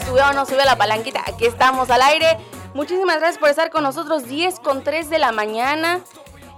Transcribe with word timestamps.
Sube 0.00 0.22
o 0.22 0.32
no 0.32 0.46
sube 0.46 0.64
la 0.64 0.76
palanquita, 0.76 1.22
aquí 1.26 1.46
estamos 1.46 1.90
al 1.90 2.02
aire. 2.02 2.38
Muchísimas 2.74 3.18
gracias 3.18 3.38
por 3.38 3.48
estar 3.48 3.70
con 3.70 3.82
nosotros, 3.82 4.26
10 4.26 4.60
con 4.60 4.82
3 4.82 5.10
de 5.10 5.18
la 5.18 5.32
mañana. 5.32 6.00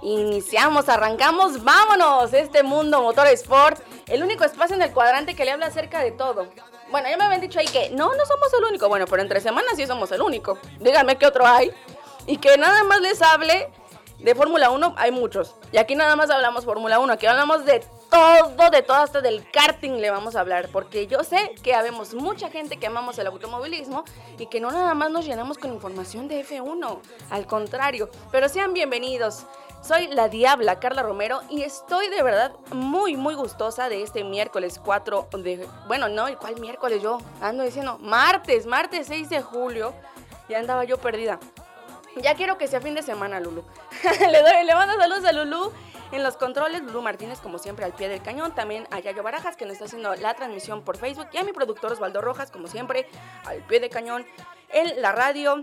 Iniciamos, 0.01 0.89
arrancamos, 0.89 1.63
vámonos, 1.63 2.33
este 2.33 2.61
mundo 2.61 3.01
motor 3.01 3.27
sport, 3.27 3.81
el 4.07 4.21
único 4.21 4.43
espacio 4.43 4.75
en 4.75 4.81
el 4.81 4.91
cuadrante 4.91 5.33
que 5.33 5.45
le 5.45 5.51
habla 5.51 5.67
acerca 5.67 5.99
de 5.99 6.11
todo. 6.11 6.47
Bueno, 6.91 7.09
ya 7.09 7.17
me 7.17 7.23
habían 7.23 7.41
dicho 7.41 7.59
ahí 7.59 7.67
que 7.67 7.89
no, 7.89 8.13
no 8.13 8.25
somos 8.25 8.53
el 8.57 8.65
único. 8.65 8.87
Bueno, 8.89 9.05
pero 9.09 9.21
entre 9.21 9.41
semanas 9.41 9.73
sí 9.75 9.87
somos 9.87 10.11
el 10.11 10.21
único. 10.21 10.59
Díganme 10.79 11.17
qué 11.17 11.25
otro 11.25 11.47
hay. 11.47 11.71
Y 12.27 12.37
que 12.37 12.57
nada 12.57 12.83
más 12.83 13.01
les 13.01 13.21
hable 13.21 13.69
de 14.23 14.35
Fórmula 14.35 14.69
1, 14.69 14.95
hay 14.97 15.11
muchos. 15.11 15.55
Y 15.71 15.77
aquí 15.77 15.95
nada 15.95 16.15
más 16.15 16.29
hablamos 16.29 16.63
Fórmula 16.63 16.99
1, 16.99 17.13
aquí 17.13 17.25
hablamos 17.25 17.65
de 17.65 17.83
todo, 18.09 18.69
de 18.71 18.81
todo 18.81 18.97
hasta 18.97 19.21
del 19.21 19.49
karting 19.51 19.99
le 19.99 20.09
vamos 20.09 20.35
a 20.35 20.39
hablar, 20.39 20.69
porque 20.71 21.07
yo 21.07 21.23
sé 21.23 21.53
que 21.61 21.75
habemos 21.75 22.13
mucha 22.13 22.49
gente 22.49 22.77
que 22.77 22.87
amamos 22.87 23.19
el 23.19 23.27
automovilismo 23.27 24.05
y 24.39 24.45
que 24.47 24.61
no 24.61 24.71
nada 24.71 24.93
más 24.93 25.11
nos 25.11 25.25
llenamos 25.25 25.57
con 25.57 25.73
información 25.73 26.27
de 26.29 26.45
F1, 26.45 26.99
al 27.29 27.45
contrario, 27.47 28.09
pero 28.31 28.47
sean 28.47 28.73
bienvenidos. 28.73 29.45
Soy 29.81 30.07
la 30.07 30.29
Diabla 30.29 30.79
Carla 30.79 31.03
Romero 31.03 31.41
y 31.49 31.63
estoy 31.63 32.07
de 32.07 32.23
verdad 32.23 32.53
muy, 32.71 33.17
muy 33.17 33.35
gustosa 33.35 33.89
de 33.89 34.01
este 34.01 34.23
miércoles 34.23 34.79
4 34.81 35.27
de... 35.39 35.67
Bueno, 35.87 36.07
no, 36.07 36.25
¿cuál 36.39 36.57
miércoles 36.61 37.03
yo? 37.03 37.17
Ando 37.41 37.65
diciendo 37.65 37.97
martes, 37.99 38.65
martes 38.65 39.07
6 39.07 39.29
de 39.29 39.41
julio. 39.41 39.93
Ya 40.47 40.59
andaba 40.59 40.85
yo 40.85 40.97
perdida. 40.99 41.37
Ya 42.21 42.35
quiero 42.35 42.57
que 42.57 42.67
sea 42.67 42.81
fin 42.81 42.93
de 42.93 43.01
semana, 43.01 43.39
Lulu. 43.39 43.63
le, 44.31 44.41
doy, 44.41 44.65
le 44.65 44.75
mando 44.75 44.95
saludos 44.97 45.25
a 45.25 45.31
Lulu 45.31 45.71
en 46.11 46.21
los 46.21 46.37
controles, 46.37 46.83
Lulu 46.83 47.01
Martínez, 47.01 47.39
como 47.39 47.57
siempre, 47.57 47.85
al 47.85 47.93
pie 47.93 48.07
del 48.07 48.21
cañón. 48.21 48.53
También 48.53 48.87
a 48.91 48.99
Yayo 48.99 49.23
Barajas, 49.23 49.55
que 49.55 49.65
nos 49.65 49.73
está 49.73 49.85
haciendo 49.85 50.13
la 50.15 50.33
transmisión 50.35 50.83
por 50.83 50.97
Facebook. 50.97 51.27
Y 51.31 51.37
a 51.37 51.43
mi 51.43 51.53
productor 51.53 51.91
Osvaldo 51.91 52.21
Rojas, 52.21 52.51
como 52.51 52.67
siempre, 52.67 53.07
al 53.45 53.61
pie 53.63 53.79
del 53.79 53.89
cañón 53.89 54.25
en 54.69 55.01
la 55.01 55.11
radio. 55.11 55.59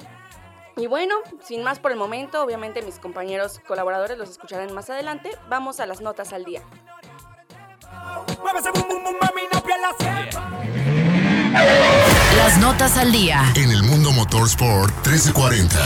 Y 0.77 0.87
bueno, 0.87 1.17
sin 1.43 1.63
más 1.63 1.79
por 1.79 1.93
el 1.93 1.99
momento, 1.99 2.43
obviamente 2.43 2.83
mis 2.83 2.99
compañeros 2.99 3.61
colaboradores 3.67 4.19
los 4.19 4.31
escucharán 4.31 4.73
más 4.73 4.91
adelante. 4.91 5.31
Vamos 5.49 5.79
a 5.79 5.87
las 5.87 6.01
notas 6.01 6.33
al 6.33 6.45
día. 6.45 6.63
Las 12.41 12.57
notas 12.57 12.97
al 12.97 13.13
día. 13.13 13.53
En 13.55 13.71
el 13.71 13.83
mundo 13.83 14.13
motorsport 14.13 14.95
1340. 15.07 15.77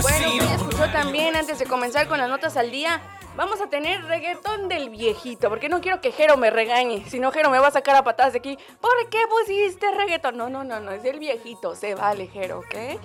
Bueno, 0.00 0.70
yo 0.70 0.90
también, 0.90 1.36
antes 1.36 1.58
de 1.58 1.66
comenzar 1.66 2.08
con 2.08 2.16
las 2.16 2.30
notas 2.30 2.56
al 2.56 2.70
día, 2.70 3.02
vamos 3.40 3.62
a 3.62 3.68
tener 3.68 4.04
reggaetón 4.04 4.68
del 4.68 4.90
viejito, 4.90 5.48
porque 5.48 5.70
no 5.70 5.80
quiero 5.80 6.02
que 6.02 6.12
Jero 6.12 6.36
me 6.36 6.50
regañe, 6.50 7.02
si 7.08 7.18
no 7.18 7.32
Jero 7.32 7.48
me 7.48 7.58
va 7.58 7.68
a 7.68 7.70
sacar 7.70 7.96
a 7.96 8.04
patadas 8.04 8.34
de 8.34 8.38
aquí. 8.38 8.58
¿Por 8.82 9.08
qué 9.08 9.18
pusiste 9.30 9.90
reggaetón? 9.92 10.36
No, 10.36 10.50
no, 10.50 10.62
no, 10.62 10.78
no, 10.78 10.92
es 10.92 11.02
del 11.02 11.18
viejito, 11.18 11.74
se 11.74 11.94
vale, 11.94 12.26
Jero, 12.26 12.58
¿ok? 12.58 13.00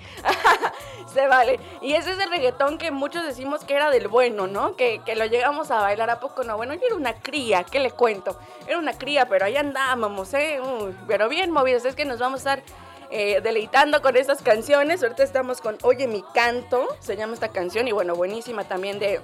se 1.14 1.26
vale. 1.26 1.58
Y 1.80 1.94
ese 1.94 2.12
es 2.12 2.18
el 2.18 2.28
reggaetón 2.28 2.76
que 2.76 2.90
muchos 2.90 3.24
decimos 3.24 3.64
que 3.64 3.76
era 3.76 3.88
del 3.88 4.08
bueno, 4.08 4.46
¿no? 4.46 4.76
Que, 4.76 5.00
que 5.06 5.16
lo 5.16 5.24
llegamos 5.24 5.70
a 5.70 5.80
bailar 5.80 6.10
a 6.10 6.20
poco, 6.20 6.44
no. 6.44 6.58
Bueno, 6.58 6.74
yo 6.74 6.82
era 6.84 6.96
una 6.96 7.14
cría, 7.14 7.64
¿qué 7.64 7.80
le 7.80 7.92
cuento? 7.92 8.38
Era 8.66 8.76
una 8.76 8.92
cría, 8.92 9.26
pero 9.30 9.46
ahí 9.46 9.56
andábamos, 9.56 10.34
¿eh? 10.34 10.60
pero 11.08 11.30
bien 11.30 11.50
movidos, 11.50 11.86
es 11.86 11.94
que 11.94 12.04
nos 12.04 12.18
vamos 12.18 12.44
a 12.44 12.56
estar 12.56 12.76
eh, 13.10 13.40
deleitando 13.40 14.02
con 14.02 14.16
estas 14.16 14.42
canciones. 14.42 15.02
Ahorita 15.02 15.22
estamos 15.22 15.62
con 15.62 15.78
Oye 15.80 16.06
mi 16.06 16.22
canto, 16.34 16.88
se 17.00 17.16
llama 17.16 17.32
esta 17.32 17.48
canción, 17.48 17.88
y 17.88 17.92
bueno, 17.92 18.14
buenísima 18.14 18.64
también 18.64 18.98
de 18.98 19.18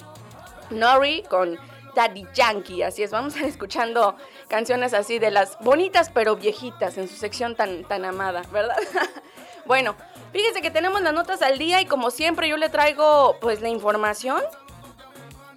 Nori 0.72 1.22
con 1.28 1.58
Daddy 1.94 2.26
Yankee. 2.34 2.82
Así 2.82 3.02
es, 3.02 3.10
vamos 3.10 3.36
a 3.36 3.40
ir 3.40 3.44
escuchando 3.46 4.16
canciones 4.48 4.94
así 4.94 5.18
de 5.18 5.30
las 5.30 5.58
bonitas 5.60 6.10
pero 6.10 6.36
viejitas 6.36 6.98
en 6.98 7.08
su 7.08 7.16
sección 7.16 7.54
tan, 7.54 7.84
tan 7.84 8.04
amada, 8.04 8.42
¿verdad? 8.52 8.76
bueno, 9.66 9.94
fíjense 10.32 10.62
que 10.62 10.70
tenemos 10.70 11.02
las 11.02 11.12
notas 11.12 11.42
al 11.42 11.58
día 11.58 11.80
y 11.80 11.86
como 11.86 12.10
siempre 12.10 12.48
yo 12.48 12.56
le 12.56 12.68
traigo 12.68 13.36
pues 13.40 13.60
la 13.60 13.68
información. 13.68 14.42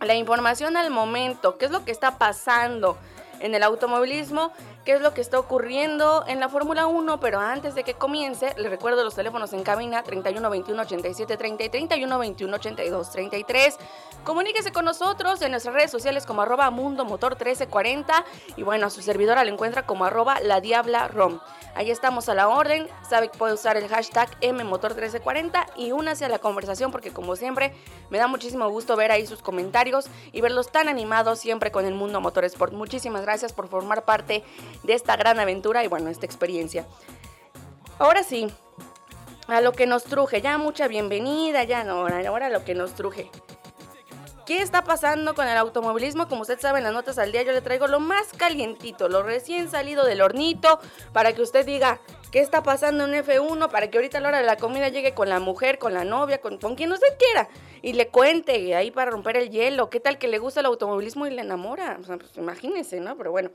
La 0.02 0.14
información 0.14 0.78
al 0.78 0.92
momento, 0.92 1.58
qué 1.58 1.66
es 1.66 1.72
lo 1.72 1.86
que 1.86 1.92
está 1.92 2.18
pasando 2.18 2.97
en 3.40 3.56
el 3.56 3.64
automovilismo 3.64 4.52
qué 4.85 4.94
es 4.94 5.01
lo 5.01 5.16
que 5.16 5.22
está 5.22 5.40
ocurriendo 5.40 6.23
en 6.28 6.40
la 6.40 6.47
Fórmula 6.47 6.85
1, 6.85 7.19
pero 7.19 7.40
antes 7.40 7.73
de 7.73 7.84
que 7.84 7.96
comience, 7.96 8.53
les 8.57 8.69
recuerdo 8.69 9.03
los 9.03 9.16
teléfonos 9.16 9.51
en 9.53 9.63
cabina 9.63 10.03
31 10.03 10.47
21 10.47 10.81
87 10.84 11.38
30 11.38 11.63
y 11.63 11.69
31 11.69 12.19
21 12.19 12.56
82 12.56 13.09
33. 13.09 13.78
Comuníquese 14.23 14.72
con 14.72 14.85
nosotros 14.85 15.41
en 15.41 15.51
nuestras 15.51 15.73
redes 15.73 15.90
sociales 15.90 16.28
como 16.28 16.44
arroba 16.44 16.69
mundo 16.69 17.03
motor 17.03 17.31
1340 17.31 18.25
y 18.56 18.63
bueno, 18.63 18.85
a 18.85 18.90
su 18.91 19.01
servidora 19.01 19.44
la 19.44 19.51
encuentra 19.51 19.88
como 19.88 20.06
arroba 20.06 20.40
la 20.41 20.62
diabla 20.62 21.07
rom. 21.07 21.40
Ahí 21.75 21.91
estamos 21.91 22.29
a 22.29 22.35
la 22.35 22.47
orden. 22.47 22.88
Sabe 23.07 23.29
que 23.29 23.38
puede 23.38 23.53
usar 23.53 23.75
el 23.75 23.88
hashtag 23.90 24.29
MMotor1340 24.40 25.66
y 25.75 25.91
únase 25.91 26.23
a 26.23 26.29
la 26.29 26.40
conversación 26.40 26.91
porque 26.91 27.12
como 27.12 27.35
siempre 27.35 27.73
me 28.09 28.17
da 28.17 28.28
muchísimo 28.28 28.69
gusto 28.69 28.96
ver 28.96 29.12
ahí 29.12 29.28
sus 29.28 29.41
comentarios 29.41 30.06
y 30.31 30.41
verlos 30.41 30.72
tan 30.72 30.88
animados 30.88 31.40
siempre 31.40 31.72
con 31.72 31.85
el 31.85 31.94
mundo 31.94 32.22
motorsport. 32.22 32.72
Muchísimas 32.72 33.23
gracias 33.23 33.52
por 33.52 33.67
formar 33.67 34.06
parte 34.06 34.44
de 34.84 34.94
esta 34.94 35.16
gran 35.16 35.40
aventura 35.40 35.84
y 35.84 35.88
bueno, 35.88 36.09
esta 36.09 36.25
experiencia. 36.25 36.86
Ahora 37.97 38.24
sí, 38.24 38.47
a 39.47 39.62
lo 39.62 39.72
que 39.72 39.88
nos 39.88 40.03
truje, 40.03 40.41
ya 40.41 40.58
mucha 40.58 40.88
bienvenida, 40.88 41.63
ya 41.63 41.84
no, 41.84 42.08
ahora 42.08 42.50
lo 42.50 42.63
que 42.66 42.75
nos 42.75 42.94
truje. 42.94 43.30
¿Qué 44.46 44.62
está 44.62 44.84
pasando 44.84 45.34
con 45.34 45.47
el 45.47 45.58
automovilismo? 45.58 46.28
Como 46.28 46.44
usted 46.44 46.59
sabe, 46.59 46.78
en 46.78 46.84
las 46.84 46.94
notas 46.94 47.18
al 47.18 47.31
día 47.31 47.41
yo 47.41 47.52
le 47.52 47.62
traigo 47.62 47.88
lo 47.88 48.00
más 48.00 48.28
calientito, 48.38 49.09
lo 49.09 49.24
recién 49.24 49.72
salido 49.72 50.06
del 50.06 50.22
hornito, 50.22 50.80
para 51.14 51.34
que 51.34 51.41
usted 51.41 51.66
diga 51.66 52.00
qué 52.31 52.41
está 52.41 52.62
pasando 52.62 53.06
en 53.06 53.25
F1, 53.25 53.72
para 53.72 53.90
que 53.90 53.97
ahorita 53.97 54.19
a 54.19 54.22
la 54.22 54.28
hora 54.28 54.38
de 54.38 54.46
la 54.46 54.58
comida 54.58 54.90
llegue 54.90 55.16
con 55.16 55.30
la 55.30 55.40
mujer, 55.40 55.80
con 55.80 55.96
la 55.96 56.03
novia, 56.03 56.41
con, 56.41 56.59
quien 56.75 56.91
usted 56.91 57.18
quiera, 57.18 57.50
y 57.81 57.94
le 57.94 58.09
cuente 58.09 58.75
ahí 58.75 58.91
para 58.91 59.09
romper 59.09 59.35
el 59.38 59.50
hielo, 59.50 59.90
qué 59.90 60.00
tal 60.00 60.19
que 60.19 60.28
le 60.28 60.38
gusta 60.38 60.59
el 60.59 60.68
automovilismo 60.68 61.25
y 61.25 61.31
le 61.31 61.41
enamora. 61.41 61.97
O 62.03 62.06
pues 62.06 62.38
imagínese, 62.38 63.00
¿no? 63.00 63.18
Pero 63.18 63.31
bueno. 63.31 63.49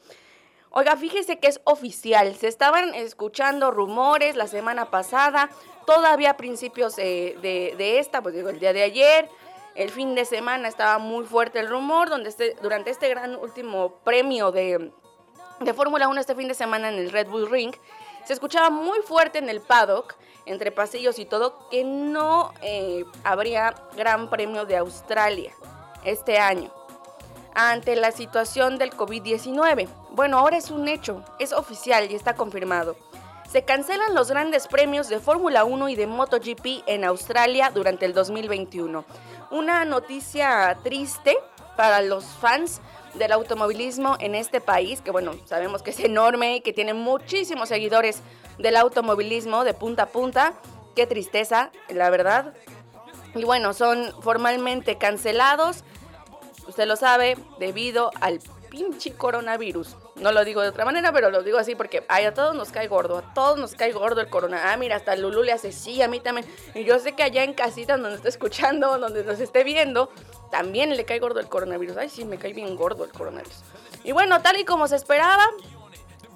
Oiga, 0.70 0.96
fíjese 0.96 1.38
que 1.38 1.48
es 1.48 1.60
oficial. 1.64 2.34
Se 2.36 2.48
estaban 2.48 2.94
escuchando 2.94 3.70
rumores 3.70 4.36
la 4.36 4.46
semana 4.46 4.90
pasada, 4.90 5.50
todavía 5.86 6.30
a 6.30 6.36
principios 6.36 6.96
de, 6.96 7.36
de 7.42 7.98
esta, 7.98 8.22
pues 8.22 8.34
digo, 8.34 8.48
el 8.48 8.60
día 8.60 8.72
de 8.72 8.82
ayer 8.82 9.28
el 9.74 9.90
fin 9.90 10.14
de 10.14 10.24
semana 10.24 10.68
estaba 10.68 10.98
muy 10.98 11.24
fuerte 11.24 11.60
el 11.60 11.68
rumor, 11.68 12.10
donde 12.10 12.28
este, 12.28 12.56
durante 12.62 12.90
este 12.90 13.08
gran 13.08 13.36
último 13.36 14.00
premio 14.04 14.50
de, 14.50 14.90
de 15.60 15.74
Fórmula 15.74 16.08
1 16.08 16.20
este 16.20 16.34
fin 16.34 16.48
de 16.48 16.54
semana 16.54 16.88
en 16.88 16.96
el 16.96 17.10
Red 17.10 17.28
Bull 17.28 17.50
Ring, 17.50 17.74
se 18.24 18.32
escuchaba 18.32 18.70
muy 18.70 19.00
fuerte 19.00 19.38
en 19.38 19.48
el 19.48 19.60
paddock, 19.60 20.16
entre 20.46 20.72
pasillos 20.72 21.18
y 21.18 21.24
todo, 21.24 21.68
que 21.70 21.84
no 21.84 22.52
eh, 22.62 23.04
habría 23.24 23.74
Gran 23.96 24.28
Premio 24.28 24.66
de 24.66 24.76
Australia 24.76 25.52
este 26.04 26.38
año 26.38 26.72
ante 27.54 27.96
la 27.96 28.10
situación 28.12 28.78
del 28.78 28.90
COVID-19. 28.90 29.88
Bueno, 30.12 30.38
ahora 30.38 30.56
es 30.56 30.70
un 30.70 30.88
hecho, 30.88 31.24
es 31.38 31.52
oficial 31.52 32.10
y 32.10 32.14
está 32.14 32.34
confirmado. 32.34 32.96
Se 33.50 33.64
cancelan 33.64 34.14
los 34.14 34.30
grandes 34.30 34.68
premios 34.68 35.08
de 35.08 35.18
Fórmula 35.18 35.64
1 35.64 35.88
y 35.88 35.96
de 35.96 36.06
MotoGP 36.06 36.84
en 36.86 37.04
Australia 37.04 37.70
durante 37.74 38.06
el 38.06 38.14
2021 38.14 39.04
una 39.50 39.84
noticia 39.84 40.78
triste 40.82 41.36
para 41.76 42.00
los 42.02 42.24
fans 42.24 42.80
del 43.14 43.32
automovilismo 43.32 44.16
en 44.20 44.34
este 44.34 44.60
país, 44.60 45.00
que 45.00 45.10
bueno, 45.10 45.34
sabemos 45.46 45.82
que 45.82 45.90
es 45.90 46.00
enorme 46.00 46.56
y 46.56 46.60
que 46.60 46.72
tiene 46.72 46.94
muchísimos 46.94 47.68
seguidores 47.68 48.20
del 48.58 48.76
automovilismo 48.76 49.64
de 49.64 49.74
punta 49.74 50.04
a 50.04 50.06
punta. 50.06 50.54
Qué 50.94 51.06
tristeza, 51.06 51.70
la 51.88 52.10
verdad. 52.10 52.54
Y 53.34 53.44
bueno, 53.44 53.74
son 53.74 54.12
formalmente 54.22 54.98
cancelados, 54.98 55.84
usted 56.68 56.86
lo 56.86 56.96
sabe, 56.96 57.36
debido 57.58 58.10
al 58.20 58.40
pinche 58.70 59.12
coronavirus. 59.12 59.96
No 60.16 60.32
lo 60.32 60.44
digo 60.44 60.62
de 60.62 60.68
otra 60.68 60.84
manera, 60.84 61.12
pero 61.12 61.30
lo 61.30 61.42
digo 61.42 61.58
así 61.58 61.74
porque 61.74 62.04
ay, 62.08 62.24
a 62.24 62.32
todos 62.32 62.54
nos 62.54 62.70
cae 62.70 62.88
gordo, 62.88 63.18
a 63.18 63.34
todos 63.34 63.58
nos 63.58 63.74
cae 63.74 63.92
gordo 63.92 64.20
el 64.20 64.28
corona. 64.28 64.72
Ah, 64.72 64.76
mira, 64.76 64.96
hasta 64.96 65.16
Lulu 65.16 65.42
le 65.42 65.52
hace 65.52 65.72
sí, 65.72 66.00
a 66.00 66.08
mí 66.08 66.20
también. 66.20 66.46
Y 66.74 66.84
yo 66.84 66.98
sé 66.98 67.12
que 67.12 67.22
allá 67.22 67.44
en 67.44 67.52
casita 67.52 67.96
donde 67.96 68.16
está 68.16 68.28
escuchando, 68.28 68.98
donde 69.00 69.24
nos 69.24 69.40
esté 69.40 69.64
viendo, 69.64 70.10
también 70.50 70.96
le 70.96 71.04
cae 71.04 71.18
gordo 71.18 71.40
el 71.40 71.48
coronavirus. 71.48 71.96
Ay, 71.96 72.08
sí, 72.08 72.24
me 72.24 72.38
cae 72.38 72.52
bien 72.52 72.76
gordo 72.76 73.04
el 73.04 73.10
coronavirus. 73.10 73.62
Y 74.04 74.12
bueno, 74.12 74.40
tal 74.40 74.58
y 74.58 74.64
como 74.64 74.88
se 74.88 74.96
esperaba, 74.96 75.44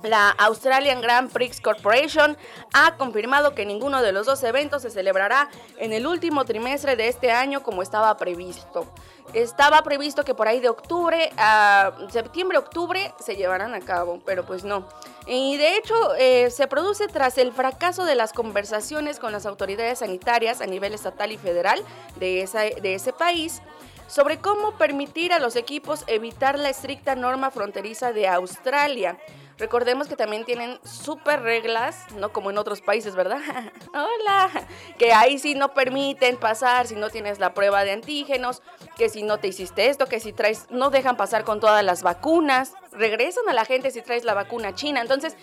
la 0.04 0.30
Australian 0.30 1.00
Grand 1.00 1.30
Prix 1.30 1.60
Corporation 1.60 2.36
ha 2.72 2.96
confirmado 2.96 3.54
que 3.54 3.66
ninguno 3.66 4.02
de 4.02 4.12
los 4.12 4.26
dos 4.26 4.42
eventos 4.42 4.82
se 4.82 4.90
celebrará 4.90 5.48
en 5.78 5.92
el 5.92 6.06
último 6.06 6.44
trimestre 6.44 6.96
de 6.96 7.08
este 7.08 7.32
año 7.32 7.62
como 7.62 7.82
estaba 7.82 8.16
previsto. 8.16 8.86
Estaba 9.32 9.82
previsto 9.82 10.24
que 10.24 10.34
por 10.34 10.46
ahí 10.46 10.60
de 10.60 10.68
octubre 10.68 11.30
a 11.38 11.92
septiembre-octubre 12.10 13.12
se 13.18 13.36
llevarán 13.36 13.74
a 13.74 13.80
cabo, 13.80 14.20
pero 14.24 14.44
pues 14.44 14.64
no. 14.64 14.86
Y 15.26 15.56
de 15.56 15.76
hecho 15.76 16.14
eh, 16.16 16.50
se 16.50 16.66
produce 16.68 17.08
tras 17.08 17.38
el 17.38 17.52
fracaso 17.52 18.04
de 18.04 18.14
las 18.14 18.32
conversaciones 18.32 19.18
con 19.18 19.32
las 19.32 19.46
autoridades 19.46 20.00
sanitarias 20.00 20.60
a 20.60 20.66
nivel 20.66 20.92
estatal 20.92 21.32
y 21.32 21.38
federal 21.38 21.82
de, 22.16 22.42
esa, 22.42 22.60
de 22.60 22.94
ese 22.94 23.12
país 23.12 23.62
sobre 24.06 24.38
cómo 24.38 24.72
permitir 24.72 25.32
a 25.32 25.38
los 25.38 25.56
equipos 25.56 26.04
evitar 26.06 26.58
la 26.58 26.68
estricta 26.68 27.14
norma 27.14 27.50
fronteriza 27.50 28.12
de 28.12 28.28
Australia. 28.28 29.18
Recordemos 29.56 30.08
que 30.08 30.16
también 30.16 30.44
tienen 30.44 30.80
súper 30.84 31.42
reglas, 31.42 32.06
no 32.16 32.32
como 32.32 32.50
en 32.50 32.58
otros 32.58 32.80
países, 32.80 33.14
¿verdad? 33.14 33.38
Hola. 33.94 34.50
Que 34.98 35.12
ahí 35.12 35.38
sí 35.38 35.54
no 35.54 35.74
permiten 35.74 36.36
pasar 36.36 36.88
si 36.88 36.96
no 36.96 37.08
tienes 37.08 37.38
la 37.38 37.54
prueba 37.54 37.84
de 37.84 37.92
antígenos, 37.92 38.62
que 38.96 39.08
si 39.08 39.22
no 39.22 39.38
te 39.38 39.46
hiciste 39.46 39.88
esto, 39.88 40.06
que 40.06 40.18
si 40.18 40.32
traes, 40.32 40.66
no 40.70 40.90
dejan 40.90 41.16
pasar 41.16 41.44
con 41.44 41.60
todas 41.60 41.84
las 41.84 42.02
vacunas, 42.02 42.72
regresan 42.90 43.48
a 43.48 43.52
la 43.52 43.64
gente 43.64 43.92
si 43.92 44.02
traes 44.02 44.24
la 44.24 44.34
vacuna 44.34 44.74
china. 44.74 45.00
Entonces, 45.00 45.36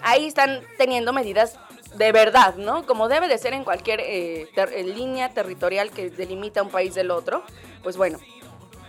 ahí 0.00 0.26
están 0.26 0.62
teniendo 0.78 1.12
medidas 1.12 1.58
de 1.94 2.10
verdad, 2.10 2.54
¿no? 2.54 2.86
Como 2.86 3.08
debe 3.08 3.28
de 3.28 3.36
ser 3.36 3.52
en 3.52 3.64
cualquier 3.64 4.00
eh, 4.02 4.48
línea 4.94 5.28
territorial 5.34 5.90
que 5.90 6.08
delimita 6.08 6.62
un 6.62 6.70
país 6.70 6.94
del 6.94 7.10
otro. 7.10 7.42
Pues 7.82 7.98
bueno, 7.98 8.18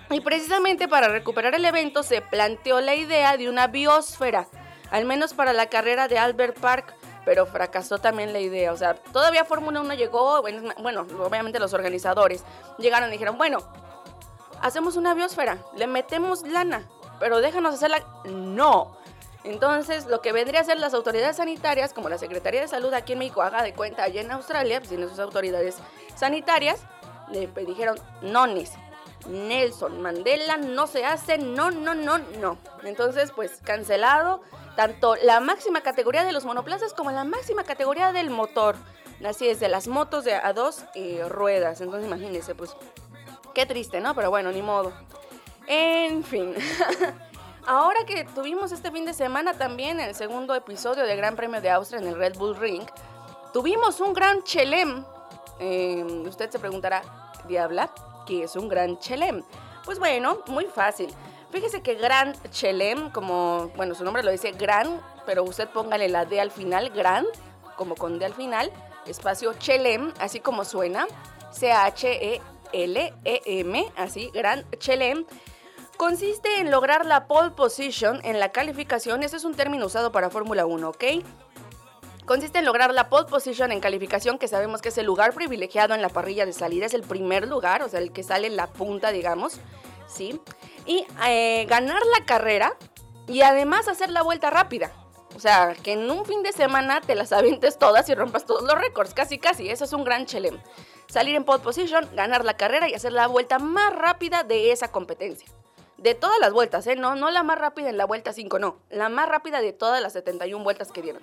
y 0.10 0.22
precisamente 0.22 0.88
para 0.88 1.10
recuperar 1.10 1.54
el 1.54 1.66
evento 1.66 2.02
se 2.02 2.22
planteó 2.22 2.80
la 2.80 2.96
idea 2.96 3.36
de 3.36 3.50
una 3.50 3.68
biosfera 3.68 4.48
al 4.92 5.06
menos 5.06 5.34
para 5.34 5.54
la 5.54 5.68
carrera 5.68 6.08
de 6.08 6.18
Albert 6.18 6.60
Park, 6.60 6.96
pero 7.26 7.46
fracasó 7.46 8.00
también 8.00 8.34
la 8.34 8.40
idea. 8.40 8.72
O 8.72 8.78
sea, 8.78 8.96
todavía 8.96 9.46
Fórmula 9.46 9.82
1 9.82 9.94
llegó, 9.94 10.42
bueno, 10.80 11.06
obviamente 11.20 11.60
los 11.60 11.74
organizadores 11.74 12.44
llegaron 12.78 13.10
y 13.10 13.14
dijeron, 13.14 13.38
bueno, 13.38 13.60
hacemos 14.62 14.96
una 14.96 15.14
biosfera, 15.14 15.58
le 15.76 15.88
metemos 15.88 16.44
lana, 16.44 16.88
pero 17.20 17.42
déjanos 17.42 17.76
hacerla. 17.76 18.04
No. 18.26 18.98
Entonces, 19.44 20.06
lo 20.06 20.22
que 20.22 20.34
vendría 20.34 20.62
a 20.62 20.64
ser 20.64 20.80
las 20.80 20.94
autoridades 20.94 21.38
sanitarias, 21.38 21.94
como 21.94 22.10
la 22.10 22.18
Secretaría 22.18 22.62
de 22.62 22.68
Salud 22.68 22.94
aquí 22.94 23.14
en 23.14 23.20
México, 23.20 23.42
haga 23.42 23.64
de 23.64 23.74
cuenta 23.74 24.04
allá 24.04 24.22
en 24.22 24.32
Australia, 24.32 24.80
pues 24.80 24.90
tiene 24.90 25.08
sus 25.08 25.20
autoridades 25.20 25.78
sanitarias, 26.16 26.82
le 27.32 27.48
dijeron, 27.66 27.98
nones, 28.22 28.74
Nelson 29.28 30.02
Mandela 30.02 30.58
no 30.58 30.88
se 30.88 31.06
hace, 31.06 31.38
no, 31.38 31.72
no, 31.72 31.94
no, 31.94 32.18
no. 32.18 32.58
Entonces, 32.84 33.32
pues 33.32 33.60
cancelado 33.64 34.42
tanto 34.80 35.18
la 35.18 35.42
máxima 35.42 35.82
categoría 35.82 36.24
de 36.24 36.32
los 36.32 36.46
monoplazas 36.46 36.94
como 36.94 37.12
la 37.12 37.26
máxima 37.26 37.66
categoría 37.66 38.14
del 38.14 38.30
motor. 38.30 38.78
Así 39.26 39.50
es, 39.50 39.60
de 39.60 39.68
las 39.68 39.90
motos 39.90 40.24
de 40.24 40.36
a 40.36 40.54
dos 40.54 40.86
eh, 40.96 41.22
ruedas. 41.28 41.82
Entonces 41.82 42.08
imagínense, 42.08 42.56
pues 42.56 42.78
qué 43.54 43.66
triste, 43.66 44.00
¿no? 44.00 44.16
Pero 44.16 44.30
bueno, 44.30 44.54
ni 44.54 44.62
modo. 44.62 44.94
En 45.68 46.24
fin. 46.24 46.56
Ahora 47.68 48.06
que 48.08 48.24
tuvimos 48.24 48.72
este 48.72 48.90
fin 48.90 49.04
de 49.04 49.14
semana 49.14 49.54
también 49.54 50.00
el 50.00 50.16
segundo 50.16 50.56
episodio 50.56 51.04
del 51.04 51.18
Gran 51.18 51.36
Premio 51.36 51.60
de 51.60 51.72
Austria 51.72 52.00
en 52.00 52.08
el 52.08 52.16
Red 52.16 52.38
Bull 52.38 52.56
Ring, 52.56 52.84
tuvimos 53.52 54.00
un 54.00 54.14
gran 54.14 54.44
chelem. 54.44 55.04
Eh, 55.60 56.06
usted 56.26 56.50
se 56.50 56.58
preguntará, 56.58 57.02
¿diabla? 57.50 57.90
¿Qué 58.26 58.44
es 58.44 58.56
un 58.56 58.70
gran 58.70 58.98
chelem? 58.98 59.44
Pues 59.84 60.00
bueno, 60.00 60.40
muy 60.48 60.68
fácil. 60.68 61.14
Fíjese 61.52 61.82
que 61.82 61.96
Grand 61.96 62.36
Chelem, 62.52 63.10
como, 63.10 63.72
bueno, 63.76 63.96
su 63.96 64.04
nombre 64.04 64.22
lo 64.22 64.30
dice 64.32 64.52
Gran, 64.52 65.02
pero 65.26 65.44
usted 65.44 65.68
póngale 65.70 66.08
la 66.08 66.26
D 66.26 66.40
al 66.40 66.52
final, 66.52 66.92
Gran, 66.92 67.26
como 67.76 67.96
con 67.96 68.20
D 68.20 68.26
al 68.26 68.36
final, 68.36 68.72
espacio 69.08 69.54
Chelem, 69.54 70.14
así 70.20 70.40
como 70.40 70.64
suena, 70.64 71.08
C-H-E-L-E-M, 71.52 72.44
así, 73.96 74.30
Grand 74.32 74.78
Chelem. 74.78 75.26
Consiste 75.98 76.60
en 76.60 76.70
lograr 76.72 77.06
la 77.06 77.28
pole 77.28 77.50
position 77.52 78.22
en 78.24 78.40
la 78.40 78.52
calificación, 78.52 79.24
ese 79.24 79.38
es 79.38 79.44
un 79.44 79.56
término 79.56 79.88
usado 79.88 80.12
para 80.12 80.30
Fórmula 80.30 80.68
1, 80.68 80.90
¿ok? 80.90 81.04
Consiste 82.26 82.60
en 82.60 82.66
lograr 82.66 82.94
la 82.94 83.10
pole 83.10 83.28
position 83.28 83.72
en 83.72 83.80
calificación, 83.80 84.38
que 84.38 84.48
sabemos 84.48 84.84
que 84.84 84.90
es 84.90 84.98
el 85.00 85.08
lugar 85.08 85.34
privilegiado 85.34 85.96
en 85.96 86.04
la 86.04 86.10
parrilla 86.10 86.46
de 86.46 86.54
salida, 86.54 86.86
es 86.86 86.94
el 86.94 87.02
primer 87.02 87.48
lugar, 87.48 87.82
o 87.82 87.90
sea, 87.90 88.00
el 88.00 88.12
que 88.12 88.22
sale 88.22 88.46
en 88.46 88.56
la 88.56 88.68
punta, 88.68 89.12
digamos, 89.12 89.60
¿sí? 90.10 90.42
y 90.86 91.06
eh, 91.28 91.66
ganar 91.70 92.02
la 92.18 92.26
carrera 92.26 92.76
y 93.28 93.42
además 93.42 93.88
hacer 93.88 94.10
la 94.10 94.24
vuelta 94.24 94.50
rápida. 94.50 94.92
O 95.36 95.40
sea, 95.40 95.76
que 95.84 95.94
en 95.94 96.10
un 96.10 96.26
fin 96.26 96.42
de 96.42 96.52
semana 96.52 97.00
te 97.00 97.14
las 97.14 97.32
avientes 97.32 97.78
todas 97.78 98.10
y 98.10 98.16
rompas 98.16 98.46
todos 98.46 98.64
los 98.64 98.74
récords, 98.74 99.14
casi 99.14 99.38
casi, 99.38 99.70
eso 99.70 99.86
es 99.86 99.94
un 99.94 100.04
gran 100.04 100.26
chelem. 100.26 100.60
Salir 101.08 101.36
en 101.36 101.44
pole 101.44 101.62
position, 101.64 102.10
ganar 102.16 102.44
la 102.44 102.58
carrera 102.58 102.90
y 102.90 102.96
hacer 102.96 103.14
la 103.14 103.28
vuelta 103.28 103.60
más 103.60 103.94
rápida 103.94 104.44
de 104.44 104.72
esa 104.72 104.92
competencia. 104.92 105.48
De 105.98 106.16
todas 106.16 106.40
las 106.40 106.54
vueltas, 106.54 106.88
¿eh? 106.88 106.96
No, 106.96 107.16
no 107.16 107.30
la 107.30 107.44
más 107.44 107.60
rápida 107.60 107.90
en 107.90 107.98
la 107.98 108.06
vuelta 108.06 108.34
5, 108.34 108.58
no. 108.58 108.78
La 108.90 109.10
más 109.10 109.30
rápida 109.30 109.62
de 109.62 109.74
todas 109.74 110.02
las 110.02 110.14
71 110.14 110.64
vueltas 110.64 110.92
que 110.92 111.02
dieron. 111.02 111.22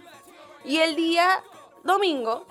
Y 0.65 0.79
el 0.79 0.95
día 0.97 1.43
domingo, 1.83 2.47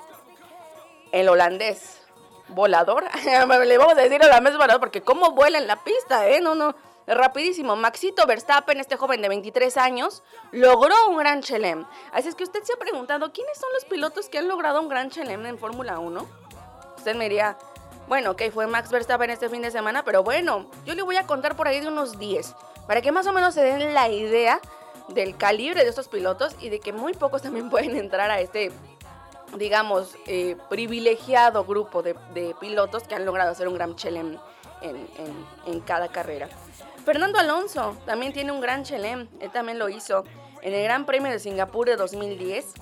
el 1.12 1.30
holandés 1.30 2.05
volador, 2.50 3.06
le 3.66 3.78
vamos 3.78 3.98
a 3.98 4.02
decir 4.02 4.24
holandés 4.24 4.58
volador 4.58 4.80
porque 4.80 5.02
cómo 5.02 5.32
vuela 5.32 5.58
en 5.58 5.68
la 5.68 5.84
pista, 5.84 6.28
¿eh? 6.28 6.42
No, 6.42 6.56
no 6.56 6.76
rapidísimo, 7.08 7.76
Maxito 7.76 8.26
Verstappen, 8.26 8.80
este 8.80 8.98
joven 8.98 9.22
de 9.22 9.30
23 9.30 9.78
años, 9.78 10.24
logró 10.52 10.96
un 11.10 11.18
gran 11.18 11.42
chelem. 11.42 11.86
Así 12.12 12.30
es 12.30 12.36
que 12.36 12.44
usted 12.44 12.64
se 12.64 12.74
ha 12.74 12.78
preguntado, 12.78 13.32
¿quiénes 13.32 13.58
son 13.58 13.70
los 13.74 13.86
pilotos 13.86 14.30
que 14.30 14.40
han 14.40 14.48
logrado 14.48 14.82
un 14.82 14.90
gran 14.90 15.10
chelem 15.10 15.46
en 15.46 15.60
Fórmula 15.60 16.00
1? 16.00 16.28
Usted 16.98 17.16
me 17.16 17.26
diría, 17.26 17.58
bueno, 18.08 18.32
ok, 18.32 18.44
fue 18.52 18.68
Max 18.68 18.90
Verstappen 18.90 19.30
este 19.30 19.50
fin 19.50 19.62
de 19.62 19.72
semana, 19.72 20.04
pero 20.04 20.24
bueno, 20.24 20.70
yo 20.86 20.96
le 20.96 21.04
voy 21.04 21.18
a 21.18 21.28
contar 21.28 21.56
por 21.56 21.68
ahí 21.68 21.80
de 21.80 21.88
unos 21.88 22.18
10, 22.18 22.56
para 22.88 23.02
que 23.02 23.12
más 23.12 23.28
o 23.28 23.34
menos 23.34 23.54
se 23.54 23.62
den 23.62 23.94
la 23.94 24.10
idea 24.10 24.60
del 25.10 25.38
calibre 25.38 25.84
de 25.84 25.90
estos 25.90 26.08
pilotos 26.08 26.56
y 26.60 26.70
de 26.70 26.80
que 26.80 26.92
muy 26.92 27.14
pocos 27.14 27.44
también 27.44 27.70
pueden 27.72 27.96
entrar 27.96 28.32
a 28.32 28.40
este 28.40 28.72
digamos, 29.58 30.16
eh, 30.28 30.56
privilegiado 30.70 31.66
grupo 31.66 32.02
de, 32.02 32.16
pilotos 32.60 33.04
que 33.04 33.16
han 33.16 33.26
logrado 33.26 33.52
hacer 33.52 33.68
un 33.68 33.76
gran 33.76 33.96
chelem 33.96 34.38
en 35.66 35.80
cada 35.82 36.10
carrera. 36.10 36.48
Fernando 37.06 37.38
Alonso 37.38 37.96
también 38.08 38.34
tiene 38.34 38.52
un 38.52 38.60
gran 38.60 38.84
chelem, 38.84 39.28
él 39.40 39.52
también 39.52 39.78
lo 39.78 39.90
hizo 39.90 40.24
en 40.64 40.74
el 40.74 40.84
Gran 40.84 41.06
Premio 41.06 41.32
de 41.32 41.38
Singapur 41.38 41.86
de 41.88 41.98
2010. 41.98 42.74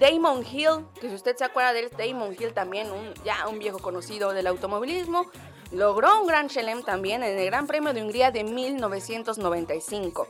Damon 0.00 0.44
Hill, 0.44 0.86
que 1.00 1.08
si 1.08 1.14
usted 1.14 1.36
se 1.36 1.44
acuerda 1.44 1.72
de 1.72 1.80
él, 1.80 1.90
Damon 1.96 2.34
Hill 2.36 2.52
también, 2.52 2.90
un, 2.90 3.14
ya 3.24 3.46
un 3.46 3.60
viejo 3.60 3.78
conocido 3.78 4.32
del 4.32 4.48
automovilismo, 4.48 5.26
logró 5.70 6.20
un 6.20 6.26
gran 6.26 6.48
chelem 6.48 6.82
también 6.82 7.22
en 7.22 7.38
el 7.38 7.46
Gran 7.46 7.68
Premio 7.68 7.92
de 7.92 8.02
Hungría 8.02 8.32
de 8.32 8.42
1995. 8.42 10.26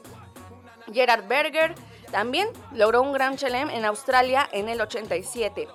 Gerard 0.92 1.26
Berger 1.26 1.74
también 2.10 2.48
logró 2.74 3.00
un 3.00 3.14
gran 3.14 3.36
chelem 3.36 3.70
en 3.70 3.86
Australia 3.86 4.46
en 4.52 4.68
el 4.68 4.82
87. 4.82 5.66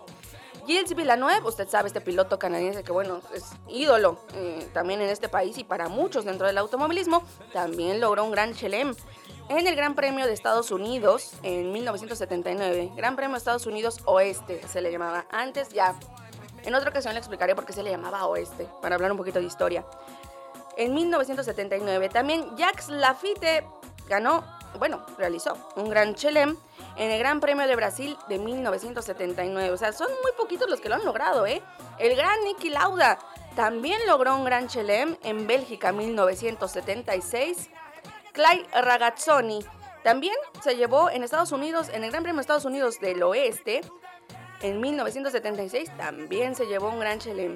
Gilles 0.66 0.96
Villeneuve, 0.96 1.42
usted 1.46 1.68
sabe, 1.68 1.88
este 1.88 2.02
piloto 2.02 2.40
canadiense 2.40 2.84
que, 2.84 2.92
bueno, 2.92 3.22
es 3.34 3.46
ídolo 3.68 4.18
eh, 4.34 4.68
también 4.74 5.02
en 5.02 5.10
este 5.10 5.30
país 5.30 5.58
y 5.58 5.64
para 5.64 5.90
muchos 5.90 6.26
dentro 6.26 6.48
del 6.48 6.58
automovilismo, 6.58 7.24
también 7.54 8.00
logró 8.00 8.24
un 8.24 8.32
gran 8.32 8.54
chelem 8.54 8.96
en 9.50 9.68
el 9.68 9.76
Gran 9.76 9.94
Premio 9.94 10.26
de 10.26 10.34
Estados 10.34 10.72
Unidos 10.72 11.34
en 11.44 11.72
1979. 11.72 12.92
Gran 12.96 13.16
Premio 13.16 13.34
de 13.34 13.38
Estados 13.38 13.68
Unidos 13.68 14.00
Oeste 14.06 14.68
se 14.68 14.82
le 14.82 14.92
llamaba. 14.92 15.26
Antes 15.30 15.70
ya, 15.70 15.96
en 16.64 16.74
otra 16.74 16.90
ocasión 16.90 17.14
le 17.14 17.20
explicaré 17.20 17.54
por 17.54 17.66
qué 17.66 17.74
se 17.74 17.84
le 17.84 17.92
llamaba 17.92 18.26
Oeste, 18.26 18.68
para 18.82 18.96
hablar 18.96 19.12
un 19.12 19.18
poquito 19.18 19.40
de 19.40 19.46
historia. 19.46 19.86
En 20.78 20.94
1979 20.94 22.10
también 22.10 22.58
Jacques 22.58 22.90
Lafitte 22.90 23.64
ganó, 24.10 24.44
bueno, 24.80 25.06
realizó 25.18 25.56
un 25.76 25.90
gran 25.90 26.16
chelem 26.16 26.58
en 26.98 27.12
el 27.12 27.20
Gran 27.20 27.40
Premio 27.40 27.68
de 27.68 27.76
Brasil 27.76 28.18
de 28.30 28.40
1979. 28.40 29.72
O 29.72 29.78
sea, 29.78 29.94
son 29.94 30.10
muy 30.24 30.32
poquitos 30.38 30.70
los 30.70 30.82
que 30.82 30.90
lo 30.90 30.96
han 30.96 31.06
logrado, 31.06 31.46
¿eh? 31.46 31.62
El 32.00 32.16
gran 32.16 32.44
Niki 32.44 32.70
Lauda 32.70 33.20
también 33.56 34.00
logró 34.08 34.36
un 34.36 34.46
gran 34.46 34.68
chelem 34.68 35.18
en 35.24 35.48
Bélgica 35.48 35.92
1976. 35.92 37.70
Clay 38.34 38.66
Ragazzoni. 38.74 39.66
También 40.04 40.36
se 40.62 40.76
llevó 40.76 41.10
en 41.10 41.24
Estados 41.24 41.52
Unidos, 41.52 41.90
en 41.90 42.04
el 42.04 42.12
Gran 42.12 42.24
Premio 42.24 42.38
de 42.38 42.42
Estados 42.42 42.66
Unidos 42.66 43.00
del 43.00 43.24
Oeste, 43.24 43.82
en 44.62 44.80
1976, 44.80 45.92
también 45.98 46.56
se 46.56 46.66
llevó 46.66 46.90
un 46.90 47.00
gran 47.00 47.20
chelem. 47.20 47.56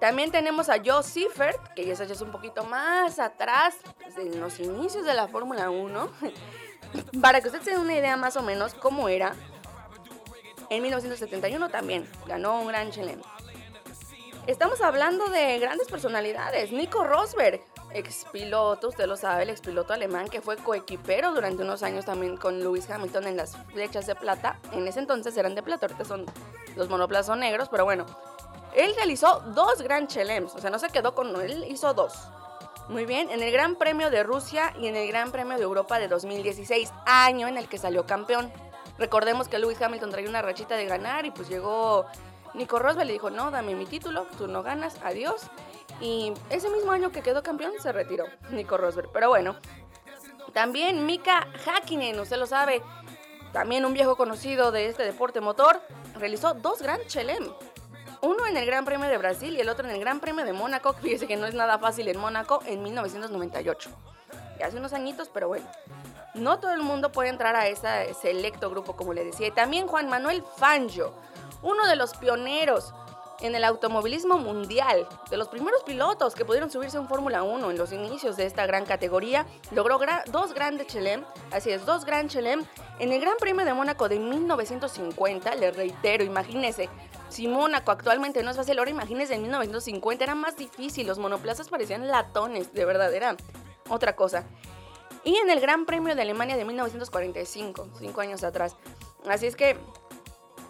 También 0.00 0.30
tenemos 0.30 0.68
a 0.68 0.76
Joe 0.84 1.02
Seifert, 1.02 1.74
que 1.74 1.84
ya 1.84 1.92
es 1.92 2.20
un 2.20 2.30
poquito 2.30 2.64
más 2.64 3.18
atrás, 3.18 3.76
en 4.16 4.40
los 4.40 4.60
inicios 4.60 5.04
de 5.04 5.14
la 5.14 5.28
Fórmula 5.28 5.70
1, 5.70 6.10
para 7.20 7.40
que 7.40 7.48
usted 7.48 7.62
se 7.62 7.70
dé 7.72 7.78
una 7.78 7.94
idea 7.94 8.16
más 8.16 8.36
o 8.36 8.42
menos 8.42 8.74
cómo 8.74 9.08
era. 9.08 9.34
En 10.70 10.82
1971 10.82 11.68
también 11.70 12.08
ganó 12.26 12.60
un 12.60 12.68
gran 12.68 12.90
chelem. 12.90 13.20
Estamos 14.46 14.80
hablando 14.80 15.26
de 15.26 15.58
grandes 15.58 15.88
personalidades. 15.88 16.72
Nico 16.72 17.04
Rosberg, 17.04 17.60
expiloto, 17.92 18.88
usted 18.88 19.06
lo 19.06 19.16
sabe, 19.16 19.42
el 19.42 19.50
expiloto 19.50 19.92
alemán 19.92 20.28
que 20.28 20.40
fue 20.40 20.56
coequipero 20.56 21.34
durante 21.34 21.62
unos 21.62 21.82
años 21.82 22.06
también 22.06 22.38
con 22.38 22.60
Lewis 22.60 22.88
Hamilton 22.88 23.26
en 23.26 23.36
las 23.36 23.58
flechas 23.72 24.06
de 24.06 24.14
plata. 24.14 24.58
En 24.72 24.88
ese 24.88 25.00
entonces 25.00 25.36
eran 25.36 25.54
de 25.54 25.62
plata, 25.62 25.84
ahorita 25.84 26.06
son 26.06 26.24
los 26.76 26.88
monoplazas 26.88 27.36
negros, 27.36 27.68
pero 27.68 27.84
bueno. 27.84 28.06
Él 28.74 28.94
realizó 28.96 29.40
dos 29.54 29.82
Grand 29.82 30.08
Chelems, 30.08 30.54
o 30.54 30.58
sea, 30.60 30.70
no 30.70 30.78
se 30.78 30.88
quedó 30.88 31.14
con 31.14 31.28
uno, 31.28 31.40
él 31.40 31.64
hizo 31.68 31.92
dos. 31.92 32.14
Muy 32.88 33.04
bien, 33.04 33.30
en 33.30 33.42
el 33.42 33.52
Gran 33.52 33.76
Premio 33.76 34.08
de 34.08 34.22
Rusia 34.22 34.72
y 34.80 34.86
en 34.86 34.96
el 34.96 35.06
Gran 35.08 35.30
Premio 35.30 35.58
de 35.58 35.62
Europa 35.62 35.98
de 35.98 36.08
2016, 36.08 36.90
año 37.04 37.46
en 37.46 37.58
el 37.58 37.68
que 37.68 37.76
salió 37.76 38.06
campeón. 38.06 38.50
Recordemos 38.96 39.46
que 39.46 39.58
Lewis 39.58 39.80
Hamilton 39.82 40.10
traía 40.10 40.30
una 40.30 40.40
rachita 40.40 40.74
de 40.74 40.86
ganar 40.86 41.26
y 41.26 41.30
pues 41.30 41.50
llegó 41.50 42.06
Nico 42.54 42.78
Rosberg 42.78 43.06
le 43.06 43.12
dijo, 43.12 43.28
no, 43.28 43.50
dame 43.50 43.74
mi 43.74 43.84
título, 43.84 44.26
tú 44.38 44.48
no 44.48 44.62
ganas, 44.62 44.96
adiós. 45.04 45.42
Y 46.00 46.32
ese 46.48 46.70
mismo 46.70 46.90
año 46.90 47.12
que 47.12 47.20
quedó 47.20 47.42
campeón 47.42 47.72
se 47.78 47.92
retiró 47.92 48.24
Nico 48.50 48.78
Rosberg. 48.78 49.10
Pero 49.12 49.28
bueno, 49.28 49.56
también 50.54 51.04
Mika 51.04 51.46
Hakkinen, 51.66 52.18
usted 52.18 52.38
lo 52.38 52.46
sabe, 52.46 52.82
también 53.52 53.84
un 53.84 53.92
viejo 53.92 54.16
conocido 54.16 54.72
de 54.72 54.86
este 54.86 55.02
deporte 55.02 55.42
motor, 55.42 55.78
realizó 56.14 56.54
dos 56.54 56.80
Grand 56.80 57.06
Chelem. 57.06 57.52
Uno 58.20 58.46
en 58.46 58.56
el 58.56 58.66
Gran 58.66 58.84
Premio 58.84 59.08
de 59.08 59.16
Brasil 59.16 59.54
y 59.54 59.60
el 59.60 59.68
otro 59.68 59.88
en 59.88 59.94
el 59.94 60.00
Gran 60.00 60.18
Premio 60.18 60.44
de 60.44 60.52
Mónaco, 60.52 60.92
que 60.94 61.02
fíjese 61.02 61.26
que 61.26 61.36
no 61.36 61.46
es 61.46 61.54
nada 61.54 61.78
fácil 61.78 62.08
en 62.08 62.18
Mónaco, 62.18 62.60
en 62.66 62.82
1998. 62.82 63.90
Y 64.58 64.62
hace 64.62 64.76
unos 64.76 64.92
añitos, 64.92 65.28
pero 65.32 65.48
bueno. 65.48 65.66
No 66.34 66.58
todo 66.58 66.72
el 66.72 66.82
mundo 66.82 67.12
puede 67.12 67.28
entrar 67.28 67.54
a 67.56 67.68
ese 67.68 68.12
selecto 68.14 68.70
grupo, 68.70 68.96
como 68.96 69.12
le 69.12 69.24
decía. 69.24 69.48
Y 69.48 69.50
también 69.52 69.86
Juan 69.86 70.08
Manuel 70.08 70.42
Fangio, 70.56 71.12
uno 71.62 71.86
de 71.86 71.96
los 71.96 72.14
pioneros 72.14 72.92
en 73.40 73.54
el 73.54 73.64
automovilismo 73.64 74.38
mundial, 74.38 75.06
de 75.30 75.36
los 75.36 75.48
primeros 75.48 75.82
pilotos 75.84 76.34
que 76.34 76.44
pudieron 76.44 76.70
subirse 76.70 76.96
en 76.96 77.08
Fórmula 77.08 77.44
1 77.44 77.70
en 77.70 77.78
los 77.78 77.92
inicios 77.92 78.36
de 78.36 78.46
esta 78.46 78.66
gran 78.66 78.84
categoría, 78.84 79.46
logró 79.70 80.00
dos 80.26 80.54
grandes 80.54 80.88
Chelem, 80.88 81.24
así 81.52 81.70
es, 81.70 81.86
dos 81.86 82.04
Grand 82.04 82.28
Chelem 82.28 82.64
en 82.98 83.12
el 83.12 83.20
Gran 83.20 83.36
Premio 83.38 83.64
de 83.64 83.74
Mónaco 83.74 84.08
de 84.08 84.18
1950, 84.18 85.54
le 85.54 85.70
reitero, 85.70 86.24
imagínese, 86.24 86.88
si 87.28 87.48
Mónaco 87.48 87.90
actualmente 87.90 88.42
no 88.42 88.50
es 88.50 88.56
fácil, 88.56 88.78
ahora 88.78 88.90
imagínese 88.90 89.34
en 89.34 89.42
1950 89.42 90.24
era 90.24 90.34
más 90.34 90.56
difícil, 90.56 91.06
los 91.06 91.18
monoplazas 91.18 91.68
parecían 91.68 92.08
latones, 92.08 92.72
de 92.72 92.84
verdad, 92.84 93.12
era 93.12 93.36
otra 93.88 94.16
cosa. 94.16 94.44
Y 95.24 95.36
en 95.36 95.50
el 95.50 95.60
Gran 95.60 95.84
Premio 95.84 96.14
de 96.14 96.22
Alemania 96.22 96.56
de 96.56 96.64
1945, 96.64 97.88
cinco 97.98 98.20
años 98.20 98.44
atrás. 98.44 98.76
Así 99.26 99.46
es 99.46 99.56
que 99.56 99.76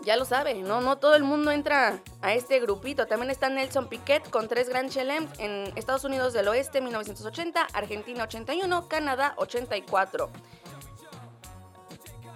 ya 0.03 0.17
lo 0.17 0.25
sabe, 0.25 0.55
¿no? 0.55 0.81
No 0.81 0.99
todo 0.99 1.17
el 1.17 1.23
mundo 1.23 1.51
entra 1.51 2.01
a 2.23 2.33
este 2.33 2.61
grupito. 2.61 3.07
También 3.07 3.31
está 3.31 3.49
Nelson 3.51 3.89
Piquet 3.89 4.29
con 4.31 4.49
tres 4.49 4.69
Grand 4.69 4.91
Chelem 4.91 5.29
en 5.39 5.73
Estados 5.77 6.05
Unidos 6.05 6.33
del 6.33 6.49
Oeste 6.49 6.81
1980, 6.81 7.69
Argentina 7.75 8.25
81, 8.25 8.89
Canadá 8.89 9.35
84. 9.37 10.31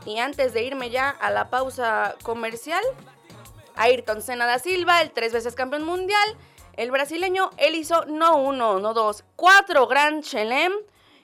Y 0.04 0.18
antes 0.18 0.52
de 0.52 0.64
irme 0.64 0.90
ya 0.90 1.10
a 1.10 1.30
la 1.30 1.48
pausa 1.48 2.16
comercial, 2.22 2.82
Ayrton 3.76 4.22
Senna 4.22 4.46
da 4.46 4.58
Silva, 4.58 5.02
el 5.02 5.10
tres 5.10 5.32
veces 5.32 5.54
campeón 5.54 5.84
mundial, 5.84 6.36
el 6.76 6.90
brasileño, 6.90 7.50
él 7.58 7.74
hizo 7.74 8.04
no 8.06 8.36
uno, 8.36 8.78
no 8.78 8.94
dos, 8.94 9.24
cuatro 9.36 9.86
Grand 9.86 10.22
Chelem 10.22 10.72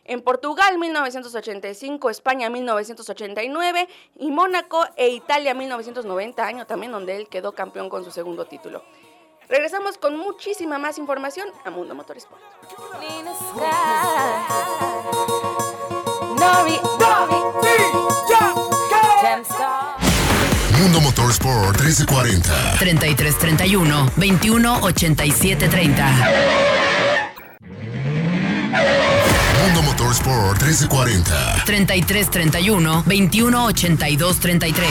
en 0.04 0.22
Portugal 0.22 0.78
1985, 0.78 2.10
España 2.10 2.50
1989 2.50 3.88
y 4.16 4.30
Mónaco 4.30 4.86
e 4.96 5.08
Italia 5.08 5.54
1990, 5.54 6.44
año 6.44 6.66
también 6.66 6.92
donde 6.92 7.16
él 7.16 7.28
quedó 7.28 7.52
campeón 7.52 7.88
con 7.88 8.04
su 8.04 8.10
segundo 8.10 8.46
título. 8.46 8.82
Regresamos 9.48 9.96
con 9.96 10.16
muchísima 10.18 10.78
más 10.78 10.98
información 10.98 11.48
a 11.64 11.70
Mundo 11.70 11.94
Motorsport. 11.94 12.42
Mundo 20.88 21.02
Motorsport 21.02 21.76
1340 21.82 22.78
3331 22.78 24.10
218730 24.16 26.08
Mundo 29.62 29.82
Motorsport 29.82 30.62
1340. 30.62 31.64
3331 31.66 33.02
2182 33.04 34.40
33. 34.40 34.88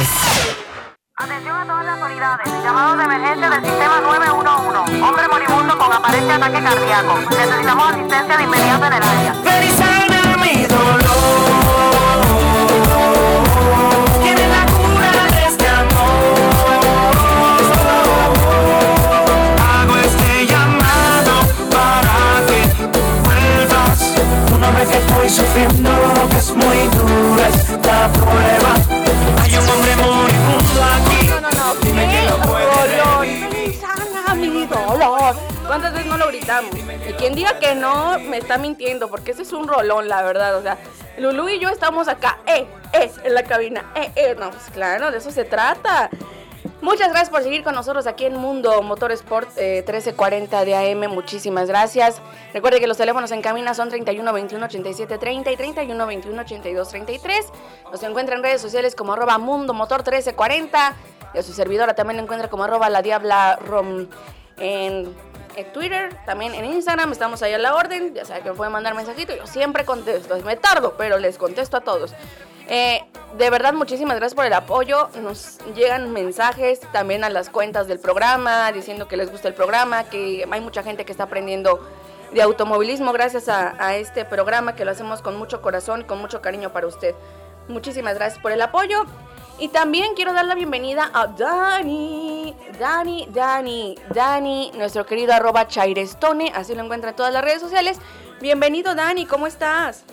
Atención 1.15 1.55
a 1.55 1.65
todas 1.65 1.85
las 1.85 1.97
autoridades. 1.99 2.47
Llamado 2.63 2.95
de 2.95 3.03
emergencia 3.03 3.49
del 3.49 3.65
sistema 3.65 3.99
911. 3.99 5.01
Hombre 5.01 5.27
moribundo 5.27 5.77
con 5.79 5.93
aparente 5.93 6.31
ataque 6.31 6.61
cardíaco. 6.61 7.17
Necesitamos 7.31 7.91
asistencia 7.91 8.37
de 8.37 8.43
inmediato 8.43 8.85
en 8.85 8.93
el 8.93 9.01
área. 9.01 9.33
mi 10.37 10.65
dolor. 10.67 11.46
Estoy 25.27 25.45
sufriendo, 25.45 25.89
es 26.37 26.55
muy 26.55 26.87
dura 26.87 27.47
esta 27.49 28.11
prueba. 28.13 28.73
Hay 29.41 29.57
un 29.57 29.69
hombre 29.69 29.95
moribundo 29.97 30.83
aquí. 30.83 31.27
No, 31.27 31.41
no, 31.41 31.49
no. 31.49 31.75
Dime 31.81 32.07
que 32.09 32.29
lo 32.29 32.37
puede 32.41 33.73
Sana 33.73 34.35
mi 34.35 34.65
dolor. 34.65 35.35
¿Cuántas 35.65 35.93
veces 35.93 36.07
no 36.07 36.17
lo 36.17 36.27
gritamos? 36.27 36.71
Y 37.09 37.13
quien 37.13 37.35
diga 37.35 37.59
que 37.59 37.75
no, 37.75 38.17
me 38.19 38.37
está 38.37 38.57
mintiendo, 38.57 39.09
porque 39.09 39.31
ese 39.31 39.41
es 39.41 39.51
un 39.51 39.67
rolón, 39.67 40.07
la 40.07 40.21
verdad. 40.21 40.55
O 40.55 40.61
sea, 40.61 40.77
Lulu 41.17 41.49
y 41.49 41.59
yo 41.59 41.69
estamos 41.69 42.07
acá, 42.07 42.37
eh, 42.45 42.65
eh, 42.93 43.11
en 43.23 43.33
la 43.33 43.43
cabina, 43.43 43.91
eh, 43.95 44.11
eh. 44.15 44.35
No, 44.39 44.51
pues 44.51 44.63
claro, 44.73 45.11
de 45.11 45.17
eso 45.17 45.31
se 45.31 45.43
trata. 45.43 46.09
Muchas 46.87 47.09
gracias 47.09 47.29
por 47.29 47.43
seguir 47.43 47.65
con 47.65 47.75
nosotros 47.75 48.07
aquí 48.07 48.23
en 48.23 48.37
Mundo 48.37 48.81
Motorsport 48.81 49.49
eh, 49.57 49.83
1340 49.85 50.63
de 50.63 50.73
AM. 50.73 51.11
Muchísimas 51.11 51.67
gracias. 51.67 52.21
Recuerde 52.53 52.79
que 52.79 52.87
los 52.87 52.95
teléfonos 52.95 53.29
en 53.33 53.41
cabina 53.41 53.73
son 53.73 53.89
31 53.89 54.31
21 54.31 54.65
87 54.65 55.17
30 55.17 55.51
y 55.51 55.57
31 55.57 56.07
21 56.07 56.41
82 56.41 56.87
33. 56.87 57.45
Nos 57.91 58.01
encuentra 58.03 58.37
en 58.37 58.43
redes 58.43 58.61
sociales 58.61 58.95
como 58.95 59.11
arroba 59.11 59.37
Mundo 59.37 59.73
Motor 59.73 59.97
1340. 59.97 60.95
Y 61.33 61.37
a 61.37 61.43
su 61.43 61.51
servidora 61.51 61.93
también 61.93 62.21
encuentra 62.21 62.49
como 62.49 62.63
arroba 62.63 62.89
la 62.89 63.01
Diabla 63.01 63.57
Rom 63.57 64.07
en, 64.57 65.13
Twitter, 65.65 66.15
también 66.25 66.53
en 66.53 66.65
Instagram. 66.65 67.11
Estamos 67.11 67.41
ahí 67.41 67.53
a 67.53 67.57
la 67.57 67.75
orden. 67.75 68.13
Ya 68.13 68.25
saben 68.25 68.43
que 68.43 68.49
me 68.49 68.55
pueden 68.55 68.73
mandar 68.73 68.93
mensajito. 68.95 69.35
Yo 69.35 69.47
siempre 69.47 69.85
contesto. 69.85 70.37
Me 70.43 70.55
tardo, 70.55 70.95
pero 70.97 71.17
les 71.17 71.37
contesto 71.37 71.77
a 71.77 71.81
todos. 71.81 72.13
Eh, 72.69 73.03
de 73.37 73.49
verdad, 73.49 73.73
muchísimas 73.73 74.17
gracias 74.17 74.35
por 74.35 74.45
el 74.45 74.53
apoyo. 74.53 75.09
Nos 75.21 75.59
llegan 75.75 76.11
mensajes 76.11 76.81
también 76.91 77.23
a 77.23 77.29
las 77.29 77.49
cuentas 77.49 77.87
del 77.87 77.99
programa 77.99 78.71
diciendo 78.71 79.07
que 79.07 79.17
les 79.17 79.31
gusta 79.31 79.47
el 79.47 79.53
programa, 79.53 80.03
que 80.05 80.47
hay 80.49 80.61
mucha 80.61 80.83
gente 80.83 81.05
que 81.05 81.11
está 81.11 81.23
aprendiendo 81.23 81.79
de 82.33 82.41
automovilismo 82.41 83.13
gracias 83.13 83.47
a, 83.47 83.95
este 83.95 84.25
programa 84.25 84.75
que 84.75 84.83
lo 84.83 84.91
hacemos 84.91 85.21
con 85.21 85.37
mucho 85.37 85.61
corazón, 85.61 86.03
con 86.03 86.19
mucho 86.19 86.41
cariño 86.41 86.71
para 86.71 86.87
usted. 86.87 87.15
Muchísimas 87.67 88.15
gracias 88.15 88.41
por 88.41 88.51
el 88.51 88.61
apoyo. 88.61 89.05
Y 89.59 89.69
también 89.69 90.13
quiero 90.15 90.33
dar 90.33 90.45
la 90.45 90.53
bienvenida 90.53 91.09
a 91.13 91.27
Dani, 91.27 92.55
Dani, 92.79 93.27
Dani, 93.31 93.95
Dani, 94.13 94.71
nuestro 94.77 95.05
querido 95.05 95.33
arroba 95.33 95.67
Chairestone, 95.67 96.51
así 96.53 96.75
lo 96.75 96.83
encuentra 96.83 97.09
en 97.09 97.15
todas 97.15 97.33
las 97.33 97.43
redes 97.43 97.59
sociales. 97.59 97.99
Bienvenido 98.39 98.93
Dani, 98.93 99.25
¿cómo 99.25 99.47
estás? 99.47 100.05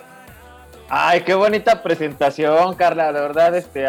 Ay, 0.89 1.21
qué 1.21 1.35
bonita 1.35 1.83
presentación, 1.83 2.73
Carla. 2.73 3.13
De 3.13 3.21
verdad, 3.21 3.55
este, 3.55 3.87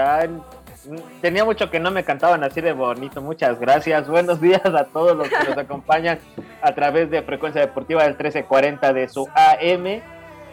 tenía 1.21 1.45
mucho 1.45 1.71
que 1.71 1.81
no 1.81 1.91
me 1.91 2.05
cantaban 2.05 2.45
así 2.45 2.61
de 2.61 2.73
bonito. 2.73 3.21
Muchas 3.21 3.59
gracias. 3.59 4.09
Buenos 4.09 4.41
días 4.41 4.65
a 4.65 4.85
todos 4.85 5.17
los 5.17 5.29
que 5.29 5.49
nos 5.49 5.59
acompañan 5.59 6.19
a 6.63 6.75
través 6.75 7.11
de 7.11 7.23
Frecuencia 7.23 7.61
Deportiva 7.61 8.03
del 8.03 8.13
1340 8.13 8.93
de 8.93 9.09
su 9.09 9.29
AM, 9.35 10.03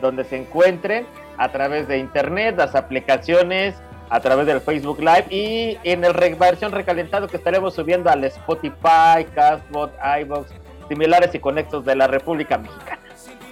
donde 0.02 0.24
se 0.24 0.38
encuentren, 0.38 1.06
a 1.38 1.52
través 1.52 1.88
de 1.88 1.98
internet, 1.98 2.56
las 2.58 2.76
aplicaciones, 2.76 3.76
a 4.10 4.20
través 4.20 4.46
del 4.46 4.62
Facebook 4.62 5.00
Live 5.00 5.26
y 5.30 5.78
en 5.84 6.04
el 6.04 6.14
versión 6.36 6.72
recalentado 6.72 7.28
que 7.28 7.38
estaremos 7.38 7.74
subiendo 7.74 8.10
al 8.10 8.24
Spotify, 8.26 9.26
Castbot, 9.34 9.92
iBox, 10.22 10.52
similares 10.88 11.34
y 11.34 11.40
conectos 11.40 11.84
de 11.86 11.96
la 11.96 12.08
República 12.08 12.58
Mexicana. 12.58 13.00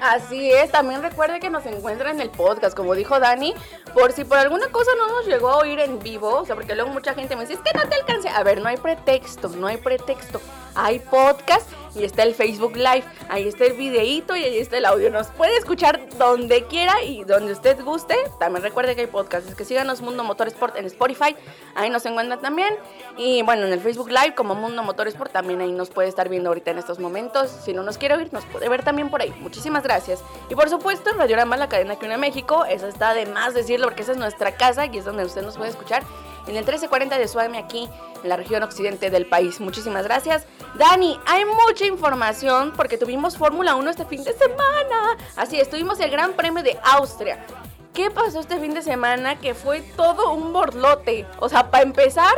Así 0.01 0.51
es, 0.51 0.71
también 0.71 1.03
recuerde 1.03 1.39
que 1.39 1.51
nos 1.51 1.63
encuentra 1.67 2.09
en 2.09 2.19
el 2.21 2.31
podcast, 2.31 2.75
como 2.75 2.95
dijo 2.95 3.19
Dani, 3.19 3.53
por 3.93 4.11
si 4.11 4.23
por 4.23 4.39
alguna 4.39 4.67
cosa 4.69 4.89
no 4.97 5.07
nos 5.07 5.27
llegó 5.27 5.49
a 5.49 5.57
oír 5.57 5.79
en 5.79 5.99
vivo, 5.99 6.39
o 6.39 6.45
sea, 6.45 6.55
porque 6.55 6.73
luego 6.73 6.89
mucha 6.89 7.13
gente 7.13 7.35
me 7.35 7.41
dice, 7.41 7.53
es 7.53 7.59
que 7.59 7.77
no 7.77 7.87
te 7.87 7.95
alcancé. 7.95 8.29
A 8.29 8.41
ver, 8.41 8.61
no 8.61 8.67
hay 8.67 8.77
pretexto, 8.77 9.49
no 9.49 9.67
hay 9.67 9.77
pretexto. 9.77 10.41
Hay 10.75 10.99
podcast 10.99 11.69
y 11.95 12.03
está 12.03 12.23
el 12.23 12.33
Facebook 12.33 12.75
Live, 12.75 13.03
ahí 13.29 13.47
está 13.47 13.65
el 13.65 13.73
videíto 13.73 14.35
y 14.35 14.43
ahí 14.43 14.57
está 14.57 14.77
el 14.77 14.85
audio. 14.85 15.09
Nos 15.09 15.27
puede 15.27 15.57
escuchar 15.57 15.99
donde 16.17 16.65
quiera 16.65 17.03
y 17.03 17.23
donde 17.23 17.51
usted 17.51 17.81
guste. 17.83 18.15
También 18.39 18.63
recuerde 18.63 18.95
que 18.95 19.01
hay 19.01 19.07
podcast, 19.07 19.49
es 19.49 19.55
que 19.55 19.65
síganos 19.65 20.01
Mundo 20.01 20.23
Motorsport 20.23 20.77
en 20.77 20.85
Spotify, 20.85 21.35
ahí 21.75 21.89
nos 21.89 22.05
encuentran 22.05 22.39
también. 22.41 22.73
Y 23.17 23.41
bueno, 23.43 23.65
en 23.65 23.73
el 23.73 23.81
Facebook 23.81 24.09
Live 24.09 24.35
como 24.35 24.55
Mundo 24.55 24.83
Motorsport 24.83 25.31
también 25.31 25.61
ahí 25.61 25.71
nos 25.71 25.89
puede 25.89 26.07
estar 26.07 26.29
viendo 26.29 26.49
ahorita 26.49 26.71
en 26.71 26.77
estos 26.77 26.99
momentos. 26.99 27.49
Si 27.49 27.73
no 27.73 27.83
nos 27.83 27.97
quiere 27.97 28.15
oír, 28.15 28.31
nos 28.31 28.45
puede 28.45 28.69
ver 28.69 28.83
también 28.83 29.09
por 29.09 29.21
ahí. 29.21 29.33
Muchísimas 29.41 29.83
gracias. 29.83 30.23
Y 30.49 30.55
por 30.55 30.69
supuesto, 30.69 31.09
en 31.09 31.17
Radiorama, 31.17 31.57
la 31.57 31.67
cadena 31.67 31.97
que 31.97 32.05
une 32.05 32.15
a 32.15 32.17
México, 32.17 32.65
eso 32.65 32.87
está 32.87 33.13
de 33.13 33.25
más 33.25 33.53
decirlo 33.53 33.87
porque 33.87 34.03
esa 34.03 34.13
es 34.13 34.17
nuestra 34.17 34.55
casa 34.55 34.85
y 34.85 34.97
es 34.97 35.05
donde 35.05 35.25
usted 35.25 35.41
nos 35.41 35.57
puede 35.57 35.71
escuchar 35.71 36.03
en 36.47 36.55
el 36.55 36.63
1340 36.63 37.17
de 37.17 37.27
Suame 37.27 37.57
aquí 37.57 37.89
en 38.23 38.29
la 38.29 38.37
región 38.37 38.63
occidente 38.63 39.09
del 39.09 39.25
país. 39.25 39.59
Muchísimas 39.59 40.03
gracias. 40.03 40.45
Dani, 40.75 41.19
hay 41.25 41.45
mucha 41.45 41.85
información 41.85 42.73
porque 42.75 42.97
tuvimos 42.97 43.37
Fórmula 43.37 43.75
1 43.75 43.89
este 43.89 44.05
fin 44.05 44.23
de 44.23 44.33
semana. 44.33 45.17
Así 45.35 45.59
es, 45.59 45.69
tuvimos 45.69 45.99
el 45.99 46.11
Gran 46.11 46.33
Premio 46.33 46.63
de 46.63 46.79
Austria. 46.83 47.45
¿Qué 47.93 48.09
pasó 48.09 48.39
este 48.39 48.59
fin 48.59 48.73
de 48.73 48.81
semana? 48.81 49.39
Que 49.39 49.53
fue 49.53 49.81
todo 49.81 50.33
un 50.33 50.53
borlote. 50.53 51.25
O 51.39 51.49
sea, 51.49 51.69
para 51.69 51.83
empezar, 51.83 52.33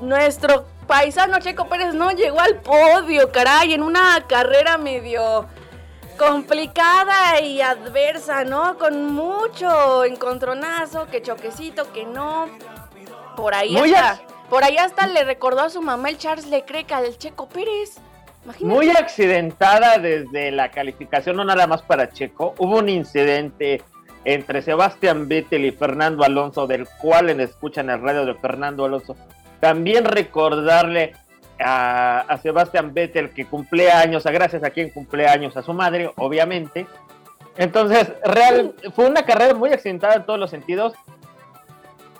nuestro 0.00 0.66
paisano 0.86 1.38
Checo 1.38 1.68
Pérez 1.68 1.94
no 1.94 2.10
llegó 2.10 2.40
al 2.40 2.60
podio, 2.60 3.30
caray, 3.30 3.74
en 3.74 3.82
una 3.82 4.24
carrera 4.26 4.76
medio 4.76 5.46
complicada 6.18 7.40
y 7.40 7.60
adversa, 7.60 8.44
¿no? 8.44 8.78
Con 8.78 9.12
mucho 9.12 10.04
encontronazo, 10.04 11.06
que 11.06 11.22
choquecito, 11.22 11.92
que 11.92 12.04
no. 12.04 12.46
Por 13.36 13.54
ahí 13.54 13.72
Muy 13.72 13.94
hasta, 13.94 14.22
por 14.48 14.64
ahí 14.64 14.76
hasta 14.76 15.06
le 15.06 15.24
recordó 15.24 15.60
a 15.60 15.70
su 15.70 15.82
mamá 15.82 16.08
el 16.08 16.18
Charles 16.18 16.46
Leclerc 16.46 16.90
al 16.92 17.16
Checo 17.18 17.48
Pérez. 17.48 17.98
Imagínate. 18.44 18.74
Muy 18.74 18.90
accidentada 18.90 19.98
desde 19.98 20.50
la 20.52 20.70
calificación, 20.70 21.36
no 21.36 21.44
nada 21.44 21.66
más 21.66 21.82
para 21.82 22.10
Checo. 22.10 22.54
Hubo 22.58 22.78
un 22.78 22.88
incidente 22.88 23.82
entre 24.24 24.62
Sebastián 24.62 25.28
Vettel 25.28 25.64
y 25.64 25.72
Fernando 25.72 26.24
Alonso, 26.24 26.66
del 26.66 26.86
cual 27.00 27.30
en 27.30 27.40
escuchan 27.40 27.90
el 27.90 28.00
radio 28.00 28.24
de 28.24 28.34
Fernando 28.34 28.84
Alonso. 28.84 29.16
También 29.60 30.04
recordarle 30.04 31.14
a, 31.58 32.20
a 32.20 32.38
Sebastián 32.38 32.94
Vettel 32.94 33.30
que 33.30 33.46
cumple 33.46 33.90
años, 33.90 34.26
a 34.26 34.30
gracias 34.30 34.62
a 34.62 34.70
quien 34.70 34.90
cumple 34.90 35.28
años, 35.28 35.56
a 35.56 35.62
su 35.62 35.72
madre, 35.72 36.10
obviamente. 36.16 36.86
Entonces, 37.56 38.12
real, 38.24 38.74
fue 38.94 39.06
una 39.08 39.24
carrera 39.24 39.54
muy 39.54 39.72
accidentada 39.72 40.16
en 40.16 40.26
todos 40.26 40.38
los 40.38 40.50
sentidos. 40.50 40.92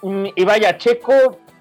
Mm, 0.07 0.27
Y 0.37 0.45
vaya, 0.45 0.79
Checo, 0.79 1.13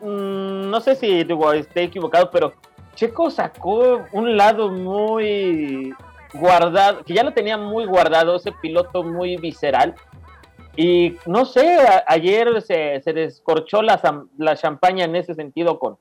mm, 0.01 0.69
no 0.69 0.79
sé 0.79 0.95
si 0.95 1.23
digo, 1.23 1.51
esté 1.51 1.83
equivocado, 1.83 2.29
pero 2.29 2.53
Checo 2.93 3.31
sacó 3.31 4.05
un 4.11 4.37
lado 4.37 4.69
muy 4.69 5.91
guardado, 6.31 7.03
que 7.03 7.15
ya 7.15 7.23
lo 7.23 7.33
tenía 7.33 7.57
muy 7.57 7.85
guardado, 7.85 8.35
ese 8.35 8.51
piloto 8.51 9.01
muy 9.03 9.37
visceral. 9.37 9.95
Y 10.77 11.17
no 11.25 11.45
sé, 11.45 11.79
ayer 12.05 12.61
se, 12.61 13.01
se 13.01 13.13
descorchó 13.13 13.81
la, 13.81 13.99
la 14.37 14.55
champaña 14.55 15.05
en 15.05 15.15
ese 15.15 15.33
sentido 15.33 15.79
con, 15.79 15.97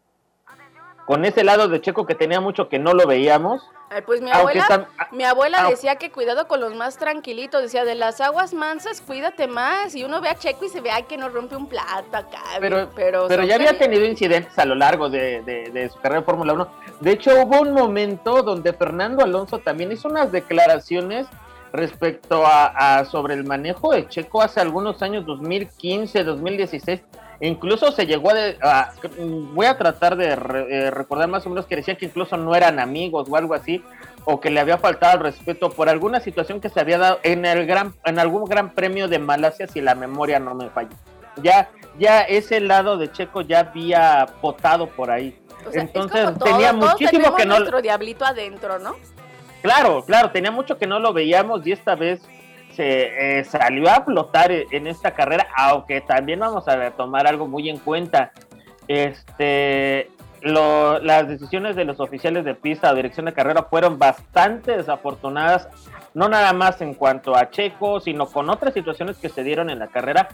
con 1.06 1.24
ese 1.24 1.44
lado 1.44 1.68
de 1.68 1.80
Checo 1.80 2.06
que 2.06 2.14
tenía 2.14 2.40
mucho 2.40 2.68
que 2.68 2.78
no 2.78 2.94
lo 2.94 3.06
veíamos. 3.06 3.62
Ay, 3.90 4.02
pues 4.06 4.20
mi 4.22 4.30
abuela, 4.32 4.88
mi 5.12 5.22
abuela 5.24 5.58
ah, 5.60 5.70
decía 5.70 5.96
que 5.96 6.10
cuidado 6.10 6.48
con 6.48 6.60
los 6.60 6.74
más 6.74 6.96
tranquilitos, 6.96 7.62
decía 7.62 7.84
de 7.84 7.94
las 7.94 8.20
aguas 8.20 8.52
mansas, 8.54 9.00
cuídate 9.00 9.46
más. 9.46 9.94
Y 9.94 10.02
uno 10.02 10.20
ve 10.20 10.30
a 10.30 10.34
Checo 10.34 10.64
y 10.64 10.68
se 10.68 10.80
ve 10.80 10.90
ay, 10.90 11.04
que 11.04 11.16
no 11.16 11.28
rompe 11.28 11.54
un 11.54 11.68
plato 11.68 12.16
acá. 12.16 12.42
Pero, 12.58 12.88
pero, 12.96 13.26
pero 13.28 13.44
ya 13.44 13.54
había 13.56 13.78
tenido 13.78 14.04
incidentes 14.04 14.58
a 14.58 14.64
lo 14.64 14.74
largo 14.74 15.10
de, 15.10 15.42
de- 15.42 15.70
de 15.70 15.88
su 15.90 15.96
carrera 16.00 16.20
de 16.20 16.26
Fórmula 16.26 16.54
1. 16.54 16.68
De 17.00 17.12
hecho, 17.12 17.30
hubo 17.42 17.60
un 17.60 17.72
momento 17.72 18.42
donde 18.42 18.72
Fernando 18.72 19.22
Alonso 19.22 19.58
también 19.58 19.92
hizo 19.92 20.08
unas 20.08 20.32
declaraciones 20.32 21.26
respecto 21.72 22.46
a, 22.46 22.98
a 22.98 23.04
sobre 23.04 23.34
el 23.34 23.44
manejo 23.44 23.92
de 23.92 24.08
Checo 24.08 24.40
hace 24.42 24.60
algunos 24.60 25.02
años, 25.02 25.26
2015, 25.26 26.24
2016. 26.24 27.02
Incluso 27.40 27.90
se 27.92 28.06
llegó 28.06 28.30
a, 28.30 28.34
de- 28.34 28.58
a- 28.62 28.92
voy 29.52 29.66
a 29.66 29.76
tratar 29.76 30.16
de 30.16 30.36
re- 30.36 30.66
eh, 30.86 30.90
recordar 30.90 31.28
más 31.28 31.44
o 31.46 31.50
menos 31.50 31.66
que 31.66 31.76
decían 31.76 31.96
que 31.96 32.06
incluso 32.06 32.36
no 32.36 32.54
eran 32.54 32.78
amigos 32.78 33.26
o 33.28 33.36
algo 33.36 33.54
así, 33.54 33.82
o 34.24 34.40
que 34.40 34.50
le 34.50 34.60
había 34.60 34.78
faltado 34.78 35.14
el 35.18 35.20
respeto 35.24 35.70
por 35.70 35.88
alguna 35.88 36.20
situación 36.20 36.60
que 36.60 36.68
se 36.68 36.80
había 36.80 36.98
dado 36.98 37.18
en 37.22 37.44
el 37.44 37.66
gran, 37.66 37.94
en 38.04 38.18
algún 38.18 38.44
gran 38.44 38.70
premio 38.74 39.08
de 39.08 39.18
Malasia, 39.18 39.66
si 39.66 39.80
la 39.80 39.94
memoria 39.94 40.38
no 40.38 40.54
me 40.54 40.70
falla. 40.70 40.90
Ya, 41.42 41.68
ya 41.98 42.20
ese 42.22 42.60
lado 42.60 42.96
de 42.96 43.10
Checo 43.10 43.40
ya 43.42 43.60
había 43.60 44.26
potado 44.40 44.86
por 44.86 45.10
ahí. 45.10 45.38
O 45.66 45.72
sea, 45.72 45.82
es 45.82 45.88
Entonces 45.88 46.24
todo, 46.38 46.44
tenía 46.44 46.72
muchísimo 46.72 47.34
que 47.34 47.44
no. 47.44 47.56
nuestro 47.58 47.82
diablito 47.82 48.24
adentro, 48.24 48.78
¿no? 48.78 48.94
Claro, 49.62 50.04
claro, 50.04 50.30
tenía 50.30 50.50
mucho 50.50 50.76
que 50.78 50.86
no 50.86 50.98
lo 51.00 51.12
veíamos 51.12 51.66
y 51.66 51.72
esta 51.72 51.94
vez 51.94 52.20
se 52.74 53.38
eh, 53.38 53.44
salió 53.44 53.90
a 53.90 54.04
flotar 54.04 54.50
en 54.52 54.86
esta 54.86 55.12
carrera, 55.12 55.46
aunque 55.56 56.00
también 56.00 56.40
vamos 56.40 56.68
a 56.68 56.90
tomar 56.92 57.26
algo 57.26 57.46
muy 57.46 57.68
en 57.68 57.78
cuenta. 57.78 58.32
Este, 58.88 60.10
las 60.42 61.28
decisiones 61.28 61.74
de 61.74 61.84
los 61.84 62.00
oficiales 62.00 62.44
de 62.44 62.54
pista 62.54 62.92
o 62.92 62.94
dirección 62.94 63.26
de 63.26 63.32
carrera 63.32 63.64
fueron 63.64 63.98
bastante 63.98 64.76
desafortunadas, 64.76 65.68
no 66.12 66.28
nada 66.28 66.52
más 66.52 66.80
en 66.82 66.94
cuanto 66.94 67.34
a 67.34 67.50
Checo, 67.50 68.00
sino 68.00 68.26
con 68.26 68.50
otras 68.50 68.74
situaciones 68.74 69.16
que 69.16 69.28
se 69.28 69.42
dieron 69.42 69.70
en 69.70 69.78
la 69.78 69.88
carrera. 69.88 70.28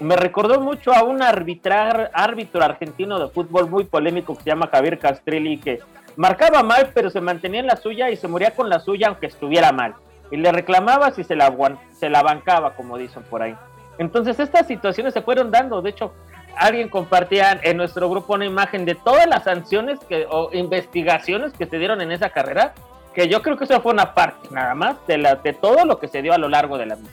Me 0.00 0.16
recordó 0.16 0.60
mucho 0.60 0.92
a 0.92 1.04
un 1.04 1.22
arbitrar, 1.22 2.10
árbitro 2.12 2.62
argentino 2.62 3.18
de 3.18 3.28
fútbol 3.28 3.70
muy 3.70 3.84
polémico 3.84 4.36
que 4.36 4.42
se 4.42 4.50
llama 4.50 4.68
Javier 4.70 4.98
Castrelli, 4.98 5.58
que 5.58 5.80
marcaba 6.16 6.62
mal, 6.62 6.90
pero 6.92 7.10
se 7.10 7.20
mantenía 7.20 7.60
en 7.60 7.68
la 7.68 7.76
suya 7.76 8.10
y 8.10 8.16
se 8.16 8.28
moría 8.28 8.50
con 8.50 8.68
la 8.68 8.80
suya 8.80 9.08
aunque 9.08 9.26
estuviera 9.26 9.72
mal. 9.72 9.94
Y 10.30 10.36
le 10.36 10.50
reclamaba 10.52 11.10
si 11.10 11.24
se 11.24 11.36
la, 11.36 11.52
se 11.92 12.08
la 12.08 12.22
bancaba, 12.22 12.74
como 12.74 12.98
dicen 12.98 13.22
por 13.24 13.42
ahí. 13.42 13.56
Entonces 13.98 14.40
estas 14.40 14.66
situaciones 14.66 15.14
se 15.14 15.22
fueron 15.22 15.50
dando. 15.50 15.80
De 15.82 15.90
hecho, 15.90 16.12
alguien 16.56 16.88
compartía 16.88 17.58
en 17.62 17.76
nuestro 17.76 18.08
grupo 18.08 18.34
una 18.34 18.46
imagen 18.46 18.84
de 18.84 18.94
todas 18.94 19.26
las 19.26 19.44
sanciones 19.44 19.98
que, 20.08 20.26
o 20.28 20.50
investigaciones 20.52 21.52
que 21.52 21.66
se 21.66 21.78
dieron 21.78 22.00
en 22.00 22.12
esa 22.12 22.30
carrera, 22.30 22.74
que 23.14 23.28
yo 23.28 23.42
creo 23.42 23.56
que 23.56 23.64
eso 23.64 23.80
fue 23.80 23.92
una 23.92 24.14
parte 24.14 24.48
nada 24.50 24.74
más 24.74 24.96
de, 25.06 25.18
la, 25.18 25.36
de 25.36 25.52
todo 25.52 25.84
lo 25.84 25.98
que 25.98 26.08
se 26.08 26.22
dio 26.22 26.32
a 26.32 26.38
lo 26.38 26.48
largo 26.48 26.78
de 26.78 26.86
la 26.86 26.96
misma. 26.96 27.10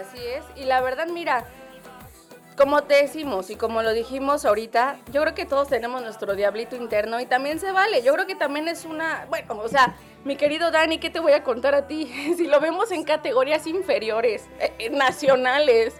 Así 0.00 0.18
es. 0.18 0.44
Y 0.56 0.64
la 0.64 0.80
verdad, 0.80 1.06
mira, 1.06 1.44
como 2.56 2.82
te 2.82 2.94
decimos 2.94 3.50
y 3.50 3.56
como 3.56 3.82
lo 3.82 3.92
dijimos 3.92 4.44
ahorita, 4.44 4.96
yo 5.12 5.22
creo 5.22 5.34
que 5.34 5.46
todos 5.46 5.68
tenemos 5.68 6.02
nuestro 6.02 6.34
diablito 6.34 6.76
interno 6.76 7.20
y 7.20 7.26
también 7.26 7.60
se 7.60 7.72
vale. 7.72 8.02
Yo 8.02 8.12
creo 8.14 8.26
que 8.26 8.34
también 8.34 8.68
es 8.68 8.84
una, 8.84 9.26
bueno, 9.28 9.58
o 9.58 9.68
sea, 9.68 9.94
mi 10.24 10.36
querido 10.36 10.70
Dani, 10.70 10.98
¿qué 10.98 11.10
te 11.10 11.20
voy 11.20 11.32
a 11.32 11.42
contar 11.42 11.74
a 11.74 11.86
ti? 11.86 12.06
si 12.36 12.46
lo 12.46 12.60
vemos 12.60 12.90
en 12.92 13.04
categorías 13.04 13.66
inferiores, 13.66 14.48
eh, 14.60 14.72
eh, 14.78 14.90
nacionales, 14.90 15.94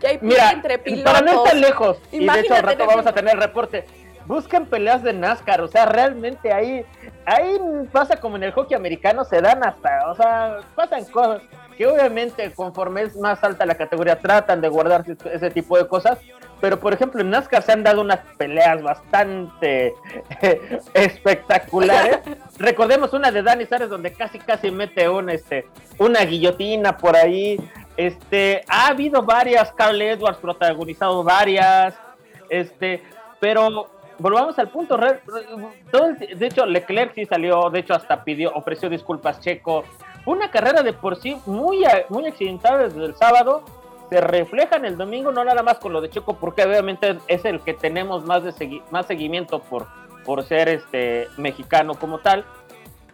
que 0.00 0.08
hay 0.08 0.18
Mira, 0.20 0.50
entre 0.50 0.78
pilotos. 0.78 1.12
para 1.12 1.24
no 1.24 1.44
estar 1.44 1.56
lejos, 1.56 1.98
y 2.10 2.26
de 2.26 2.40
hecho 2.40 2.54
al 2.54 2.62
rato 2.62 2.86
vamos 2.86 3.06
a 3.06 3.12
tener 3.12 3.36
reporte, 3.36 3.86
buscan 4.26 4.66
peleas 4.66 5.02
de 5.02 5.12
NASCAR, 5.12 5.60
o 5.60 5.68
sea, 5.68 5.86
realmente 5.86 6.52
ahí, 6.52 6.84
ahí 7.24 7.58
pasa 7.92 8.16
como 8.16 8.36
en 8.36 8.44
el 8.44 8.52
hockey 8.52 8.76
americano, 8.76 9.24
se 9.24 9.40
dan 9.40 9.64
hasta, 9.64 10.10
o 10.10 10.14
sea, 10.14 10.60
pasan 10.74 11.04
cosas 11.04 11.42
que 11.76 11.86
obviamente 11.86 12.52
conforme 12.52 13.02
es 13.02 13.16
más 13.16 13.42
alta 13.42 13.64
la 13.64 13.76
categoría 13.76 14.18
tratan 14.18 14.60
de 14.60 14.68
guardar 14.68 15.04
ese 15.32 15.50
tipo 15.50 15.78
de 15.78 15.86
cosas, 15.86 16.18
pero 16.62 16.78
por 16.78 16.94
ejemplo 16.94 17.20
en 17.20 17.30
NASCAR 17.30 17.64
se 17.64 17.72
han 17.72 17.82
dado 17.82 18.00
unas 18.02 18.20
peleas 18.38 18.80
bastante 18.80 19.96
espectaculares. 20.94 22.20
Recordemos 22.58 23.12
una 23.12 23.32
de 23.32 23.42
Dani 23.42 23.66
Sares 23.66 23.90
donde 23.90 24.12
casi 24.12 24.38
casi 24.38 24.70
mete 24.70 25.08
un, 25.08 25.28
este, 25.28 25.66
una 25.98 26.20
guillotina 26.24 26.96
por 26.96 27.16
ahí. 27.16 27.58
Este, 27.96 28.62
ha 28.68 28.86
habido 28.86 29.24
varias, 29.24 29.72
Carl 29.72 30.00
Edwards 30.00 30.38
protagonizado 30.38 31.24
varias, 31.24 31.94
este, 32.48 33.02
pero 33.40 33.88
volvamos 34.18 34.56
al 34.60 34.68
punto. 34.68 34.96
de 34.96 36.46
hecho, 36.46 36.64
Leclerc 36.64 37.12
sí 37.16 37.26
salió, 37.26 37.70
de 37.70 37.80
hecho, 37.80 37.94
hasta 37.94 38.22
pidió, 38.22 38.52
ofreció 38.54 38.88
disculpas 38.88 39.40
Checo. 39.40 39.82
Una 40.26 40.48
carrera 40.48 40.84
de 40.84 40.92
por 40.92 41.16
sí 41.16 41.36
muy, 41.44 41.84
muy 42.08 42.24
accidentada 42.28 42.84
desde 42.84 43.04
el 43.04 43.16
sábado. 43.16 43.81
Se 44.10 44.20
refleja 44.20 44.76
en 44.76 44.84
el 44.84 44.96
domingo, 44.96 45.32
no 45.32 45.44
nada 45.44 45.62
más 45.62 45.78
con 45.78 45.92
lo 45.92 46.00
de 46.00 46.10
Checo, 46.10 46.34
porque 46.34 46.64
obviamente 46.64 47.18
es 47.28 47.44
el 47.44 47.60
que 47.60 47.74
tenemos 47.74 48.24
más, 48.24 48.44
de 48.44 48.82
más 48.90 49.06
seguimiento 49.06 49.60
por, 49.60 49.86
por 50.24 50.44
ser 50.44 50.68
este 50.68 51.28
mexicano 51.36 51.94
como 51.94 52.18
tal. 52.18 52.44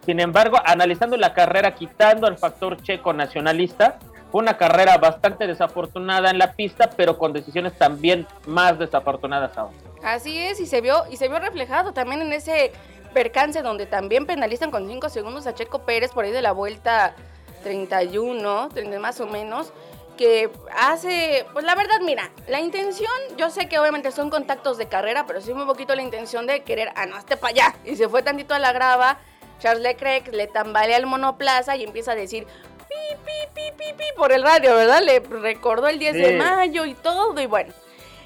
Sin 0.05 0.19
embargo, 0.19 0.57
analizando 0.65 1.17
la 1.17 1.33
carrera, 1.33 1.75
quitando 1.75 2.27
el 2.27 2.37
factor 2.37 2.81
checo 2.81 3.13
nacionalista, 3.13 3.99
fue 4.31 4.41
una 4.41 4.57
carrera 4.57 4.97
bastante 4.97 5.47
desafortunada 5.47 6.29
en 6.29 6.37
la 6.37 6.53
pista, 6.53 6.89
pero 6.95 7.17
con 7.17 7.33
decisiones 7.33 7.77
también 7.77 8.27
más 8.45 8.77
desafortunadas 8.77 9.57
aún. 9.57 9.73
Así 10.03 10.37
es, 10.37 10.59
y 10.59 10.65
se 10.65 10.81
vio, 10.81 11.03
y 11.09 11.17
se 11.17 11.27
vio 11.27 11.39
reflejado 11.39 11.93
también 11.93 12.21
en 12.21 12.33
ese 12.33 12.71
percance 13.13 13.61
donde 13.61 13.85
también 13.85 14.25
penalizan 14.25 14.71
con 14.71 14.87
5 14.87 15.09
segundos 15.09 15.47
a 15.47 15.53
Checo 15.53 15.79
Pérez 15.79 16.11
por 16.11 16.25
ahí 16.25 16.31
de 16.31 16.41
la 16.41 16.51
vuelta 16.51 17.15
31, 17.63 18.69
30 18.69 18.99
más 18.99 19.19
o 19.19 19.27
menos, 19.27 19.73
que 20.19 20.49
hace, 20.77 21.45
pues 21.53 21.63
la 21.63 21.75
verdad, 21.75 22.01
mira, 22.01 22.29
la 22.49 22.59
intención, 22.59 23.09
yo 23.37 23.49
sé 23.49 23.69
que 23.69 23.79
obviamente 23.79 24.11
son 24.11 24.29
contactos 24.29 24.77
de 24.77 24.89
carrera, 24.89 25.25
pero 25.25 25.39
sí 25.39 25.53
un 25.53 25.65
poquito 25.65 25.95
la 25.95 26.01
intención 26.01 26.45
de 26.45 26.59
querer, 26.63 26.91
ah, 26.95 27.05
no, 27.05 27.17
esté 27.17 27.37
para 27.37 27.51
allá. 27.51 27.75
Y 27.85 27.95
se 27.95 28.09
fue 28.09 28.21
tantito 28.21 28.53
a 28.53 28.59
la 28.59 28.73
grava, 28.73 29.17
Charles 29.59 29.81
Leclerc 29.81 30.27
le 30.33 30.47
tambalea 30.47 30.97
el 30.97 31.05
monoplaza 31.05 31.77
y 31.77 31.85
empieza 31.85 32.11
a 32.11 32.15
decir, 32.15 32.45
pi, 32.89 33.15
pi, 33.25 33.31
pi, 33.55 33.61
pi, 33.77 33.93
pi, 33.97 34.03
por 34.17 34.33
el 34.33 34.43
radio, 34.43 34.75
¿verdad? 34.75 35.01
Le 35.01 35.21
recordó 35.21 35.87
el 35.87 35.99
10 35.99 36.13
de 36.13 36.37
mayo 36.37 36.83
y 36.83 36.95
todo, 36.95 37.39
y 37.39 37.45
bueno. 37.45 37.73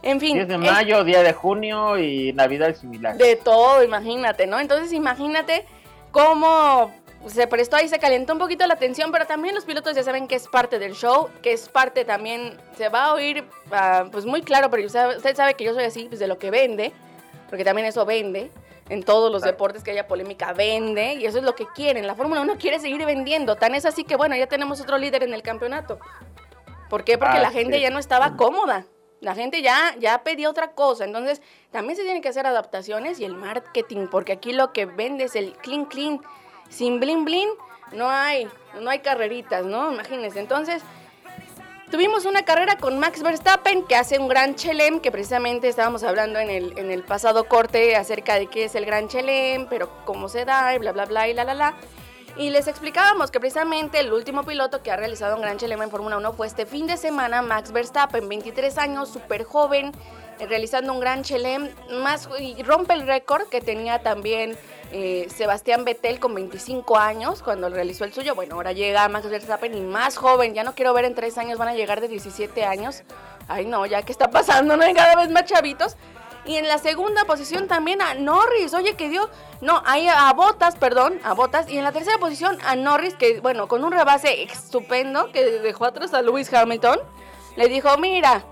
En 0.02 0.20
fin. 0.20 0.34
10 0.34 0.48
de 0.48 0.56
es- 0.56 0.60
mayo, 0.60 1.04
día 1.04 1.22
de 1.22 1.34
junio 1.34 2.00
y 2.00 2.34
Navidad 2.34 2.74
similar. 2.76 3.16
de 3.18 3.36
todo, 3.36 3.84
imagínate, 3.84 4.48
¿no? 4.48 4.60
Entonces 4.60 4.92
imagínate 4.94 5.64
cómo 6.12 6.92
se 7.28 7.48
prestó 7.48 7.76
ahí, 7.78 7.88
se 7.88 8.00
calentó 8.00 8.34
un 8.34 8.40
poquito 8.40 8.66
la 8.68 8.76
tensión, 8.76 9.12
pero 9.12 9.26
también 9.26 9.56
los 9.56 9.66
pilotos 9.66 9.96
ya 9.96 10.04
saben 10.04 10.28
que 10.28 10.36
es 10.36 10.48
parte 10.48 10.80
del 10.80 10.94
show, 10.94 11.30
que 11.42 11.54
es 11.54 11.70
parte 11.70 12.06
también, 12.06 12.58
se 12.78 12.90
va 12.90 13.06
a 13.06 13.14
oír 13.14 13.44
ah, 13.72 14.06
pues 14.12 14.26
muy 14.26 14.42
claro, 14.42 14.70
pero 14.70 14.86
usted, 14.86 15.18
usted 15.18 15.36
sabe 15.36 15.54
que 15.54 15.64
yo 15.64 15.74
soy 15.74 15.86
así, 15.86 16.06
pues 16.06 16.20
de 16.20 16.28
lo 16.28 16.38
que 16.38 16.52
vende, 16.52 16.92
porque 17.50 17.64
también 17.64 17.88
eso 17.88 18.06
vende. 18.06 18.52
En 18.90 19.02
todos 19.02 19.32
los 19.32 19.42
Claro. 19.42 19.54
deportes 19.54 19.82
que 19.82 19.92
haya 19.92 20.08
polémica 20.08 20.52
vende 20.52 21.14
y 21.14 21.26
eso 21.26 21.38
es 21.38 21.46
lo 21.46 21.56
que 21.56 21.66
quieren. 21.74 22.06
La 22.06 22.16
Fórmula 22.16 22.42
1 22.42 22.58
quiere 22.58 22.82
seguir 22.82 23.06
vendiendo. 23.06 23.56
Tan 23.56 23.76
es 23.76 23.86
así 23.86 24.04
que 24.04 24.18
bueno, 24.18 24.36
ya 24.36 24.48
tenemos 24.48 24.82
otro 24.82 24.98
líder 24.98 25.24
en 25.24 25.34
el 25.34 25.42
campeonato. 25.42 26.00
¿Por 26.90 27.06
qué? 27.06 27.18
Porque 27.18 27.38
Ah, 27.38 27.42
la 27.42 27.52
gente 27.52 27.78
sí. 27.78 27.82
ya 27.82 27.90
no 27.90 27.98
estaba 27.98 28.36
cómoda. 28.36 28.86
La 29.22 29.36
gente 29.36 29.62
ya, 29.62 29.96
ya 30.00 30.22
pedía 30.24 30.50
otra 30.50 30.72
cosa. 30.74 31.06
Entonces, 31.06 31.42
también 31.72 31.96
se 31.96 32.04
tienen 32.04 32.22
que 32.22 32.28
hacer 32.28 32.46
adaptaciones 32.46 33.22
y 33.22 33.26
el 33.26 33.36
marketing, 33.36 34.08
porque 34.12 34.34
aquí 34.34 34.52
lo 34.52 34.74
que 34.74 34.86
vende 34.86 35.24
es 35.24 35.36
el 35.38 35.54
clean 35.54 35.86
clean. 35.86 36.20
Sin 36.70 37.00
blin 37.00 37.26
blin 37.26 37.50
no 37.92 38.10
hay, 38.10 38.48
no 38.80 38.90
hay 38.90 39.00
carreritas, 39.00 39.66
¿no? 39.66 39.92
Imagínense. 39.92 40.40
Entonces, 40.40 40.82
tuvimos 41.92 42.26
una 42.26 42.44
carrera 42.44 42.78
con 42.78 43.00
Max 43.00 43.22
Verstappen 43.22 43.84
que 43.86 43.96
hace 43.96 44.20
un 44.20 44.28
gran 44.28 44.56
chelem, 44.56 45.00
que 45.00 45.12
precisamente 45.12 45.68
estábamos 45.68 46.04
hablando 46.04 46.40
en 46.40 46.50
el, 46.50 46.78
en 46.78 46.92
el 46.92 47.04
pasado 47.04 47.46
corte 47.46 47.96
acerca 47.96 48.36
de 48.36 48.48
qué 48.48 48.66
es 48.66 48.76
el 48.76 48.86
gran 48.86 49.08
chelem, 49.08 49.68
pero 49.70 49.90
cómo 50.06 50.28
se 50.28 50.46
da 50.46 50.74
y 50.76 50.80
bla, 50.80 50.92
bla, 50.92 51.06
bla 51.06 51.28
y 51.28 51.34
la, 51.34 51.44
la, 51.44 51.54
la. 51.54 51.76
Y 52.36 52.50
les 52.50 52.68
explicábamos 52.68 53.30
que 53.30 53.40
precisamente 53.40 54.00
el 54.00 54.12
último 54.12 54.44
piloto 54.44 54.82
que 54.82 54.90
ha 54.90 54.96
realizado 54.96 55.36
un 55.36 55.44
gran 55.44 55.58
chelem 55.58 55.84
en 55.84 55.92
Fórmula 55.92 56.18
1 56.18 56.34
fue 56.34 56.48
este 56.48 56.66
fin 56.66 56.88
de 56.88 56.98
semana, 56.98 57.44
Max 57.44 57.72
Verstappen, 57.72 58.28
23 58.28 58.76
años, 58.80 59.10
súper 59.10 59.44
joven, 59.44 59.92
realizando 60.40 60.92
un 60.94 61.00
gran 61.00 61.22
chelem, 61.24 61.70
más, 62.02 62.28
y 62.40 62.62
rompe 62.64 62.94
el 62.94 63.06
récord 63.06 63.48
que 63.50 63.62
tenía 63.62 64.00
también 64.00 64.58
eh, 64.94 65.28
Sebastián 65.36 65.86
Vettel 65.86 66.20
con 66.20 66.36
25 66.36 66.98
años 66.98 67.42
cuando 67.42 67.68
realizó 67.68 68.06
el 68.06 68.14
suyo. 68.14 68.36
Bueno, 68.36 68.56
ahora 68.56 68.74
llega 68.74 69.08
Max 69.10 69.28
Verstappen 69.28 69.76
y 69.76 69.82
más 69.82 70.18
joven, 70.18 70.54
ya 70.54 70.64
no 70.64 70.76
quiero 70.76 70.94
ver 70.94 71.06
en 71.06 71.16
tres 71.16 71.38
años, 71.40 71.58
van 71.58 71.70
a 71.70 71.74
llegar 71.74 72.00
de 72.00 72.08
17 72.08 72.64
años. 72.64 73.04
Ay 73.48 73.66
no, 73.66 73.86
ya 73.88 74.04
que 74.04 74.12
está 74.12 74.30
pasando, 74.30 74.78
¿no? 74.78 74.86
Cada 74.94 75.16
vez 75.16 75.32
más 75.32 75.46
chavitos. 75.46 75.98
Y 76.46 76.58
en 76.58 76.68
la 76.68 76.78
segunda 76.78 77.24
posición 77.26 77.68
también 77.68 78.02
a 78.02 78.14
Norris, 78.14 78.74
oye, 78.74 78.96
que 78.96 79.10
dio, 79.10 79.30
no, 79.62 79.82
ahí 79.86 80.08
a 80.08 80.32
Botas, 80.34 80.76
perdón, 80.76 81.20
a 81.24 81.34
Botas. 81.34 81.70
Y 81.70 81.78
en 81.78 81.86
la 81.86 81.92
tercera 81.92 82.18
posición 82.18 82.58
a 82.66 82.76
Norris, 82.76 83.16
que 83.16 83.40
bueno, 83.40 83.68
con 83.68 83.84
un 83.84 83.94
rebase 83.94 84.44
estupendo, 84.44 85.32
que 85.32 85.44
dejó 85.44 85.86
atrás 85.86 86.14
a 86.14 86.22
Lewis 86.22 86.54
Hamilton, 86.54 87.00
le 87.56 87.68
dijo, 87.70 87.98
mira, 87.98 88.44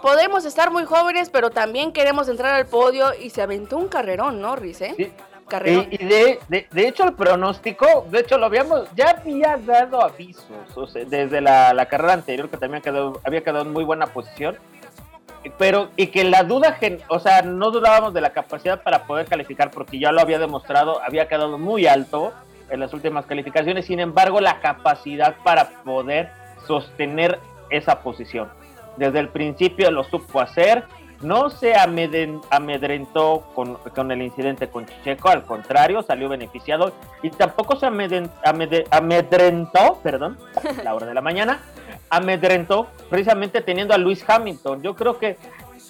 podemos 0.00 0.44
estar 0.44 0.70
muy 0.70 0.84
jóvenes, 0.84 1.30
pero 1.30 1.50
también 1.50 1.92
queremos 1.92 2.28
entrar 2.28 2.54
al 2.54 2.66
podio. 2.66 3.12
Y 3.20 3.30
se 3.30 3.42
aventó 3.42 3.76
un 3.76 3.88
carrerón, 3.88 4.40
Norris, 4.40 4.80
¿eh? 4.80 4.94
Sí. 4.96 5.12
Carrerón. 5.48 5.86
Y, 5.90 5.96
de, 6.04 6.38
de, 6.48 6.66
de 6.70 6.88
hecho 6.88 7.04
el 7.04 7.14
pronóstico, 7.14 8.06
de 8.10 8.20
hecho 8.20 8.36
lo 8.36 8.44
habíamos, 8.46 8.86
ya 8.94 9.10
había 9.18 9.56
dado 9.56 10.02
avisos, 10.02 10.44
o 10.74 10.86
sea, 10.86 11.06
desde 11.06 11.40
la, 11.40 11.72
la 11.72 11.86
carrera 11.86 12.12
anterior 12.12 12.50
que 12.50 12.58
también 12.58 12.82
quedó, 12.82 13.18
había 13.24 13.42
quedado 13.42 13.62
en 13.62 13.72
muy 13.72 13.82
buena 13.82 14.08
posición, 14.08 14.58
pero 15.56 15.88
y 15.96 16.08
que 16.08 16.24
la 16.24 16.42
duda, 16.42 16.72
gen- 16.72 17.00
o 17.08 17.18
sea, 17.18 17.40
no 17.40 17.70
dudábamos 17.70 18.12
de 18.12 18.20
la 18.20 18.30
capacidad 18.34 18.82
para 18.82 19.04
poder 19.04 19.24
calificar 19.24 19.70
porque 19.70 19.98
ya 19.98 20.12
lo 20.12 20.20
había 20.20 20.38
demostrado, 20.38 21.00
había 21.02 21.28
quedado 21.28 21.56
muy 21.56 21.86
alto 21.86 22.34
en 22.68 22.80
las 22.80 22.92
últimas 22.92 23.24
calificaciones, 23.24 23.86
sin 23.86 24.00
embargo 24.00 24.42
la 24.42 24.60
capacidad 24.60 25.34
para 25.42 25.70
poder 25.82 26.30
sostener 26.66 27.38
esa 27.70 28.00
posición. 28.02 28.50
Desde 28.98 29.18
el 29.20 29.28
principio 29.28 29.90
lo 29.90 30.04
supo 30.04 30.40
hacer, 30.40 30.84
no 31.20 31.50
se 31.50 31.74
amedrentó 32.50 33.44
con, 33.54 33.74
con 33.74 34.12
el 34.12 34.22
incidente 34.22 34.68
con 34.68 34.86
Chicheco, 34.86 35.28
al 35.30 35.42
contrario, 35.44 36.02
salió 36.02 36.28
beneficiado 36.28 36.92
y 37.22 37.30
tampoco 37.30 37.76
se 37.76 37.86
amede- 37.86 38.86
amedrentó, 38.90 39.98
perdón, 40.02 40.38
la 40.84 40.94
hora 40.94 41.06
de 41.06 41.14
la 41.14 41.20
mañana, 41.20 41.60
amedrentó 42.10 42.86
precisamente 43.10 43.60
teniendo 43.60 43.94
a 43.94 43.98
Luis 43.98 44.24
Hamilton. 44.28 44.82
Yo 44.82 44.94
creo 44.94 45.18
que 45.18 45.36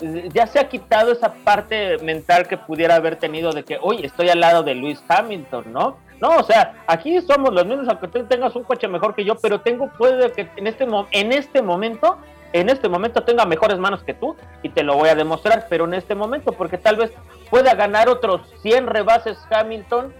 eh, 0.00 0.28
ya 0.32 0.46
se 0.46 0.58
ha 0.60 0.68
quitado 0.68 1.12
esa 1.12 1.34
parte 1.34 1.98
mental 1.98 2.46
que 2.48 2.56
pudiera 2.56 2.94
haber 2.96 3.16
tenido 3.16 3.52
de 3.52 3.64
que, 3.64 3.78
oye, 3.80 4.06
estoy 4.06 4.28
al 4.30 4.40
lado 4.40 4.62
de 4.62 4.74
Luis 4.74 5.02
Hamilton, 5.08 5.72
¿no? 5.72 5.96
No, 6.20 6.36
o 6.36 6.42
sea, 6.42 6.74
aquí 6.88 7.20
somos 7.20 7.52
los 7.52 7.64
mismos, 7.64 7.86
aunque 7.88 8.08
tú 8.08 8.24
tengas 8.24 8.56
un 8.56 8.64
coche 8.64 8.88
mejor 8.88 9.14
que 9.14 9.24
yo, 9.24 9.36
pero 9.36 9.60
tengo, 9.60 9.88
puede 9.96 10.32
que 10.32 10.48
en 10.56 10.66
este, 10.66 10.84
en 11.12 11.32
este 11.32 11.62
momento, 11.62 12.18
en 12.52 12.68
este 12.68 12.88
momento 12.88 13.22
tenga 13.24 13.44
mejores 13.44 13.78
manos 13.78 14.02
que 14.02 14.14
tú 14.14 14.36
y 14.62 14.70
te 14.70 14.82
lo 14.82 14.96
voy 14.96 15.08
a 15.08 15.14
demostrar, 15.14 15.66
pero 15.68 15.84
en 15.84 15.94
este 15.94 16.14
momento, 16.14 16.52
porque 16.52 16.78
tal 16.78 16.96
vez 16.96 17.12
pueda 17.50 17.74
ganar 17.74 18.08
otros 18.08 18.42
100 18.62 18.86
rebases 18.86 19.38
Hamilton 19.50 20.12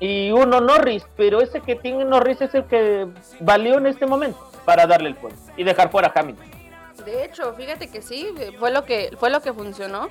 y 0.00 0.30
uno 0.30 0.60
Norris, 0.60 1.06
pero 1.16 1.40
ese 1.40 1.60
que 1.60 1.76
tiene 1.76 2.04
Norris 2.04 2.40
es 2.40 2.54
el 2.54 2.64
que 2.64 3.06
valió 3.40 3.78
en 3.78 3.86
este 3.86 4.06
momento 4.06 4.38
para 4.64 4.86
darle 4.86 5.08
el 5.08 5.14
puesto 5.14 5.40
y 5.56 5.64
dejar 5.64 5.90
fuera 5.90 6.12
a 6.14 6.18
Hamilton. 6.20 6.46
De 7.04 7.24
hecho, 7.24 7.54
fíjate 7.54 7.88
que 7.88 8.02
sí, 8.02 8.34
fue 8.58 8.70
lo 8.72 8.84
que, 8.84 9.14
fue 9.18 9.30
lo 9.30 9.40
que 9.40 9.52
funcionó. 9.52 10.08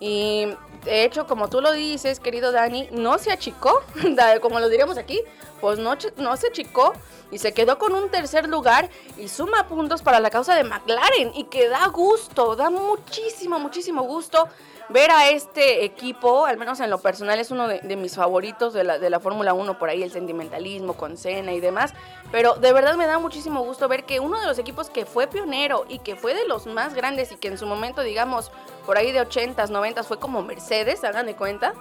Y 0.00 0.46
de 0.84 1.04
hecho, 1.04 1.26
como 1.26 1.48
tú 1.48 1.60
lo 1.60 1.72
dices, 1.72 2.20
querido 2.20 2.52
Dani, 2.52 2.88
no 2.92 3.18
se 3.18 3.30
achicó, 3.32 3.82
como 4.42 4.60
lo 4.60 4.68
diríamos 4.68 4.98
aquí, 4.98 5.22
pues 5.60 5.78
no, 5.78 5.96
no 6.16 6.36
se 6.36 6.48
achicó 6.48 6.92
y 7.30 7.38
se 7.38 7.52
quedó 7.52 7.78
con 7.78 7.94
un 7.94 8.10
tercer 8.10 8.48
lugar 8.48 8.88
y 9.16 9.28
suma 9.28 9.66
puntos 9.66 10.02
para 10.02 10.20
la 10.20 10.30
causa 10.30 10.54
de 10.54 10.64
McLaren 10.64 11.32
y 11.34 11.44
que 11.44 11.68
da 11.68 11.86
gusto, 11.88 12.56
da 12.56 12.70
muchísimo, 12.70 13.58
muchísimo 13.58 14.02
gusto 14.02 14.48
ver 14.88 15.10
a 15.10 15.28
este 15.30 15.84
equipo, 15.84 16.46
al 16.46 16.56
menos 16.56 16.80
en 16.80 16.90
lo 16.90 16.98
personal 16.98 17.38
es 17.38 17.50
uno 17.50 17.68
de, 17.68 17.96
mis 17.96 18.14
favoritos 18.14 18.72
de 18.72 18.84
la, 18.84 18.98
de 18.98 19.10
la 19.10 19.20
Fórmula 19.20 19.52
1, 19.52 19.78
por 19.78 19.88
ahí 19.88 20.02
el 20.02 20.10
sentimentalismo 20.10 20.94
con 20.94 21.16
Cena 21.16 21.52
y 21.52 21.60
demás, 21.60 21.92
pero 22.30 22.54
de 22.54 22.72
verdad 22.72 22.96
me 22.96 23.06
da 23.06 23.18
muchísimo 23.18 23.62
gusto 23.64 23.88
ver 23.88 24.04
que 24.04 24.20
uno 24.20 24.40
de 24.40 24.46
los 24.46 24.58
equipos 24.58 24.90
que 24.90 25.06
fue 25.06 25.26
pionero 25.26 25.84
y 25.88 25.98
que 25.98 26.16
fue 26.16 26.34
de 26.34 26.46
los 26.46 26.66
más 26.66 26.94
grandes 26.94 27.32
y 27.32 27.36
que 27.36 27.48
en 27.48 27.58
su 27.58 27.66
momento, 27.66 28.02
digamos, 28.02 28.52
por 28.84 28.96
ahí 28.96 29.12
de 29.12 29.20
80s, 29.20 29.68
90s 29.68 30.04
fue 30.04 30.18
como 30.18 30.42
Mercedes, 30.42 31.02
hagan 31.04 31.26
de 31.26 31.34
cuenta, 31.34 31.74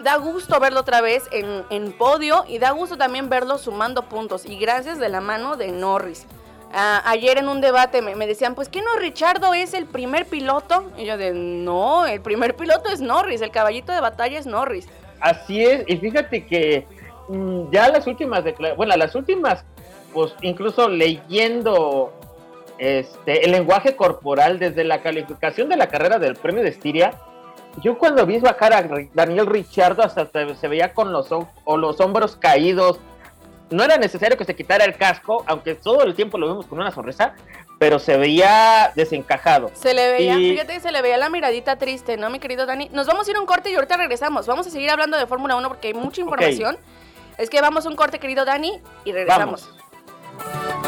da 0.00 0.16
gusto 0.16 0.60
verlo 0.60 0.80
otra 0.80 1.00
vez 1.00 1.24
en, 1.32 1.64
en 1.70 1.92
podio 1.92 2.44
y 2.46 2.58
da 2.58 2.70
gusto 2.70 2.96
también 2.96 3.28
verlo 3.28 3.58
sumando 3.58 4.08
puntos 4.08 4.44
y 4.46 4.58
gracias 4.58 4.98
de 4.98 5.08
la 5.08 5.20
mano 5.20 5.56
de 5.56 5.72
Norris. 5.72 6.26
Ayer 6.72 7.38
en 7.38 7.48
un 7.48 7.60
debate 7.60 8.02
me, 8.02 8.26
decían, 8.26 8.54
pues 8.54 8.68
¿qué 8.68 8.82
no 8.82 8.96
Richardo 8.98 9.54
es 9.54 9.72
el 9.72 9.86
primer 9.86 10.26
piloto? 10.26 10.90
Y 10.98 11.06
yo 11.06 11.16
de, 11.16 11.32
no, 11.32 12.06
el 12.06 12.20
primer 12.20 12.56
piloto 12.56 12.90
es 12.90 13.00
Norris, 13.00 13.40
el 13.40 13.50
caballito 13.50 13.92
de 13.92 14.00
batalla 14.00 14.38
es 14.38 14.46
Norris. 14.46 14.86
Así 15.20 15.64
es, 15.64 15.84
y 15.86 15.96
fíjate 15.96 16.46
que 16.46 16.86
mm, 17.28 17.70
ya 17.72 17.88
las 17.88 18.06
últimas, 18.06 18.44
bueno, 18.76 18.96
las 18.96 19.14
últimas, 19.14 19.64
pues 20.12 20.34
incluso 20.42 20.88
leyendo 20.88 22.12
este 22.78 23.44
el 23.44 23.50
lenguaje 23.50 23.96
corporal 23.96 24.60
desde 24.60 24.84
la 24.84 25.02
calificación 25.02 25.68
de 25.68 25.76
la 25.76 25.88
carrera 25.88 26.18
del 26.18 26.36
premio 26.36 26.62
de 26.62 26.68
Estiria, 26.68 27.14
yo 27.82 27.98
cuando 27.98 28.26
vi 28.26 28.38
bajar 28.38 28.72
a 28.72 28.88
Daniel 29.14 29.46
Richardo 29.46 30.02
hasta 30.02 30.28
se, 30.54 30.68
veía 30.68 30.92
con 30.92 31.12
los, 31.12 31.28
o 31.64 31.76
los 31.76 32.00
hombros 32.00 32.36
caídos. 32.36 32.98
No 33.70 33.84
era 33.84 33.96
necesario 33.98 34.36
que 34.36 34.44
se 34.44 34.54
quitara 34.56 34.84
el 34.84 34.96
casco, 34.96 35.44
aunque 35.46 35.74
todo 35.74 36.02
el 36.04 36.14
tiempo 36.14 36.38
lo 36.38 36.48
vimos 36.48 36.66
con 36.66 36.80
una 36.80 36.90
sonrisa, 36.90 37.34
pero 37.78 37.98
se 37.98 38.16
veía 38.16 38.92
desencajado. 38.96 39.70
Se 39.74 39.92
le 39.94 40.10
veía, 40.10 40.34
Y- 40.38 40.52
fíjate 40.52 40.72
que 40.74 40.80
se 40.80 40.90
le 40.90 41.02
veía 41.02 41.16
la 41.18 41.28
miradita 41.28 41.76
triste, 41.76 42.16
¿no, 42.16 42.30
mi 42.30 42.38
querido 42.38 42.64
Dani? 42.66 42.88
Nos 42.92 43.06
vamos 43.06 43.28
a 43.28 43.30
ir 43.30 43.36
a 43.36 43.40
un 43.40 43.46
corte 43.46 43.70
y 43.70 43.74
ahorita 43.74 43.96
regresamos. 43.96 44.46
Vamos 44.46 44.66
a 44.66 44.70
seguir 44.70 44.90
hablando 44.90 45.16
de 45.18 45.26
Fórmula 45.26 45.54
1 45.56 45.68
porque 45.68 45.88
hay 45.88 45.94
mucha 45.94 46.20
información. 46.20 46.78
Es 47.36 47.50
que 47.50 47.60
vamos 47.60 47.86
a 47.86 47.88
un 47.88 47.94
corte, 47.96 48.18
querido 48.18 48.44
Dani, 48.44 48.80
y 49.04 49.12
regresamos. 49.12 49.68
Vamos. 49.68 50.87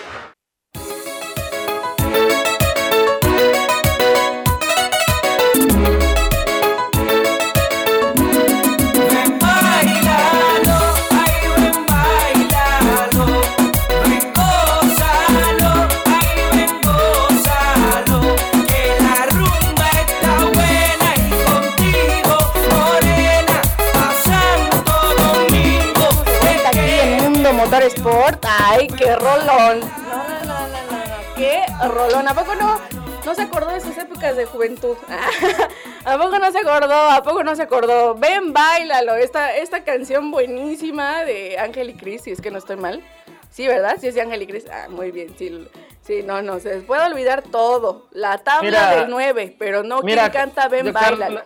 rolón. 32.01 32.27
¿A 32.27 32.33
poco 32.33 32.55
no? 32.55 32.79
No 33.25 33.35
se 33.35 33.41
acordó 33.43 33.71
de 33.71 33.81
sus 33.81 33.97
épocas 33.97 34.35
de 34.35 34.45
juventud. 34.45 34.97
¿A 36.05 36.17
poco 36.17 36.39
no 36.39 36.51
se 36.51 36.59
acordó? 36.59 36.93
¿A 36.93 37.23
poco 37.23 37.43
no 37.43 37.55
se 37.55 37.63
acordó? 37.63 38.15
Ven, 38.15 38.53
bailalo. 38.53 39.15
Esta, 39.15 39.55
esta 39.55 39.83
canción 39.83 40.31
buenísima 40.31 41.23
de 41.23 41.57
Ángel 41.59 41.91
y 41.91 41.93
Cris, 41.93 42.23
si 42.23 42.31
es 42.31 42.41
que 42.41 42.51
no 42.51 42.57
estoy 42.57 42.77
mal. 42.77 43.03
Sí, 43.49 43.67
¿verdad? 43.67 43.97
Sí 43.99 44.07
es 44.07 44.15
de 44.15 44.21
Ángel 44.21 44.41
y 44.41 44.47
Cris. 44.47 44.65
Ah, 44.71 44.87
muy 44.89 45.11
bien. 45.11 45.35
Sí, 45.37 45.67
sí, 46.01 46.23
no, 46.23 46.41
no. 46.41 46.59
Se 46.59 46.75
les 46.75 46.83
puede 46.83 47.05
olvidar 47.05 47.43
todo. 47.43 48.07
La 48.11 48.39
tabla 48.39 48.69
Mira, 48.69 48.95
del 48.95 49.09
9, 49.09 49.55
pero 49.59 49.83
no 49.83 50.01
Mira, 50.01 50.29
quien 50.29 50.43
canta 50.43 50.67
Ven, 50.67 50.87
yo, 50.87 50.93
bailalo. 50.93 51.43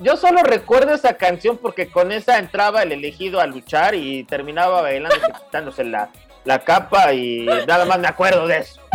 Yo 0.00 0.16
solo 0.16 0.42
recuerdo 0.42 0.94
esa 0.94 1.14
canción 1.14 1.56
porque 1.56 1.90
con 1.90 2.12
esa 2.12 2.38
entraba 2.38 2.82
el 2.82 2.92
elegido 2.92 3.40
a 3.40 3.46
luchar 3.46 3.94
y 3.94 4.24
terminaba 4.24 4.82
bailando, 4.82 5.16
quitándose 5.44 5.84
la, 5.84 6.10
la 6.48 6.58
capa 6.60 7.12
y 7.12 7.44
nada 7.66 7.84
más 7.84 7.98
me 7.98 8.08
acuerdo 8.08 8.46
de 8.46 8.58
eso. 8.58 8.80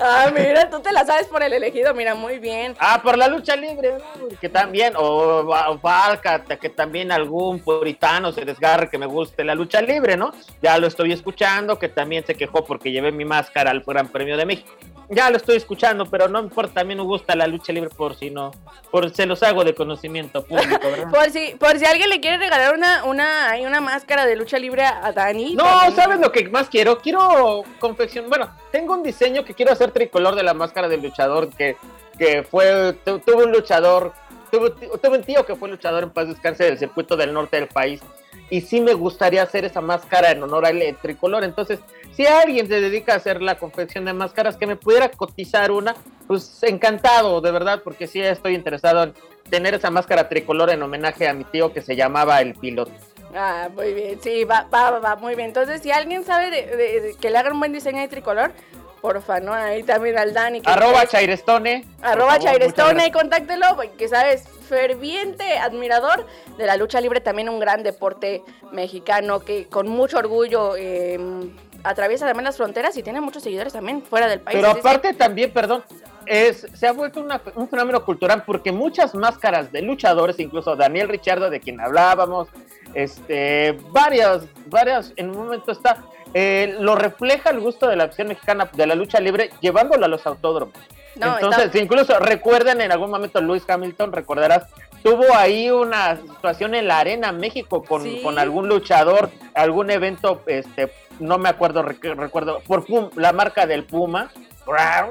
Ah, 0.00 0.30
mira, 0.32 0.70
tú 0.70 0.78
te 0.78 0.92
la 0.92 1.04
sabes 1.04 1.26
por 1.26 1.42
el 1.42 1.52
elegido, 1.52 1.92
mira, 1.92 2.14
muy 2.14 2.38
bien. 2.38 2.76
Ah, 2.78 3.00
por 3.02 3.18
la 3.18 3.26
lucha 3.26 3.56
libre, 3.56 3.94
que 4.40 4.48
también, 4.48 4.94
o, 4.94 5.02
o 5.02 5.80
que 6.60 6.68
también 6.68 7.10
algún 7.10 7.58
puritano 7.58 8.30
se 8.30 8.44
desgarre 8.44 8.88
que 8.88 8.96
me 8.96 9.06
guste 9.06 9.42
la 9.42 9.56
lucha 9.56 9.82
libre, 9.82 10.16
¿no? 10.16 10.30
Ya 10.62 10.78
lo 10.78 10.86
estoy 10.86 11.10
escuchando, 11.10 11.80
que 11.80 11.88
también 11.88 12.24
se 12.24 12.36
quejó 12.36 12.64
porque 12.64 12.92
llevé 12.92 13.10
mi 13.10 13.24
máscara 13.24 13.72
al 13.72 13.80
Gran 13.80 14.06
Premio 14.06 14.36
de 14.36 14.46
México. 14.46 14.72
Ya 15.10 15.30
lo 15.30 15.38
estoy 15.38 15.56
escuchando, 15.56 16.04
pero 16.04 16.28
no 16.28 16.38
importa, 16.40 16.74
también 16.74 16.98
me 16.98 17.04
gusta 17.04 17.34
la 17.34 17.46
lucha 17.46 17.72
libre 17.72 17.88
por 17.88 18.14
si 18.14 18.28
no, 18.30 18.50
por 18.90 19.08
se 19.14 19.24
los 19.24 19.42
hago 19.42 19.64
de 19.64 19.74
conocimiento 19.74 20.44
público, 20.44 20.78
¿verdad? 20.90 21.10
Por 21.10 21.30
si, 21.30 21.54
por 21.58 21.78
si 21.78 21.86
alguien 21.86 22.10
le 22.10 22.20
quiere 22.20 22.36
regalar 22.36 22.74
una, 22.74 23.04
una, 23.04 23.50
hay 23.50 23.64
una 23.64 23.80
máscara 23.80 24.26
de 24.26 24.36
lucha 24.36 24.58
libre 24.58 24.84
a 24.84 25.10
Dani. 25.12 25.54
No, 25.54 25.64
también. 25.64 25.94
¿sabes 25.96 26.20
lo 26.20 26.30
que 26.30 26.46
más 26.50 26.68
quiero? 26.68 26.98
Quiero 26.98 27.62
confección. 27.78 28.28
Bueno, 28.28 28.50
tengo 28.70 28.92
un 28.94 29.02
diseño 29.02 29.44
que 29.46 29.54
quiero 29.54 29.72
hacer 29.72 29.92
tricolor 29.92 30.34
de 30.34 30.42
la 30.42 30.52
máscara 30.52 30.88
del 30.88 31.00
luchador 31.00 31.48
que, 31.56 31.76
que 32.18 32.42
fue, 32.42 32.92
tu- 33.04 33.18
tuvo 33.20 33.44
un 33.44 33.52
luchador, 33.52 34.12
tuvo, 34.50 34.72
tuvo 34.72 35.14
un 35.14 35.22
tío 35.22 35.46
que 35.46 35.56
fue 35.56 35.70
luchador 35.70 36.02
en 36.02 36.10
paz 36.10 36.28
descanse 36.28 36.64
del 36.64 36.78
circuito 36.78 37.16
del 37.16 37.32
norte 37.32 37.56
del 37.56 37.68
país. 37.68 38.02
Y 38.50 38.62
sí 38.62 38.80
me 38.80 38.94
gustaría 38.94 39.42
hacer 39.42 39.64
esa 39.64 39.80
máscara 39.80 40.30
en 40.30 40.42
honor 40.42 40.66
al 40.66 40.80
tricolor. 41.00 41.44
Entonces, 41.44 41.80
si 42.12 42.26
alguien 42.26 42.66
se 42.66 42.80
dedica 42.80 43.12
a 43.12 43.16
hacer 43.16 43.42
la 43.42 43.58
confección 43.58 44.04
de 44.04 44.12
máscaras, 44.12 44.56
que 44.56 44.66
me 44.66 44.76
pudiera 44.76 45.10
cotizar 45.10 45.70
una, 45.70 45.94
pues 46.26 46.62
encantado, 46.62 47.40
de 47.40 47.50
verdad, 47.50 47.82
porque 47.84 48.06
sí 48.06 48.20
estoy 48.20 48.54
interesado 48.54 49.02
en 49.04 49.14
tener 49.50 49.74
esa 49.74 49.90
máscara 49.90 50.28
tricolor 50.28 50.70
en 50.70 50.82
homenaje 50.82 51.28
a 51.28 51.34
mi 51.34 51.44
tío 51.44 51.72
que 51.72 51.82
se 51.82 51.96
llamaba 51.96 52.40
el 52.40 52.54
piloto. 52.54 52.92
Ah, 53.34 53.68
muy 53.74 53.92
bien, 53.92 54.18
sí, 54.22 54.44
va, 54.44 54.66
va, 54.72 54.98
va, 54.98 55.16
muy 55.16 55.34
bien. 55.34 55.48
Entonces, 55.48 55.82
si 55.82 55.90
alguien 55.90 56.24
sabe 56.24 56.50
de 56.50 57.14
que 57.20 57.30
le 57.30 57.38
hagan 57.38 57.52
un 57.52 57.58
buen 57.58 57.72
diseño 57.72 58.00
de 58.00 58.08
tricolor, 58.08 58.52
porfa, 59.00 59.40
¿no? 59.40 59.52
Ahí 59.52 59.82
también 59.82 60.18
al 60.18 60.32
Dani. 60.34 60.60
Que 60.60 60.70
Arroba 60.70 61.02
es- 61.02 61.10
Chairestone. 61.10 61.84
Arroba 62.02 62.32
favor, 62.34 62.44
Chairestone 62.44 63.12
contáctelo, 63.12 63.66
que 63.96 64.08
sabes, 64.08 64.44
ferviente 64.68 65.58
admirador 65.58 66.26
de 66.56 66.66
la 66.66 66.76
lucha 66.76 67.00
libre, 67.00 67.20
también 67.20 67.48
un 67.48 67.58
gran 67.60 67.82
deporte 67.82 68.42
mexicano 68.72 69.40
que 69.40 69.66
con 69.66 69.88
mucho 69.88 70.18
orgullo 70.18 70.74
eh, 70.76 71.18
atraviesa 71.84 72.26
también 72.26 72.44
las 72.44 72.56
fronteras 72.56 72.96
y 72.96 73.02
tiene 73.02 73.20
muchos 73.20 73.42
seguidores 73.42 73.72
también 73.72 74.02
fuera 74.02 74.26
del 74.28 74.40
país. 74.40 74.58
Pero 74.60 74.74
que- 74.74 74.80
aparte 74.80 75.14
también, 75.14 75.52
perdón, 75.52 75.84
es, 76.26 76.66
se 76.74 76.86
ha 76.86 76.92
vuelto 76.92 77.20
una- 77.20 77.40
un 77.54 77.68
fenómeno 77.68 78.04
cultural 78.04 78.42
porque 78.44 78.72
muchas 78.72 79.14
máscaras 79.14 79.72
de 79.72 79.80
luchadores, 79.82 80.38
incluso 80.40 80.76
Daniel 80.76 81.08
Richardo, 81.08 81.48
de 81.48 81.60
quien 81.60 81.80
hablábamos, 81.80 82.48
este, 82.94 83.72
varias, 83.90 84.42
varias, 84.66 85.12
en 85.16 85.30
un 85.30 85.36
momento 85.38 85.72
está, 85.72 86.02
eh, 86.34 86.76
lo 86.80 86.94
refleja 86.94 87.50
el 87.50 87.60
gusto 87.60 87.88
de 87.88 87.96
la 87.96 88.04
acción 88.04 88.28
mexicana 88.28 88.68
de 88.72 88.86
la 88.86 88.94
lucha 88.94 89.20
libre 89.20 89.50
llevándolo 89.60 90.04
a 90.04 90.08
los 90.08 90.26
autódromos. 90.26 90.74
No, 91.16 91.34
Entonces, 91.34 91.64
está- 91.66 91.78
incluso 91.78 92.18
recuerden 92.20 92.80
en 92.80 92.92
algún 92.92 93.10
momento 93.10 93.40
Luis 93.40 93.68
Hamilton, 93.68 94.12
recordarás, 94.12 94.66
tuvo 95.02 95.34
ahí 95.34 95.68
una 95.70 96.16
situación 96.16 96.74
en 96.74 96.86
la 96.86 96.98
Arena 97.00 97.32
México 97.32 97.82
con, 97.82 98.02
Sí. 98.02 98.20
con 98.22 98.38
algún 98.38 98.68
luchador, 98.68 99.30
algún 99.54 99.90
evento, 99.90 100.42
este, 100.46 100.92
no 101.18 101.38
me 101.38 101.48
acuerdo, 101.48 101.82
rec- 101.82 102.14
recuerdo, 102.16 102.60
por 102.66 102.84
Pum- 102.84 103.10
la 103.16 103.32
marca 103.32 103.66
del 103.66 103.84
Puma, 103.84 104.30
Brown, 104.64 105.10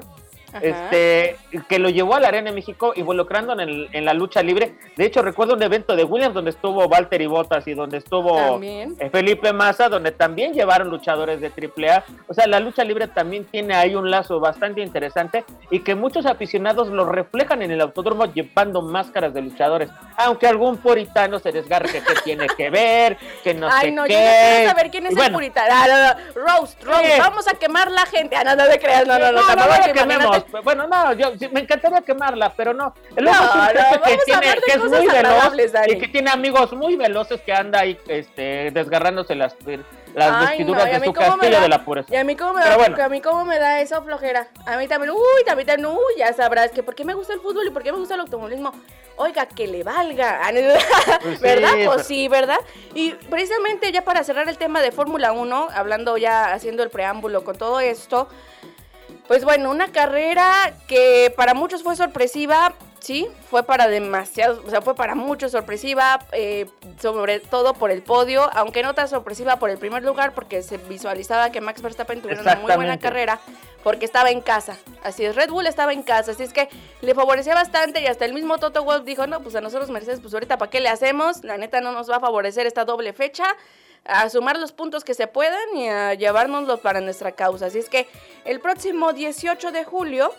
Ajá. 0.50 0.60
este, 0.62 1.36
que 1.68 1.80
lo 1.80 1.90
llevó 1.90 2.16
a 2.16 2.20
la 2.20 2.30
Arena 2.30 2.50
de 2.52 2.56
México 2.56 2.94
involucrando 2.96 3.54
en, 3.54 3.60
el- 3.62 3.90
en 3.92 4.06
la 4.06 4.14
lucha 4.14 4.42
libre. 4.42 4.76
De 4.96 5.06
hecho, 5.06 5.22
recuerdo 5.22 5.54
un 5.56 5.64
evento 5.64 5.96
de 5.96 6.04
Williams 6.04 6.34
donde 6.34 6.52
estuvo 6.52 6.86
Walter 6.86 7.22
y 7.22 7.26
Bottas 7.28 7.68
y 7.68 7.74
donde 7.74 7.98
estuvo 7.98 8.36
También. 8.38 8.96
eh, 9.00 9.10
Felipe 9.10 9.52
Massa, 9.54 9.90
donde 9.90 10.12
también 10.12 10.54
llevaron 10.54 10.90
luchadores 10.90 11.42
de 11.42 11.48
AAA. 11.52 12.04
O 12.28 12.34
sea, 12.34 12.48
la 12.48 12.60
lucha 12.60 12.84
libre 12.84 13.08
también 13.08 13.46
tiene 13.46 13.76
ahí 13.76 13.96
un 13.96 14.10
lazo 14.10 14.40
bastante 14.40 14.82
interesante 14.82 15.44
y 15.70 15.80
que 15.82 15.96
muchos 15.96 16.26
aficionados 16.26 16.88
lo 16.90 17.06
reflejan 17.06 17.62
en 17.62 17.72
el 17.72 17.82
autódromo 17.82 18.26
llevando 18.26 18.82
máscaras 18.82 19.34
de 19.34 19.42
luchadores. 19.42 19.90
Aunque 20.18 20.48
algún 20.48 20.78
puritano 20.78 21.40
se 21.40 21.52
desgarre 21.52 21.90
que 21.92 22.00
qué 22.02 22.14
tiene 22.24 22.48
que 22.48 22.70
ver, 22.70 23.18
que 23.44 23.54
no 23.54 23.68
Ay, 23.72 23.88
sé 23.88 23.92
no, 23.92 24.04
qué. 24.06 24.14
yo 24.14 24.20
ya 24.20 24.50
quiero 24.56 24.70
saber 24.70 24.92
quién 24.92 25.06
es 25.06 25.12
Y 25.12 25.14
el 25.14 25.18
bueno, 25.18 25.34
puritano. 25.34 25.68
Ah, 25.72 25.86
no, 25.88 25.98
no. 26.42 26.46
Roast, 26.48 26.84
roast, 26.84 27.06
Sí. 27.06 27.12
vamos 27.20 27.48
a 27.48 27.54
quemar 27.56 27.92
la 27.92 28.06
gente. 28.06 28.36
Ah, 28.36 28.44
no, 28.44 28.56
no 28.56 28.66
te 28.68 28.80
creas, 28.80 29.06
no, 29.08 29.18
no, 29.20 29.32
no, 29.32 29.42
no, 29.42 29.48
tampoco 29.48 29.70
no 29.70 29.78
la 29.78 29.80
que 29.86 29.94
quememos. 29.94 30.24
imagínate- 30.26 30.37
Bueno, 30.64 30.88
no, 30.88 31.14
yo 31.14 31.34
sí, 31.38 31.48
me 31.50 31.62
encantaría 31.62 32.02
quemarla, 32.02 32.54
pero 32.56 32.74
no. 32.74 32.94
El 33.16 33.26
No, 33.26 33.32
no, 33.34 33.68
que, 34.04 34.18
tiene, 34.26 34.42
que 34.66 34.72
es 34.74 34.84
muy 34.84 35.08
veloz 35.08 35.72
Dani. 35.72 35.94
y 35.94 36.00
que 36.00 36.08
tiene 36.08 36.30
amigos 36.30 36.74
muy 36.74 36.96
veloces 36.96 37.42
que 37.42 37.54
anda 37.54 37.80
ahí 37.80 37.98
este, 38.08 38.72
desgarrándose 38.72 39.36
las, 39.36 39.56
las 40.16 40.32
Ay, 40.32 40.48
vestiduras 40.48 40.86
no, 40.92 41.00
de 41.00 41.06
su 41.06 41.14
castillo 41.14 41.52
da- 41.56 41.62
de 41.62 41.70
la 41.70 41.86
pureza. 41.86 42.08
Y 42.14 42.18
a 42.18 42.24
mí 42.24 42.36
cómo 42.36 42.54
me 42.54 42.62
da, 42.62 42.78
bueno. 42.78 43.04
a 43.04 43.10
mí 43.10 43.22
cómo 43.22 43.46
me 43.46 43.60
da 43.60 43.82
esa 43.82 44.02
flojera. 44.02 44.48
A 44.66 44.78
mí 44.78 44.88
también, 44.88 45.12
uy, 45.12 45.44
también, 45.46 45.86
uy, 45.86 45.96
ya 46.18 46.34
sabrás 46.34 46.72
que 46.72 46.84
por 46.84 46.96
qué 46.96 47.04
me 47.06 47.14
gusta 47.14 47.34
el 47.34 47.40
fútbol 47.40 47.68
y 47.68 47.72
por 47.72 47.84
qué 47.84 47.92
me 47.92 47.98
gusta 48.00 48.16
el 48.16 48.22
automovilismo. 48.22 48.72
Oiga, 49.18 49.48
que 49.48 49.68
le 49.68 49.84
valga. 49.84 50.42
Ah, 50.48 51.20
Pues 51.22 51.38
sí, 51.40 51.42
¿Verdad? 51.44 51.72
Pues 51.74 51.88
pero- 51.90 52.04
sí, 52.04 52.28
¿verdad? 52.28 52.60
Y 52.94 53.12
precisamente 53.12 53.92
ya 53.92 54.04
para 54.04 54.24
cerrar 54.24 54.48
el 54.50 54.58
tema 54.58 54.82
de 54.82 54.92
Fórmula 54.92 55.32
1, 55.32 55.68
hablando 55.74 56.18
ya, 56.18 56.52
haciendo 56.54 56.84
el 56.84 56.90
preámbulo 56.90 57.44
con 57.44 57.58
todo 57.58 57.80
esto, 57.80 58.28
pues 59.28 59.44
bueno, 59.44 59.70
una 59.70 59.92
carrera 59.92 60.74
que 60.88 61.34
para 61.36 61.54
muchos 61.54 61.84
fue 61.84 61.96
sorpresiva, 61.96 62.74
sí, 63.00 63.28
fue 63.50 63.64
para 63.64 63.88
demasiados, 63.88 64.64
o 64.66 64.70
sea, 64.70 64.82
fue 64.82 64.96
para 64.96 65.16
muchos 65.16 65.52
sorpresiva, 65.52 66.20
eh, 66.32 66.66
sobre 67.00 67.40
todo 67.40 67.74
por 67.74 67.92
el 67.92 68.02
podio, 68.02 68.50
aunque 68.54 68.84
no 68.84 68.94
tan 68.94 69.10
sorpresiva 69.10 69.58
por 69.58 69.70
el 69.70 69.78
primer 69.78 70.04
lugar, 70.04 70.34
porque 70.34 70.64
se 70.64 70.78
visualizaba 70.78 71.52
que 71.52 71.60
Max 71.60 71.82
Verstappen 71.82 72.22
tuviera 72.22 72.42
una 72.42 72.56
muy 72.56 72.74
buena 72.74 73.00
carrera, 73.00 73.40
porque 73.84 74.06
estaba 74.06 74.32
en 74.32 74.42
casa. 74.42 74.78
Así 75.04 75.26
es, 75.26 75.36
Red 75.36 75.50
Bull 75.50 75.68
estaba 75.68 75.92
en 75.92 76.04
casa, 76.04 76.32
así 76.32 76.44
es 76.44 76.54
que 76.54 76.70
le 77.02 77.14
favorecía 77.14 77.54
bastante 77.54 78.02
y 78.02 78.08
hasta 78.08 78.26
el 78.26 78.34
mismo 78.34 78.58
Toto 78.58 78.84
Wolff 78.84 79.04
dijo, 79.04 79.28
no, 79.28 79.42
pues 79.42 79.56
a 79.56 79.62
nosotros 79.62 79.90
Mercedes, 79.90 80.20
pues 80.22 80.34
ahorita 80.34 80.58
para 80.58 80.72
qué 80.72 80.80
le 80.80 80.90
hacemos, 80.90 81.44
la 81.44 81.58
neta 81.58 81.82
no 81.82 81.92
nos 81.92 82.10
va 82.10 82.18
a 82.18 82.20
favorecer 82.22 82.66
esta 82.66 82.86
doble 82.86 83.12
fecha, 83.12 83.46
a 84.08 84.30
sumar 84.30 84.58
los 84.58 84.72
puntos 84.72 85.04
que 85.04 85.14
se 85.14 85.28
puedan 85.28 85.76
y 85.76 85.90
a 85.90 86.14
llevárnoslos 86.14 86.80
para 86.80 87.02
nuestra 87.02 87.32
causa. 87.34 87.68
Así 87.68 87.80
es 87.80 87.90
que 87.90 88.08
el 88.46 88.60
próximo 88.60 89.14
18 89.14 89.72
de 89.72 89.84
julio 89.84 90.34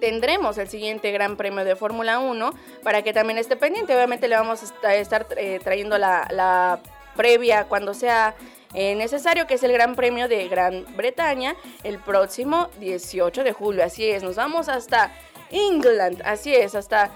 tendremos 0.00 0.58
el 0.58 0.68
siguiente 0.68 1.10
Gran 1.12 1.36
Premio 1.36 1.64
de 1.64 1.76
Fórmula 1.76 2.18
1 2.18 2.52
para 2.82 3.02
que 3.02 3.12
también 3.12 3.38
esté 3.38 3.56
pendiente. 3.56 3.94
Obviamente 3.94 4.28
le 4.28 4.36
vamos 4.36 4.62
a 4.62 4.64
esta- 4.66 4.94
estar 4.94 5.26
eh, 5.36 5.60
trayendo 5.62 5.98
la, 5.98 6.26
la 6.30 6.78
previa 7.16 7.64
cuando 7.64 7.94
sea 7.94 8.34
eh, 8.74 8.94
necesario, 8.94 9.46
que 9.46 9.54
es 9.54 9.62
el 9.62 9.72
Gran 9.72 9.94
Premio 9.96 10.28
de 10.28 10.46
Gran 10.48 10.84
Bretaña, 10.96 11.56
el 11.84 11.98
próximo 11.98 12.68
18 12.78 13.42
de 13.44 13.52
julio. 13.52 13.84
Así 13.84 14.08
es, 14.08 14.22
nos 14.22 14.36
vamos 14.36 14.68
hasta 14.68 15.10
England, 15.50 16.20
así 16.24 16.54
es, 16.54 16.74
hasta, 16.74 17.10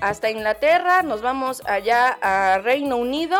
hasta 0.00 0.30
Inglaterra, 0.30 1.02
nos 1.02 1.22
vamos 1.22 1.62
allá 1.66 2.18
a 2.20 2.58
Reino 2.58 2.96
Unido. 2.98 3.38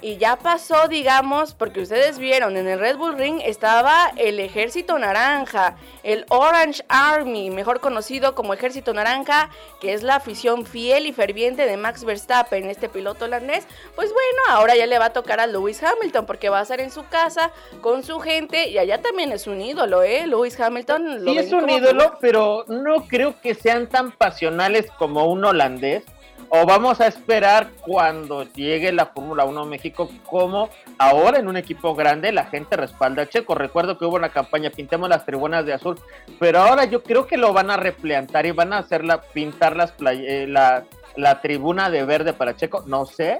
Y 0.00 0.16
ya 0.18 0.36
pasó, 0.36 0.86
digamos, 0.86 1.54
porque 1.54 1.80
ustedes 1.80 2.18
vieron, 2.18 2.56
en 2.56 2.68
el 2.68 2.78
Red 2.78 2.96
Bull 2.98 3.18
Ring 3.18 3.40
estaba 3.44 4.12
el 4.16 4.38
Ejército 4.38 4.96
Naranja, 4.96 5.76
el 6.04 6.24
Orange 6.28 6.84
Army, 6.88 7.50
mejor 7.50 7.80
conocido 7.80 8.36
como 8.36 8.54
Ejército 8.54 8.94
Naranja, 8.94 9.50
que 9.80 9.94
es 9.94 10.04
la 10.04 10.16
afición 10.16 10.66
fiel 10.66 11.06
y 11.06 11.12
ferviente 11.12 11.66
de 11.66 11.76
Max 11.76 12.04
Verstappen, 12.04 12.70
este 12.70 12.88
piloto 12.88 13.24
holandés. 13.24 13.66
Pues 13.96 14.12
bueno, 14.12 14.42
ahora 14.50 14.76
ya 14.76 14.86
le 14.86 15.00
va 15.00 15.06
a 15.06 15.12
tocar 15.12 15.40
a 15.40 15.48
Lewis 15.48 15.82
Hamilton, 15.82 16.26
porque 16.26 16.48
va 16.48 16.60
a 16.60 16.62
estar 16.62 16.80
en 16.80 16.92
su 16.92 17.04
casa 17.08 17.50
con 17.80 18.04
su 18.04 18.20
gente, 18.20 18.68
y 18.68 18.78
allá 18.78 19.02
también 19.02 19.32
es 19.32 19.48
un 19.48 19.60
ídolo, 19.60 20.04
¿eh? 20.04 20.28
Lewis 20.28 20.58
Hamilton. 20.60 21.24
lo 21.24 21.32
Sí, 21.32 21.38
es 21.38 21.52
un 21.52 21.62
como 21.62 21.76
ídolo, 21.76 22.18
pero 22.20 22.64
no 22.68 23.06
creo 23.08 23.40
que 23.40 23.54
sean 23.54 23.88
tan 23.88 24.12
pasionales 24.12 24.90
como 24.96 25.26
un 25.26 25.44
holandés. 25.44 26.04
O 26.50 26.64
vamos 26.64 26.98
a 27.00 27.06
esperar 27.06 27.68
cuando 27.82 28.44
llegue 28.54 28.90
la 28.90 29.06
Fórmula 29.06 29.44
1 29.44 29.60
a 29.60 29.66
México, 29.66 30.10
como 30.24 30.70
ahora 30.98 31.38
en 31.38 31.46
un 31.46 31.58
equipo 31.58 31.94
grande 31.94 32.32
la 32.32 32.46
gente 32.46 32.74
respalda 32.76 33.22
a 33.24 33.28
Checo. 33.28 33.54
Recuerdo 33.54 33.98
que 33.98 34.06
hubo 34.06 34.16
una 34.16 34.30
campaña, 34.30 34.70
pintemos 34.70 35.10
las 35.10 35.26
tribunas 35.26 35.66
de 35.66 35.74
azul, 35.74 36.00
pero 36.38 36.60
ahora 36.60 36.86
yo 36.86 37.02
creo 37.02 37.26
que 37.26 37.36
lo 37.36 37.52
van 37.52 37.70
a 37.70 37.76
replantar 37.76 38.46
y 38.46 38.52
van 38.52 38.72
a 38.72 38.78
hacerla, 38.78 39.20
pintar 39.20 39.76
las 39.76 39.92
play- 39.92 40.24
eh, 40.26 40.46
la, 40.48 40.84
la 41.16 41.40
tribuna 41.42 41.90
de 41.90 42.04
verde 42.04 42.32
para 42.32 42.56
Checo. 42.56 42.82
No 42.86 43.04
sé, 43.04 43.36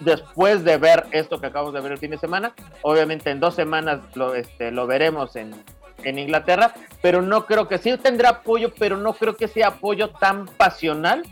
después 0.00 0.64
de 0.64 0.78
ver 0.78 1.06
esto 1.12 1.40
que 1.40 1.46
acabamos 1.46 1.74
de 1.74 1.80
ver 1.80 1.92
el 1.92 1.98
fin 1.98 2.10
de 2.10 2.18
semana. 2.18 2.54
Obviamente 2.82 3.30
en 3.30 3.38
dos 3.38 3.54
semanas 3.54 4.00
lo, 4.14 4.34
este, 4.34 4.72
lo 4.72 4.88
veremos 4.88 5.36
en, 5.36 5.54
en 6.02 6.18
Inglaterra, 6.18 6.74
pero 7.02 7.22
no 7.22 7.46
creo 7.46 7.68
que 7.68 7.78
sí 7.78 7.96
tendrá 7.98 8.30
apoyo, 8.30 8.72
pero 8.76 8.96
no 8.96 9.12
creo 9.12 9.36
que 9.36 9.46
sea 9.46 9.68
apoyo 9.68 10.10
tan 10.10 10.46
pasional 10.46 11.22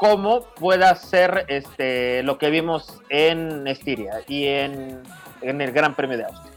como 0.00 0.40
pueda 0.54 0.94
ser 0.96 1.44
este 1.48 2.22
lo 2.22 2.38
que 2.38 2.48
vimos 2.48 3.02
en 3.10 3.66
Estiria 3.68 4.22
y 4.26 4.46
en, 4.46 5.02
en 5.42 5.60
el 5.60 5.72
Gran 5.72 5.94
Premio 5.94 6.16
de 6.16 6.24
Austria. 6.24 6.52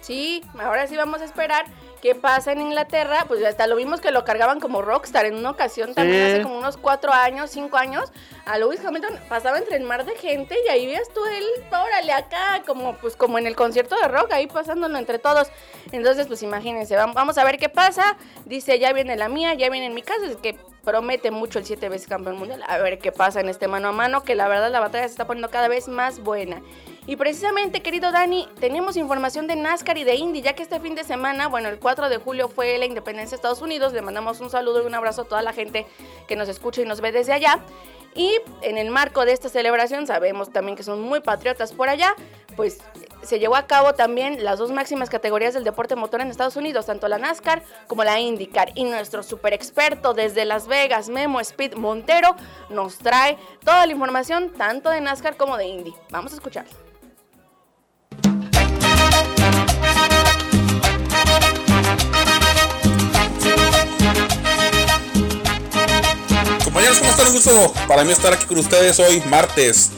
Sí, 0.00 0.42
ahora 0.58 0.88
sí 0.88 0.96
vamos 0.96 1.20
a 1.20 1.24
esperar 1.24 1.66
qué 2.02 2.16
pasa 2.16 2.50
en 2.50 2.60
Inglaterra. 2.62 3.26
Pues 3.28 3.44
hasta 3.44 3.68
lo 3.68 3.76
vimos 3.76 4.00
que 4.00 4.10
lo 4.10 4.24
cargaban 4.24 4.58
como 4.58 4.82
rockstar 4.82 5.24
en 5.26 5.36
una 5.36 5.50
ocasión 5.50 5.94
también 5.94 6.24
Sí. 6.26 6.32
hace 6.32 6.42
como 6.42 6.58
unos 6.58 6.76
cuatro 6.78 7.12
años, 7.12 7.50
cinco 7.50 7.76
años. 7.76 8.10
A 8.44 8.58
Lewis 8.58 8.84
Hamilton 8.84 9.16
pasaba 9.28 9.58
entre 9.58 9.76
el 9.76 9.84
mar 9.84 10.04
de 10.04 10.16
gente 10.16 10.56
y 10.66 10.68
ahí 10.70 10.86
ves 10.86 11.08
tú 11.14 11.20
él, 11.26 11.44
órale 11.70 12.12
acá, 12.12 12.62
como 12.66 12.96
pues 12.96 13.14
como 13.14 13.38
en 13.38 13.46
el 13.46 13.54
concierto 13.54 13.94
de 14.00 14.08
rock, 14.08 14.32
ahí 14.32 14.48
pasándolo 14.48 14.98
entre 14.98 15.20
todos. 15.20 15.48
Entonces, 15.92 16.26
pues 16.26 16.42
imagínense, 16.42 16.96
vam- 16.96 17.14
vamos 17.14 17.38
a 17.38 17.44
ver 17.44 17.58
qué 17.58 17.68
pasa. 17.68 18.16
Dice, 18.46 18.80
ya 18.80 18.92
viene 18.92 19.14
la 19.16 19.28
mía, 19.28 19.54
ya 19.54 19.70
viene 19.70 19.86
en 19.86 19.94
mi 19.94 20.02
casa, 20.02 20.26
es 20.26 20.36
que 20.38 20.56
promete 20.84 21.30
mucho 21.30 21.58
el 21.58 21.64
siete 21.64 21.88
veces 21.88 22.08
campeón 22.08 22.38
mundial. 22.38 22.62
A 22.66 22.78
ver 22.78 22.98
qué 22.98 23.12
pasa 23.12 23.40
en 23.40 23.48
este 23.48 23.68
mano 23.68 23.88
a 23.88 23.92
mano, 23.92 24.22
que 24.22 24.34
la 24.34 24.48
verdad 24.48 24.70
la 24.70 24.80
batalla 24.80 25.06
se 25.06 25.12
está 25.12 25.26
poniendo 25.26 25.50
cada 25.50 25.68
vez 25.68 25.88
más 25.88 26.20
buena. 26.20 26.62
Y 27.06 27.16
precisamente, 27.16 27.82
querido 27.82 28.12
Dani, 28.12 28.48
tenemos 28.60 28.96
información 28.96 29.46
de 29.46 29.56
NASCAR 29.56 29.98
y 29.98 30.04
de 30.04 30.14
Indy, 30.14 30.42
ya 30.42 30.52
que 30.52 30.62
este 30.62 30.78
fin 30.80 30.94
de 30.94 31.04
semana, 31.04 31.48
bueno, 31.48 31.68
el 31.68 31.78
4 31.78 32.08
de 32.08 32.18
julio 32.18 32.48
fue 32.48 32.78
la 32.78 32.86
independencia 32.86 33.30
de 33.30 33.36
Estados 33.36 33.62
Unidos. 33.62 33.92
Le 33.92 34.02
mandamos 34.02 34.40
un 34.40 34.50
saludo 34.50 34.82
y 34.82 34.86
un 34.86 34.94
abrazo 34.94 35.22
a 35.22 35.24
toda 35.24 35.42
la 35.42 35.52
gente 35.52 35.86
que 36.28 36.36
nos 36.36 36.48
escucha 36.48 36.82
y 36.82 36.84
nos 36.84 37.00
ve 37.00 37.10
desde 37.10 37.32
allá. 37.32 37.60
Y 38.14 38.38
en 38.62 38.76
el 38.76 38.90
marco 38.90 39.24
de 39.24 39.32
esta 39.32 39.48
celebración, 39.48 40.06
sabemos 40.06 40.50
también 40.50 40.76
que 40.76 40.82
son 40.82 41.00
muy 41.00 41.20
patriotas 41.20 41.72
por 41.72 41.88
allá, 41.88 42.14
pues 42.56 42.78
se 43.22 43.38
llevó 43.38 43.56
a 43.56 43.66
cabo 43.66 43.94
también 43.94 44.42
las 44.44 44.58
dos 44.58 44.70
máximas 44.70 45.10
categorías 45.10 45.54
del 45.54 45.64
deporte 45.64 45.94
motor 45.96 46.20
en 46.20 46.28
Estados 46.28 46.56
Unidos, 46.56 46.86
tanto 46.86 47.06
la 47.08 47.18
NASCAR 47.18 47.62
como 47.86 48.04
la 48.04 48.18
IndyCar. 48.18 48.72
Y 48.74 48.84
nuestro 48.84 49.22
super 49.22 49.52
experto 49.52 50.14
desde 50.14 50.44
Las 50.44 50.66
Vegas, 50.66 51.08
Memo 51.08 51.40
Speed 51.40 51.74
Montero, 51.74 52.34
nos 52.70 52.98
trae 52.98 53.38
toda 53.64 53.86
la 53.86 53.92
información 53.92 54.50
tanto 54.50 54.90
de 54.90 55.00
NASCAR 55.00 55.36
como 55.36 55.56
de 55.56 55.66
Indy. 55.66 55.94
Vamos 56.10 56.32
a 56.32 56.36
escucharlo. 56.36 56.70
Compañeros, 66.64 66.98
¿cómo 66.98 67.10
están? 67.10 67.26
Un 67.26 67.32
gusto 67.34 67.72
para 67.86 68.04
mí 68.04 68.12
estar 68.12 68.32
aquí 68.32 68.46
con 68.46 68.58
ustedes 68.58 68.98
hoy, 69.00 69.20
martes, 69.28 69.90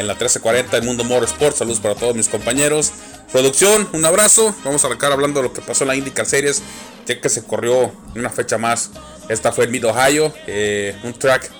en 0.00 0.06
la 0.06 0.14
1340 0.14 0.76
del 0.76 0.86
Mundo 0.86 1.04
Motorsport. 1.04 1.56
Saludos 1.56 1.78
para 1.78 1.94
todos 1.94 2.16
mis 2.16 2.28
compañeros. 2.28 2.90
Producción, 3.30 3.88
un 3.92 4.04
abrazo. 4.04 4.54
Vamos 4.64 4.82
a 4.82 4.88
arrancar 4.88 5.12
hablando 5.12 5.40
de 5.40 5.48
lo 5.48 5.52
que 5.52 5.60
pasó 5.60 5.84
en 5.84 5.88
la 5.88 5.96
IndyCar 5.96 6.26
Series, 6.26 6.62
ya 7.06 7.20
que 7.20 7.28
se 7.28 7.44
corrió 7.44 7.92
una 8.16 8.30
fecha 8.30 8.58
más. 8.58 8.90
Esta 9.28 9.52
fue 9.52 9.66
en 9.66 9.70
Mid 9.70 9.86
Ohio, 9.86 10.32
eh, 10.46 10.96
un 11.04 11.12
track 11.12 11.50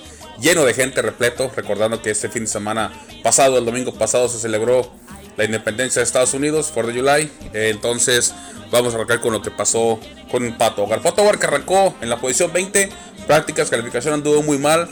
lleno 0.41 0.65
de 0.65 0.75
gente, 0.75 1.03
repleto. 1.03 1.53
Recordando 1.55 2.01
que 2.03 2.11
este 2.11 2.29
fin 2.29 2.45
de 2.45 2.49
semana 2.49 2.91
pasado, 3.23 3.59
el 3.59 3.65
domingo 3.65 3.93
pasado, 3.95 4.29
se 4.29 4.39
celebró 4.39 4.91
la 5.37 5.45
independencia 5.45 6.01
de 6.01 6.05
Estados 6.05 6.35
Unidos, 6.35 6.71
4 6.73 6.93
de 6.93 6.99
July. 6.99 7.33
Entonces, 7.53 8.35
vamos 8.71 8.95
a 8.95 8.97
arrancar 8.97 9.21
con 9.21 9.33
lo 9.33 9.43
que 9.43 9.51
pasó 9.51 10.01
con 10.31 10.57
Pato 10.57 10.85
Hogar. 10.85 11.03
Pato 11.03 11.23
Hogar 11.23 11.39
que 11.39 11.47
arrancó 11.47 11.95
en 12.01 12.09
la 12.09 12.19
posición 12.19 12.53
20, 12.53 12.89
prácticas, 13.27 13.69
calificación 13.69 14.15
anduvo 14.15 14.43
muy 14.43 14.59
mal, 14.59 14.89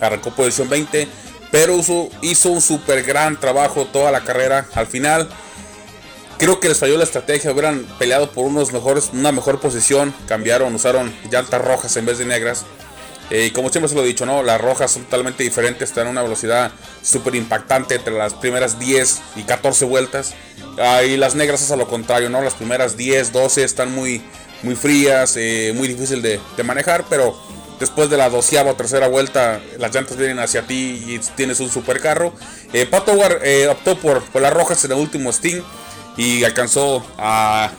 arrancó 0.00 0.30
posición 0.30 0.68
20, 0.68 1.06
pero 1.52 1.78
hizo, 2.22 2.48
un 2.48 2.62
super 2.62 3.04
gran 3.04 3.38
trabajo 3.38 3.84
toda 3.84 4.10
la 4.10 4.24
carrera. 4.24 4.66
Al 4.74 4.86
final, 4.86 5.28
creo 6.38 6.58
que 6.58 6.68
les 6.68 6.78
falló 6.78 6.96
la 6.96 7.04
estrategia, 7.04 7.52
hubieran 7.52 7.86
peleado 7.98 8.32
por 8.32 8.46
unos 8.46 8.72
mejores, 8.72 9.10
una 9.12 9.32
mejor 9.32 9.60
posición, 9.60 10.14
cambiaron, 10.26 10.74
usaron 10.74 11.14
llantas 11.30 11.62
rojas 11.62 11.94
en 11.98 12.06
vez 12.06 12.16
de 12.16 12.24
negras. 12.24 12.64
Eh, 13.28 13.46
y 13.46 13.50
como 13.50 13.68
siempre 13.68 13.90
se 13.90 13.94
lo 13.94 14.02
he 14.02 14.06
dicho, 14.06 14.24
¿no? 14.24 14.42
Las 14.42 14.62
rojas 14.62 14.92
son 14.92 15.04
totalmente 15.04 15.42
diferentes, 15.42 15.90
están 15.90 16.06
a 16.06 16.10
una 16.10 16.22
velocidad 16.22 16.72
súper 17.02 17.34
impactante 17.34 17.96
entre 17.96 18.14
las 18.14 18.32
primeras 18.32 18.78
10 18.78 19.20
y 19.36 19.42
14 19.42 19.84
vueltas. 19.84 20.34
Ah, 20.78 21.02
y 21.02 21.18
las 21.18 21.34
negras 21.34 21.62
es 21.62 21.70
a 21.70 21.76
lo 21.76 21.86
contrario, 21.86 22.30
¿no? 22.30 22.40
Las 22.40 22.54
primeras 22.54 22.96
10, 22.96 23.30
12 23.30 23.62
están 23.62 23.94
muy, 23.94 24.22
muy 24.62 24.74
frías, 24.74 25.36
eh, 25.36 25.74
muy 25.76 25.86
difícil 25.86 26.22
de, 26.22 26.40
de 26.56 26.62
manejar, 26.62 27.04
pero 27.10 27.36
después 27.82 28.08
de 28.08 28.16
la 28.16 28.30
doceava 28.30 28.70
o 28.70 28.74
tercera 28.76 29.08
vuelta, 29.08 29.60
las 29.76 29.92
llantas 29.92 30.16
vienen 30.16 30.38
hacia 30.38 30.62
ti 30.68 31.02
y 31.04 31.18
tienes 31.34 31.58
un 31.58 31.68
super 31.68 31.98
carro. 31.98 32.32
Eh, 32.72 32.86
Pato 32.86 33.10
Howard, 33.10 33.40
eh, 33.42 33.66
optó 33.66 33.98
por, 33.98 34.22
por 34.22 34.40
las 34.40 34.52
rojas 34.52 34.84
en 34.84 34.92
el 34.92 34.98
último 34.98 35.32
Sting 35.32 35.62
y 36.16 36.44
alcanzó 36.44 37.04
a, 37.18 37.72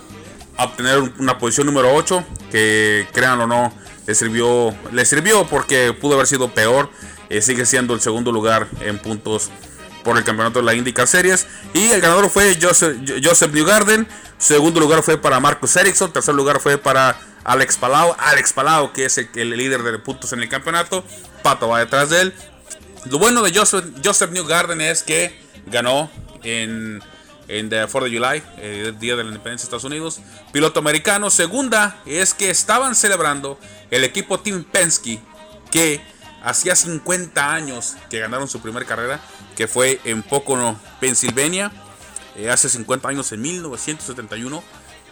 a 0.57 0.65
obtener 0.65 0.99
una 1.19 1.37
posición 1.37 1.67
número 1.67 1.95
8, 1.95 2.21
que 2.51 3.07
créanlo 3.13 3.45
o 3.45 3.47
no, 3.47 3.73
le 4.05 4.13
sirvió, 4.13 4.75
le 4.91 5.05
sirvió 5.05 5.47
porque 5.47 5.93
pudo 5.93 6.15
haber 6.15 6.27
sido 6.27 6.53
peor. 6.53 6.89
Eh, 7.29 7.41
sigue 7.41 7.65
siendo 7.65 7.93
el 7.93 8.01
segundo 8.01 8.33
lugar 8.33 8.67
en 8.81 8.99
puntos 8.99 9.51
por 10.03 10.17
el 10.17 10.23
campeonato 10.23 10.59
de 10.59 10.65
la 10.65 10.73
IndyCar 10.73 11.07
Series. 11.07 11.47
Y 11.73 11.91
el 11.91 12.01
ganador 12.01 12.29
fue 12.29 12.57
Joseph, 12.61 13.53
Newgarden. 13.53 14.07
Segundo 14.37 14.79
lugar 14.79 15.03
fue 15.03 15.17
para 15.17 15.39
Marcus 15.39 15.75
Ericsson. 15.75 16.11
Tercer 16.11 16.35
lugar 16.35 16.59
fue 16.59 16.77
para 16.77 17.17
Alex 17.43 17.77
Palau. 17.77 18.15
Alex 18.17 18.53
Palau, 18.53 18.91
que 18.93 19.05
es 19.05 19.17
el, 19.17 19.49
líder 19.51 19.83
de 19.83 19.97
puntos 19.99 20.33
en 20.33 20.41
el 20.41 20.49
campeonato. 20.49 21.03
Pato 21.41 21.67
va 21.67 21.79
detrás 21.79 22.09
de 22.09 22.21
él. 22.21 22.33
Lo 23.05 23.19
bueno 23.19 23.41
de 23.41 23.53
Joseph, 23.53 24.31
Newgarden 24.31 24.81
es 24.81 25.03
que 25.03 25.41
ganó 25.65 26.09
en, 26.43 27.01
en 27.47 27.69
the 27.69 27.85
4 27.89 28.09
de 28.09 28.17
July, 28.17 28.43
eh, 28.57 28.83
el 28.87 28.99
día 28.99 29.15
de 29.15 29.23
la 29.23 29.29
independencia 29.29 29.63
de 29.63 29.75
Estados 29.75 29.83
Unidos. 29.83 30.19
Piloto 30.51 30.79
americano. 30.79 31.29
Segunda 31.29 32.01
es 32.05 32.33
que 32.33 32.49
estaban 32.49 32.95
celebrando 32.95 33.59
el 33.91 34.03
equipo 34.03 34.39
Team 34.39 34.63
Penske 34.63 35.19
que 35.71 36.01
hacía 36.43 36.75
50 36.75 37.53
años 37.53 37.95
que 38.10 38.19
ganaron 38.19 38.47
su 38.47 38.62
primera 38.62 38.86
carrera, 38.86 39.19
que 39.56 39.67
fue 39.67 39.99
en 40.03 40.23
Pocono, 40.23 40.79
Pensilvania. 40.99 41.71
Eh, 42.36 42.49
hace 42.49 42.67
50 42.69 43.08
años, 43.08 43.32
en 43.32 43.41
1971, 43.41 44.63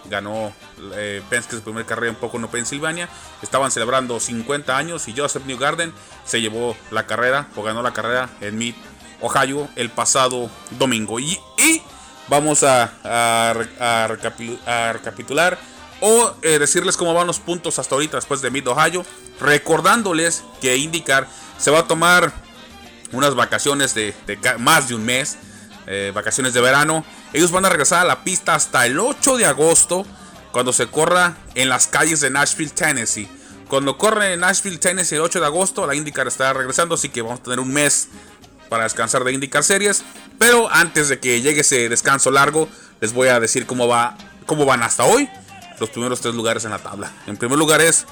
ganó 0.06 0.52
eh, 0.96 1.22
Penske 1.30 1.56
su 1.56 1.62
primera 1.62 1.86
carrera 1.86 2.10
en 2.10 2.16
Pocono, 2.16 2.50
Pensilvania. 2.50 3.08
Estaban 3.42 3.72
celebrando 3.72 4.20
50 4.20 4.76
años 4.76 5.08
y 5.08 5.16
Joseph 5.16 5.46
Newgarden 5.46 5.94
se 6.26 6.42
llevó 6.42 6.76
la 6.90 7.06
carrera 7.06 7.48
o 7.56 7.64
ganó 7.64 7.82
la 7.84 7.94
carrera 7.94 8.30
en 8.42 8.58
Mid, 8.58 8.74
Ohio, 9.22 9.70
el 9.76 9.90
pasado 9.92 10.50
domingo. 10.72 11.20
Y, 11.20 11.40
y 11.58 11.82
vamos 12.28 12.64
a, 12.64 12.92
a, 13.04 13.52
a 13.52 14.08
recapitu- 14.08 14.60
a 14.66 14.94
recapitular 14.94 15.60
o 16.00 16.34
eh, 16.42 16.58
decirles 16.58 16.98
cómo 16.98 17.14
van 17.14 17.28
los 17.28 17.40
puntos 17.40 17.78
hasta 17.78 17.94
ahorita 17.94 18.18
después 18.18 18.42
de 18.42 18.50
Mid 18.50 18.68
Ohio, 18.68 19.06
recordándoles 19.42 20.44
que 20.62 20.78
IndyCar 20.78 21.28
se 21.58 21.72
va 21.72 21.80
a 21.80 21.88
tomar 21.88 22.32
unas 23.12 23.36
vacaciones 23.36 23.94
de, 23.94 24.14
más 24.60 24.88
de 24.88 24.96
un 24.96 25.04
mes, 25.04 25.38
eh, 25.88 26.12
vacaciones 26.14 26.54
de 26.54 26.62
verano. 26.62 27.04
Ellos 27.34 27.52
van 27.52 27.66
a 27.66 27.70
regresar 27.70 28.02
a 28.02 28.06
la 28.06 28.24
pista 28.24 28.56
hasta 28.56 28.86
el 28.86 29.00
8 29.00 29.38
de 29.38 29.46
agosto, 29.46 30.06
cuando 30.52 30.74
se 30.74 30.88
corra 30.88 31.38
en 31.56 31.70
las 31.70 31.88
calles 31.88 32.20
de 32.22 32.30
Nashville, 32.30 32.72
Tennessee. 32.72 33.28
Cuando 33.68 33.98
corre 33.98 34.34
en 34.34 34.42
Nashville, 34.42 34.78
Tennessee 34.78 35.16
el 35.16 35.22
8 35.22 35.40
de 35.40 35.46
agosto, 35.46 35.88
la 35.88 35.96
IndyCar 35.96 36.28
estará 36.28 36.54
regresando, 36.54 36.96
así 36.96 37.10
que 37.10 37.22
vamos 37.22 37.40
a 37.40 37.44
tener 37.44 37.60
un 37.60 37.72
mes 37.72 38.10
para 38.70 38.84
descansar 38.84 39.24
de 39.24 39.34
IndyCar 39.34 39.64
Series. 39.64 40.04
Pero 40.38 40.70
antes 40.72 41.10
de 41.10 41.20
que 41.20 41.42
llegue 41.42 41.62
ese 41.62 41.88
descanso 41.90 42.32
largo, 42.32 42.68
les 43.00 43.14
voy 43.14 43.30
a 43.30 43.40
decir 43.40 43.66
cómo, 43.66 43.88
va, 43.88 44.18
cómo 44.46 44.66
van 44.66 44.84
hasta 44.84 45.06
hoy 45.06 45.30
los 45.80 45.90
primeros 45.90 46.22
tres 46.22 46.36
lugares 46.36 46.64
en 46.66 46.72
la 46.72 46.80
tabla. 46.80 47.12
En 47.28 47.38
primer 47.38 47.58
lugar 47.58 47.82
es 47.82 48.06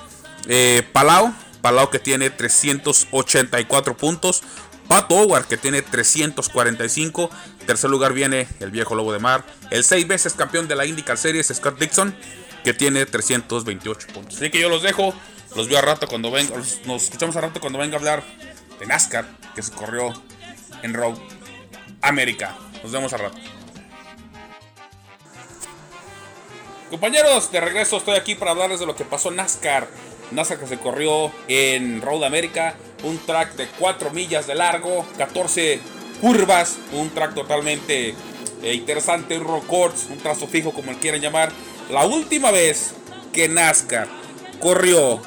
eh, 0.48 0.88
Palau, 0.94 1.34
Palau 1.62 1.90
que 1.90 2.00
tiene 2.00 2.30
384 2.30 3.98
puntos. 3.98 4.44
Pato 4.88 5.16
Howard 5.16 5.46
que 5.46 5.58
tiene 5.58 5.84
345. 5.84 7.30
Tercer 7.68 7.90
lugar 7.90 8.14
viene 8.14 8.48
el 8.60 8.72
viejo 8.72 8.96
lobo 8.96 9.14
de 9.14 9.20
mar. 9.20 9.46
El 9.70 9.84
seis 9.84 10.08
veces 10.08 10.34
campeón 10.34 10.68
de 10.68 10.76
la 10.76 10.86
IndyCar 10.86 11.18
Series, 11.18 11.48
Scott 11.54 11.80
Dixon, 11.80 12.16
que 12.64 12.74
tiene 12.74 13.06
328 13.06 14.08
puntos. 14.14 14.38
Así 14.38 14.50
que 14.50 14.60
yo 14.60 14.70
los 14.70 14.82
dejo. 14.82 15.14
Los 15.56 15.68
veo 15.68 15.80
a 15.80 15.82
rato 15.82 16.08
cuando 16.08 16.32
venga. 16.32 16.56
Nos 16.86 17.04
escuchamos 17.04 17.36
a 17.36 17.42
rato 17.42 17.60
cuando 17.60 17.78
venga 17.80 17.96
a 17.96 18.00
hablar 18.00 18.24
de 18.80 18.86
NASCAR, 18.86 19.26
que 19.56 19.62
se 19.62 19.72
corrió 19.72 20.12
en 20.82 20.94
Road 20.94 21.18
América. 22.02 22.56
Nos 22.82 22.92
vemos 22.92 23.14
a 23.14 23.18
rato. 23.18 23.38
Compañeros, 26.90 27.52
de 27.52 27.62
regreso 27.62 27.98
estoy 27.98 28.16
aquí 28.16 28.34
para 28.34 28.52
hablarles 28.52 28.80
de 28.80 28.88
lo 28.88 28.96
que 28.96 29.06
pasó 29.06 29.30
en 29.30 29.36
NASCAR. 29.36 29.88
NASCAR 30.32 30.60
que 30.60 30.68
se 30.68 30.78
corrió 30.78 31.32
en 31.48 32.02
Road 32.02 32.24
America, 32.24 32.76
un 33.04 33.18
track 33.20 33.56
de 33.56 33.68
4 33.80 34.12
millas 34.12 34.48
de 34.48 34.56
largo, 34.56 35.06
14 35.18 35.80
curvas, 36.22 36.78
un 36.92 37.10
track 37.10 37.34
totalmente 37.34 38.14
eh, 38.62 38.74
interesante, 38.74 39.38
un 39.38 39.46
road 39.46 39.64
course, 39.64 40.12
un 40.12 40.18
trazo 40.18 40.48
fijo 40.48 40.72
como 40.72 40.92
le 40.92 40.98
quieran 40.98 41.22
llamar. 41.22 41.52
La 41.90 42.06
última 42.06 42.52
vez 42.52 42.94
que 43.34 43.48
NASCAR 43.48 44.08
corrió 44.60 45.22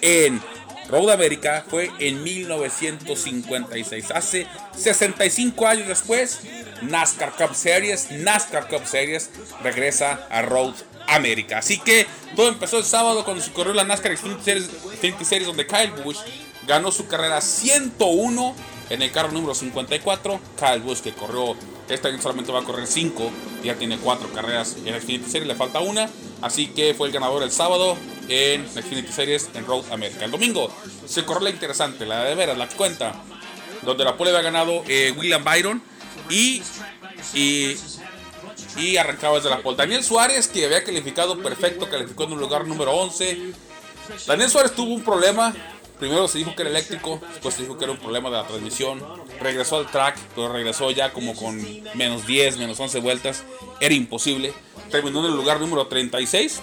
en 0.00 0.40
Road 0.88 1.10
America 1.10 1.64
fue 1.68 1.90
en 1.98 2.22
1956. 2.22 4.10
Hace 4.10 4.46
65 4.76 5.66
años 5.66 5.88
después, 5.88 6.40
NASCAR 6.82 7.32
Cup 7.36 7.54
Series, 7.54 8.10
NASCAR 8.10 8.68
Cup 8.68 8.86
Series 8.86 9.30
regresa 9.62 10.26
a 10.30 10.42
Road 10.42 10.74
America. 11.10 11.58
Así 11.58 11.78
que 11.78 12.06
todo 12.36 12.48
empezó 12.48 12.78
el 12.78 12.84
sábado 12.84 13.24
cuando 13.24 13.42
se 13.42 13.52
corrió 13.52 13.74
la 13.74 13.84
NASCAR 13.84 14.16
Xfinity 14.16 14.44
Series, 14.44 14.70
Xfinity 14.96 15.24
Series 15.24 15.46
donde 15.46 15.66
Kyle 15.66 15.92
Busch 16.04 16.18
ganó 16.66 16.92
su 16.92 17.06
carrera 17.06 17.40
101 17.40 18.54
en 18.90 19.02
el 19.02 19.10
carro 19.10 19.32
número 19.32 19.54
54. 19.54 20.40
Kyle 20.58 20.80
Busch 20.80 21.00
que 21.00 21.12
corrió, 21.12 21.56
este 21.88 22.08
año 22.08 22.20
solamente 22.20 22.52
va 22.52 22.60
a 22.60 22.64
correr 22.64 22.86
5, 22.86 23.30
ya 23.64 23.74
tiene 23.74 23.98
4 23.98 24.32
carreras 24.32 24.76
en 24.84 24.92
la 24.92 25.00
Xfinity 25.00 25.30
Series, 25.30 25.48
le 25.48 25.54
falta 25.54 25.80
una. 25.80 26.08
Así 26.42 26.68
que 26.68 26.94
fue 26.94 27.08
el 27.08 27.12
ganador 27.12 27.42
el 27.42 27.50
sábado 27.50 27.96
en 28.28 28.66
Xfinity 28.68 29.12
Series 29.12 29.50
en 29.54 29.66
Road 29.66 29.84
America. 29.92 30.24
El 30.24 30.30
domingo 30.30 30.72
se 31.06 31.24
corrió 31.24 31.44
la 31.44 31.50
interesante, 31.50 32.06
la 32.06 32.24
de 32.24 32.34
veras, 32.34 32.56
la 32.56 32.68
cuenta, 32.68 33.14
donde 33.82 34.04
la 34.04 34.16
pole 34.16 34.30
había 34.30 34.42
ganado 34.42 34.84
eh, 34.88 35.12
William 35.16 35.42
Byron 35.42 35.82
y, 36.28 36.62
y, 37.34 37.76
y 38.80 38.96
arrancaba 38.96 39.36
desde 39.36 39.50
la 39.50 39.62
pole. 39.62 39.76
Daniel 39.76 40.02
Suárez, 40.02 40.48
que 40.48 40.64
había 40.64 40.82
calificado 40.82 41.40
perfecto, 41.42 41.88
calificó 41.88 42.24
en 42.24 42.32
un 42.32 42.40
lugar 42.40 42.66
número 42.66 42.92
11. 42.92 43.52
Daniel 44.26 44.50
Suárez 44.50 44.72
tuvo 44.74 44.94
un 44.94 45.04
problema. 45.04 45.54
Primero 45.98 46.26
se 46.28 46.38
dijo 46.38 46.54
que 46.56 46.62
era 46.62 46.70
eléctrico, 46.70 47.20
después 47.30 47.54
se 47.54 47.62
dijo 47.62 47.76
que 47.76 47.84
era 47.84 47.92
un 47.92 47.98
problema 47.98 48.30
de 48.30 48.36
la 48.36 48.46
transmisión. 48.46 49.04
Regresó 49.38 49.76
al 49.76 49.90
track, 49.90 50.18
pero 50.34 50.50
regresó 50.50 50.90
ya 50.90 51.12
como 51.12 51.36
con 51.36 51.62
menos 51.94 52.26
10, 52.26 52.56
menos 52.56 52.80
11 52.80 53.00
vueltas. 53.00 53.44
Era 53.80 53.94
imposible. 53.94 54.54
Terminó 54.90 55.20
en 55.20 55.26
el 55.26 55.36
lugar 55.36 55.60
número 55.60 55.86
36 55.86 56.62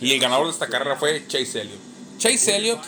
y 0.00 0.12
el 0.12 0.20
ganador 0.20 0.46
de 0.46 0.52
esta 0.52 0.66
carrera 0.66 0.96
fue 0.96 1.24
Chase 1.28 1.62
Elliott. 1.62 1.78
Chase 2.18 2.56
Elliott 2.56 2.80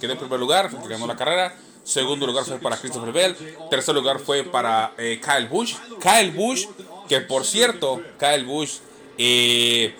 quedó 0.00 0.12
en 0.12 0.18
primer 0.18 0.40
lugar, 0.40 0.70
ganó 0.88 1.06
la 1.06 1.16
carrera. 1.16 1.56
Segundo 1.84 2.26
lugar 2.26 2.44
fue 2.44 2.58
para 2.58 2.76
Christopher 2.76 3.12
Bell. 3.12 3.36
Tercer 3.70 3.94
lugar 3.94 4.18
fue 4.18 4.44
para 4.44 4.94
eh, 4.98 5.20
Kyle 5.24 5.48
Busch. 5.48 5.76
Kyle 6.00 6.30
Busch, 6.30 6.66
que 7.10 7.20
por 7.20 7.44
cierto, 7.44 8.00
Kyle 8.20 8.44
Busch 8.44 8.78
eh, 9.22 9.94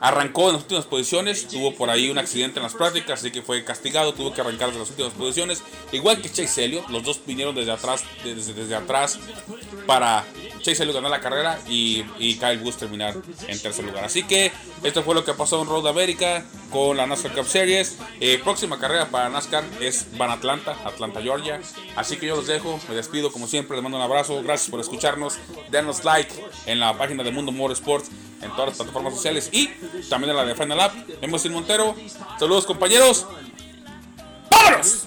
arrancó 0.00 0.48
en 0.48 0.52
las 0.52 0.62
últimas 0.64 0.84
posiciones. 0.84 1.48
Tuvo 1.48 1.74
por 1.74 1.88
ahí 1.88 2.10
un 2.10 2.18
accidente 2.18 2.58
en 2.58 2.64
las 2.64 2.74
prácticas, 2.74 3.20
así 3.20 3.30
que 3.30 3.40
fue 3.40 3.64
castigado. 3.64 4.12
Tuvo 4.12 4.34
que 4.34 4.42
arrancar 4.42 4.70
de 4.70 4.78
las 4.78 4.90
últimas 4.90 5.14
posiciones. 5.14 5.62
Igual 5.92 6.20
que 6.20 6.30
Chase 6.30 6.66
Elliott, 6.66 6.90
los 6.90 7.02
dos 7.02 7.20
vinieron 7.26 7.54
desde 7.54 7.72
atrás, 7.72 8.04
desde, 8.22 8.52
desde 8.52 8.74
atrás 8.74 9.18
para 9.86 10.26
Chase 10.60 10.82
Elliott 10.82 10.96
ganar 10.96 11.10
la 11.10 11.20
carrera 11.20 11.58
y, 11.70 12.04
y 12.18 12.36
Kyle 12.36 12.58
Busch 12.58 12.76
terminar 12.76 13.16
en 13.48 13.58
tercer 13.58 13.82
lugar. 13.82 14.04
Así 14.04 14.24
que 14.24 14.52
esto 14.82 15.02
fue 15.02 15.14
lo 15.14 15.24
que 15.24 15.32
pasó 15.32 15.62
en 15.62 15.68
Road 15.68 15.86
America 15.86 16.44
con 16.70 16.98
la 16.98 17.06
NASCAR 17.06 17.32
Cup 17.32 17.46
Series. 17.46 17.96
Eh, 18.20 18.38
próxima 18.44 18.78
carrera 18.78 19.08
para 19.08 19.30
NASCAR 19.30 19.64
es 19.80 20.06
Van 20.18 20.30
Atlanta, 20.30 20.76
Atlanta, 20.84 21.22
Georgia. 21.22 21.60
Así 21.96 22.18
que 22.18 22.26
yo 22.26 22.36
los 22.36 22.46
dejo, 22.46 22.78
me 22.90 22.94
despido 22.94 23.32
como 23.32 23.46
siempre, 23.46 23.74
les 23.74 23.82
mando 23.82 23.96
un 23.96 24.04
abrazo, 24.04 24.42
gracias 24.42 24.70
por 24.70 24.80
escucharnos. 24.80 25.38
Denos 25.70 26.04
like 26.04 26.34
en 26.66 26.78
la 26.78 26.98
página 26.98 27.22
de 27.22 27.30
Mundo 27.30 27.52
Motorsports 27.52 28.10
en 28.42 28.50
todas 28.50 28.65
las 28.66 28.76
plataformas 28.76 29.14
sociales 29.14 29.48
y 29.52 29.68
también 30.08 30.30
en 30.30 30.36
la 30.36 30.44
de 30.44 30.54
Final 30.54 30.80
App. 30.80 30.94
Hemos 31.20 31.42
sin 31.42 31.52
Montero. 31.52 31.94
Saludos 32.38 32.66
compañeros. 32.66 33.26
¡Vámonos! 34.50 35.06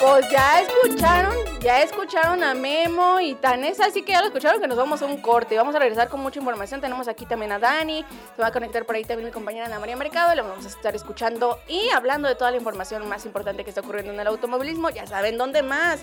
Pues 0.00 0.30
ya 0.30 0.62
escucharon, 0.62 1.36
ya 1.60 1.82
escucharon 1.82 2.42
a 2.42 2.54
Memo 2.54 3.20
y 3.20 3.34
Tanesa, 3.34 3.84
así 3.86 4.02
que 4.02 4.12
ya 4.12 4.20
lo 4.20 4.28
escucharon 4.28 4.60
que 4.60 4.66
nos 4.66 4.78
vamos 4.78 5.02
a 5.02 5.06
un 5.06 5.20
corte. 5.20 5.56
Vamos 5.56 5.74
a 5.74 5.78
regresar 5.78 6.08
con 6.08 6.20
mucha 6.20 6.38
información. 6.38 6.80
Tenemos 6.80 7.06
aquí 7.06 7.26
también 7.26 7.52
a 7.52 7.58
Dani, 7.58 8.04
se 8.34 8.42
va 8.42 8.48
a 8.48 8.52
conectar 8.52 8.86
por 8.86 8.96
ahí 8.96 9.04
también 9.04 9.26
mi 9.26 9.32
compañera 9.32 9.66
Ana 9.66 9.78
María 9.78 9.96
Mercado, 9.96 10.34
la 10.34 10.42
vamos 10.42 10.64
a 10.64 10.68
estar 10.68 10.96
escuchando 10.96 11.60
y 11.68 11.90
hablando 11.90 12.28
de 12.28 12.34
toda 12.34 12.50
la 12.50 12.56
información 12.56 13.06
más 13.08 13.26
importante 13.26 13.62
que 13.62 13.70
está 13.70 13.82
ocurriendo 13.82 14.12
en 14.12 14.20
el 14.20 14.26
automovilismo. 14.26 14.88
Ya 14.90 15.06
saben 15.06 15.36
dónde 15.36 15.62
más, 15.62 16.00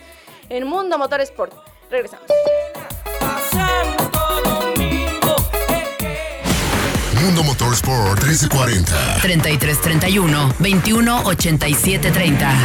en 0.49 0.67
Mundo 0.67 0.97
Motorsport. 0.97 1.53
Regresamos. 1.89 2.27
Mundo 7.21 7.43
Motorsport 7.43 8.23
1340. 8.23 9.19
33 9.21 9.81
31 9.81 10.53
21 10.59 11.21
87 11.25 12.11
30. 12.11 12.55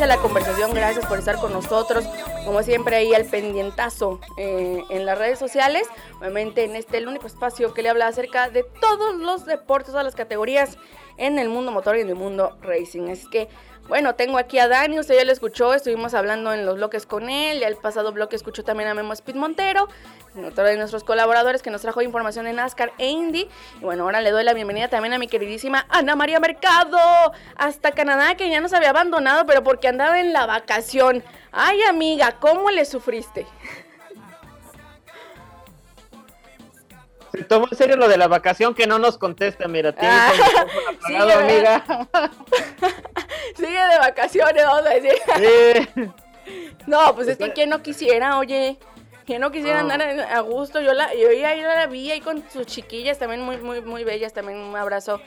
la 0.08 0.18
conversación, 0.18 0.74
gracias 0.74 1.06
por 1.06 1.18
estar 1.18 1.38
con 1.38 1.52
nosotros, 1.52 2.06
como 2.46 2.62
siempre 2.64 2.98
ahí 2.98 3.14
al 3.14 3.26
pendientazo 3.26 4.20
eh, 4.38 4.84
en 4.90 5.06
las 5.06 5.18
redes 5.18 5.40
sociales, 5.40 5.88
obviamente 6.20 6.64
en 6.64 6.76
este 6.76 6.98
el 6.98 7.08
único 7.08 7.28
espacio 7.28 7.74
que 7.74 7.82
le 7.82 7.90
habla 7.90 8.08
acerca 8.08 8.50
de 8.50 8.64
todos 8.64 9.16
los 9.16 9.46
deportes, 9.46 9.92
todas 9.92 10.04
las 10.04 10.16
categorías 10.16 10.78
en 11.18 11.40
el 11.40 11.50
mundo 11.50 11.72
motor 11.72 11.98
y 11.98 12.02
en 12.02 12.10
el 12.10 12.16
mundo 12.16 12.58
racing, 12.62 13.10
así 13.10 13.28
que 13.30 13.48
bueno, 13.88 14.16
tengo 14.16 14.38
aquí 14.38 14.58
a 14.58 14.68
Dani, 14.68 15.00
usted 15.00 15.16
ya 15.16 15.26
lo 15.26 15.32
escuchó, 15.32 15.74
estuvimos 15.74 16.14
hablando 16.16 16.52
en 16.52 16.66
los 16.66 16.76
bloques 16.76 17.06
con 17.06 17.30
él, 17.30 17.60
ya 17.60 17.68
el 17.68 17.76
pasado 17.76 18.12
bloque 18.12 18.36
escuchó 18.36 18.64
también 18.64 18.90
a 18.90 18.96
Memo 18.96 19.14
Speed 19.14 19.36
Montero, 19.36 19.88
otro 20.44 20.64
de 20.64 20.76
nuestros 20.76 21.04
colaboradores 21.04 21.62
que 21.62 21.70
nos 21.70 21.82
trajo 21.82 22.02
información 22.02 22.46
de 22.46 22.54
NASCAR 22.54 22.94
e 22.98 23.10
Indy. 23.10 23.48
Y 23.80 23.84
bueno, 23.84 24.04
ahora 24.04 24.22
le 24.22 24.32
doy 24.32 24.44
la 24.44 24.54
bienvenida 24.54 24.88
también 24.88 25.14
a 25.14 25.20
mi 25.20 25.28
queridísima 25.28 25.86
Ana 25.90 26.16
María 26.16 26.40
Mercado, 26.40 26.98
hasta 27.56 27.92
Canadá, 27.92 28.36
que 28.36 28.50
ya 28.50 28.60
nos 28.60 28.74
había 28.74 28.90
abandonado, 28.90 29.46
pero 29.46 29.64
porque 29.64 29.88
andaba 29.88 30.20
en 30.20 30.34
la 30.34 30.46
vacación. 30.48 31.24
Ay, 31.52 31.82
amiga, 31.84 32.38
¿cómo 32.40 32.72
le 32.72 32.86
sufriste? 32.86 33.46
Se 37.32 37.44
tomó 37.44 37.68
en 37.70 37.78
serio 37.78 37.98
lo 37.98 38.08
de 38.08 38.18
la 38.18 38.28
vacación 38.28 38.74
que 38.74 38.88
no 38.88 38.98
nos 38.98 39.18
contesta, 39.18 39.68
mira, 39.68 39.92
tiene 39.92 40.10
Ah, 40.10 40.32
sí, 41.08 41.16
amiga. 41.16 42.08
De 43.58 43.75
vacaciones, 44.10 44.64
vamos 44.66 44.86
a 44.86 44.90
decir. 44.94 45.14
Sí. 45.96 46.10
No, 46.88 47.16
pues 47.16 47.28
es 47.28 47.38
que 47.38 47.52
quien 47.54 47.70
no 47.70 47.82
quisiera, 47.82 48.38
oye. 48.38 48.78
Quien 49.26 49.42
no 49.42 49.50
quisiera 49.52 49.82
No. 49.82 49.92
andar 49.92 50.20
a 50.32 50.40
gusto. 50.42 50.80
Yo 50.82 50.94
la, 50.94 51.12
yo 51.16 51.32
ya 51.32 51.56
la 51.56 51.88
vi 51.88 52.12
ahí 52.12 52.22
con 52.22 52.44
sus 52.52 52.68
chiquillas, 52.68 53.18
también 53.18 53.42
muy, 53.42 53.58
muy, 53.58 53.82
muy 53.82 54.04
bellas. 54.04 54.34
También 54.34 54.60
un 54.60 54.76
abrazo 54.76 55.20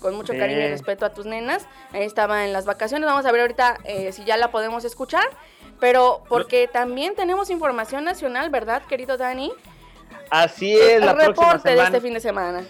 con 0.00 0.16
mucho 0.16 0.32
Sí. 0.32 0.38
cariño 0.40 0.58
y 0.60 0.68
respeto 0.68 1.06
a 1.06 1.10
tus 1.12 1.24
nenas. 1.26 1.66
Ahí 1.92 2.02
estaba 2.02 2.44
en 2.44 2.52
las 2.52 2.64
vacaciones. 2.66 3.06
Vamos 3.06 3.24
a 3.26 3.30
ver 3.32 3.42
ahorita 3.42 3.78
eh, 3.84 4.10
si 4.10 4.24
ya 4.24 4.36
la 4.36 4.50
podemos 4.50 4.84
escuchar. 4.84 5.24
Pero 5.78 6.24
porque 6.28 6.66
también 6.66 7.14
tenemos 7.14 7.48
información 7.50 8.02
nacional, 8.04 8.50
¿verdad, 8.50 8.82
querido 8.88 9.16
Dani? 9.16 9.52
Así 10.30 10.76
es, 10.76 11.00
la 11.00 11.12
El 11.12 11.16
próxima 11.16 11.26
reporte 11.52 11.68
de 11.68 11.74
semana. 11.76 11.84
este 11.88 12.00
fin 12.00 12.14
de 12.14 12.20
semana. 12.20 12.64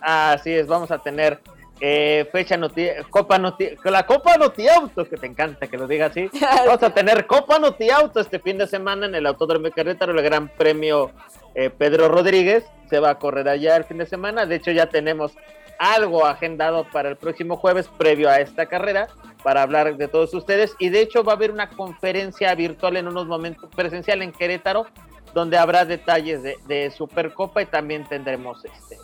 Así 0.00 0.54
es, 0.54 0.66
vamos 0.66 0.90
a 0.90 0.98
tener 1.02 1.40
eh, 1.80 2.28
fecha 2.30 2.56
noti 2.56 2.88
Copa 3.08 3.38
Noti 3.38 3.70
la 3.84 4.04
Copa 4.04 4.36
Noti 4.36 4.68
Auto, 4.68 5.04
que 5.04 5.16
te 5.16 5.26
encanta 5.26 5.66
que 5.66 5.78
lo 5.78 5.86
diga 5.86 6.06
así. 6.06 6.30
Vamos 6.66 6.82
a 6.82 6.90
tener 6.90 7.26
Copa 7.26 7.58
Noti 7.58 7.90
Auto 7.90 8.20
este 8.20 8.38
fin 8.38 8.58
de 8.58 8.66
semana 8.66 9.06
en 9.06 9.14
el 9.14 9.26
Autódromo 9.26 9.64
de 9.64 9.72
Querétaro, 9.72 10.12
el 10.12 10.22
Gran 10.22 10.48
Premio 10.48 11.10
eh, 11.54 11.70
Pedro 11.70 12.08
Rodríguez. 12.08 12.64
Se 12.88 13.00
va 13.00 13.10
a 13.10 13.18
correr 13.18 13.48
allá 13.48 13.76
el 13.76 13.84
fin 13.84 13.98
de 13.98 14.06
semana. 14.06 14.46
De 14.46 14.56
hecho, 14.56 14.72
ya 14.72 14.86
tenemos 14.86 15.32
algo 15.78 16.26
agendado 16.26 16.84
para 16.92 17.08
el 17.08 17.16
próximo 17.16 17.56
jueves 17.56 17.88
previo 17.96 18.28
a 18.28 18.40
esta 18.40 18.66
carrera 18.66 19.08
para 19.42 19.62
hablar 19.62 19.96
de 19.96 20.08
todos 20.08 20.34
ustedes. 20.34 20.76
Y 20.78 20.90
de 20.90 21.00
hecho 21.00 21.24
va 21.24 21.32
a 21.32 21.36
haber 21.36 21.50
una 21.50 21.70
conferencia 21.70 22.54
virtual 22.54 22.98
en 22.98 23.08
unos 23.08 23.26
momentos 23.26 23.70
presencial 23.74 24.20
en 24.20 24.32
Querétaro 24.32 24.86
donde 25.34 25.58
habrá 25.58 25.84
detalles 25.84 26.42
de, 26.42 26.58
de 26.66 26.90
Supercopa 26.90 27.62
y 27.62 27.66
también 27.66 28.04
tendremos 28.04 28.64
este 28.64 28.98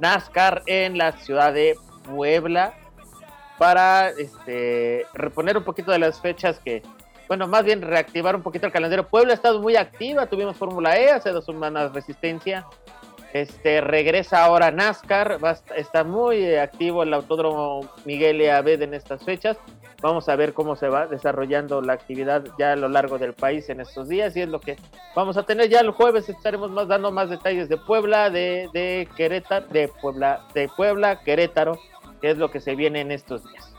NASCAR 0.00 0.62
en 0.66 0.96
la 0.96 1.12
ciudad 1.12 1.52
de 1.52 1.76
Puebla 2.08 2.74
para 3.58 4.10
este 4.10 5.06
reponer 5.14 5.56
un 5.56 5.64
poquito 5.64 5.90
de 5.90 5.98
las 5.98 6.20
fechas 6.20 6.60
que, 6.60 6.82
bueno, 7.26 7.48
más 7.48 7.64
bien 7.64 7.82
reactivar 7.82 8.36
un 8.36 8.42
poquito 8.42 8.66
el 8.66 8.72
calendario. 8.72 9.06
Puebla 9.06 9.32
ha 9.32 9.34
estado 9.34 9.60
muy 9.60 9.76
activa, 9.76 10.26
tuvimos 10.26 10.56
Fórmula 10.56 10.96
E 10.96 11.10
hace 11.10 11.30
dos 11.30 11.44
semanas 11.44 11.92
Resistencia 11.92 12.64
Este 13.32 13.80
regresa 13.80 14.44
ahora 14.44 14.70
NASCAR, 14.70 15.44
va 15.44 15.56
está 15.76 16.04
muy 16.04 16.54
activo 16.54 17.02
el 17.02 17.12
Autódromo 17.12 17.88
Miguel 18.04 18.40
E. 18.40 18.50
Abed 18.50 18.80
en 18.80 18.94
estas 18.94 19.24
fechas. 19.24 19.58
Vamos 20.00 20.28
a 20.28 20.36
ver 20.36 20.54
cómo 20.54 20.76
se 20.76 20.88
va 20.88 21.08
desarrollando 21.08 21.82
la 21.82 21.92
actividad 21.92 22.44
ya 22.56 22.72
a 22.72 22.76
lo 22.76 22.88
largo 22.88 23.18
del 23.18 23.34
país 23.34 23.68
en 23.68 23.80
estos 23.80 24.08
días 24.08 24.36
y 24.36 24.42
es 24.42 24.48
lo 24.48 24.60
que 24.60 24.76
vamos 25.16 25.36
a 25.36 25.42
tener 25.42 25.68
ya 25.68 25.80
el 25.80 25.90
jueves. 25.90 26.28
Estaremos 26.28 26.70
más 26.70 26.86
dando 26.86 27.10
más 27.10 27.28
detalles 27.28 27.68
de 27.68 27.78
Puebla, 27.78 28.30
de, 28.30 28.68
de 28.72 29.08
Querétaro, 29.16 29.66
de 29.66 29.88
Puebla, 29.88 30.46
de 30.54 30.68
Puebla, 30.68 31.20
Querétaro, 31.24 31.80
que 32.20 32.30
es 32.30 32.36
lo 32.38 32.50
que 32.50 32.60
se 32.60 32.74
viene 32.74 33.00
en 33.00 33.10
estos 33.12 33.44
días. 33.44 33.72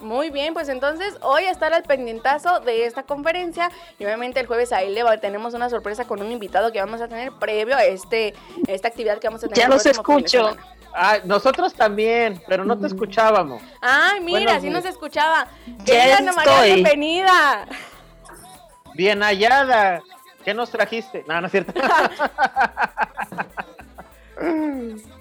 Muy 0.00 0.28
bien, 0.28 0.52
pues 0.52 0.68
entonces 0.68 1.16
hoy 1.22 1.44
a 1.44 1.50
estar 1.50 1.72
al 1.72 1.82
pendientazo 1.82 2.60
de 2.60 2.84
esta 2.84 3.04
conferencia 3.04 3.70
y 3.98 4.04
obviamente 4.04 4.38
el 4.40 4.46
jueves 4.46 4.70
ahí 4.72 4.92
le 4.92 5.02
va- 5.02 5.16
tenemos 5.18 5.54
una 5.54 5.70
sorpresa 5.70 6.06
con 6.06 6.20
un 6.20 6.30
invitado 6.30 6.70
que 6.70 6.80
vamos 6.80 7.00
a 7.00 7.08
tener 7.08 7.32
previo 7.32 7.74
a 7.76 7.84
este 7.84 8.34
esta 8.68 8.88
actividad 8.88 9.18
que 9.18 9.28
vamos 9.28 9.42
a 9.42 9.48
tener. 9.48 9.58
Ya 9.58 9.68
los 9.68 9.86
escucho. 9.86 10.54
Ah, 10.94 11.18
nosotros 11.24 11.72
también, 11.74 12.42
pero 12.46 12.64
no 12.64 12.78
te 12.78 12.86
escuchábamos. 12.86 13.62
Ay, 13.80 14.20
mira, 14.20 14.38
Buenos 14.40 14.52
así 14.58 14.68
nos 14.70 14.84
escuchaba. 14.84 15.46
Ya 15.84 16.18
Ana 16.18 16.32
María, 16.32 16.52
estoy. 16.54 16.72
bienvenida. 16.74 17.66
Bien 18.94 19.22
hallada. 19.22 20.02
¿Qué 20.44 20.52
nos 20.54 20.70
trajiste? 20.70 21.24
No, 21.26 21.40
no 21.40 21.46
es 21.46 21.52
cierto. 21.52 21.72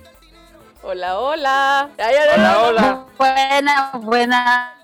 Hola, 0.86 1.20
hola. 1.20 1.90
Hola, 1.98 2.60
hola. 2.62 3.06
Buena, 3.18 3.92
buena. 4.02 4.76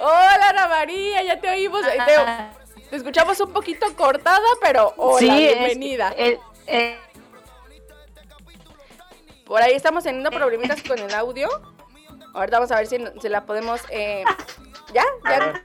Hola, 0.00 0.48
Ana 0.50 0.68
María, 0.68 1.22
ya 1.22 1.40
te 1.40 1.50
oímos. 1.50 1.84
eh, 1.86 1.98
Te, 2.06 2.82
te 2.90 2.96
escuchamos 2.96 3.38
un 3.40 3.52
poquito 3.52 3.86
cortada, 3.96 4.46
pero 4.62 4.94
hola, 4.96 5.18
sí, 5.18 5.46
es- 5.46 5.58
bienvenida. 5.58 6.14
eh, 6.16 6.98
Por 9.44 9.62
ahí 9.62 9.74
estamos 9.74 10.04
teniendo 10.04 10.30
problemitas 10.30 10.82
con 10.82 10.98
el 10.98 11.12
audio. 11.14 11.48
Ahorita 12.34 12.58
vamos 12.58 12.70
a 12.72 12.76
ver 12.76 12.86
si, 12.86 12.98
si 13.20 13.28
la 13.28 13.44
podemos. 13.44 13.80
eh, 13.90 14.24
¿Ya? 14.94 15.04
A 15.24 15.38
ver, 15.38 15.64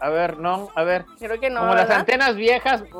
a 0.00 0.08
ver, 0.08 0.38
no, 0.38 0.70
a 0.74 0.82
ver. 0.82 1.04
Creo 1.18 1.38
que 1.40 1.50
no. 1.50 1.60
Como 1.60 1.74
las 1.74 1.90
antenas 1.90 2.34
viejas. 2.36 2.82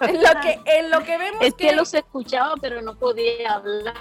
En 0.00 0.22
lo 0.22 0.40
que, 0.40 0.60
en 0.66 0.90
lo 0.90 1.00
que 1.04 1.18
vemos 1.18 1.42
es 1.42 1.54
que. 1.54 1.68
que 1.68 1.72
los 1.76 1.92
escuchaba, 1.94 2.54
pero 2.60 2.80
no 2.82 2.94
podía 2.96 3.54
hablar. 3.54 3.94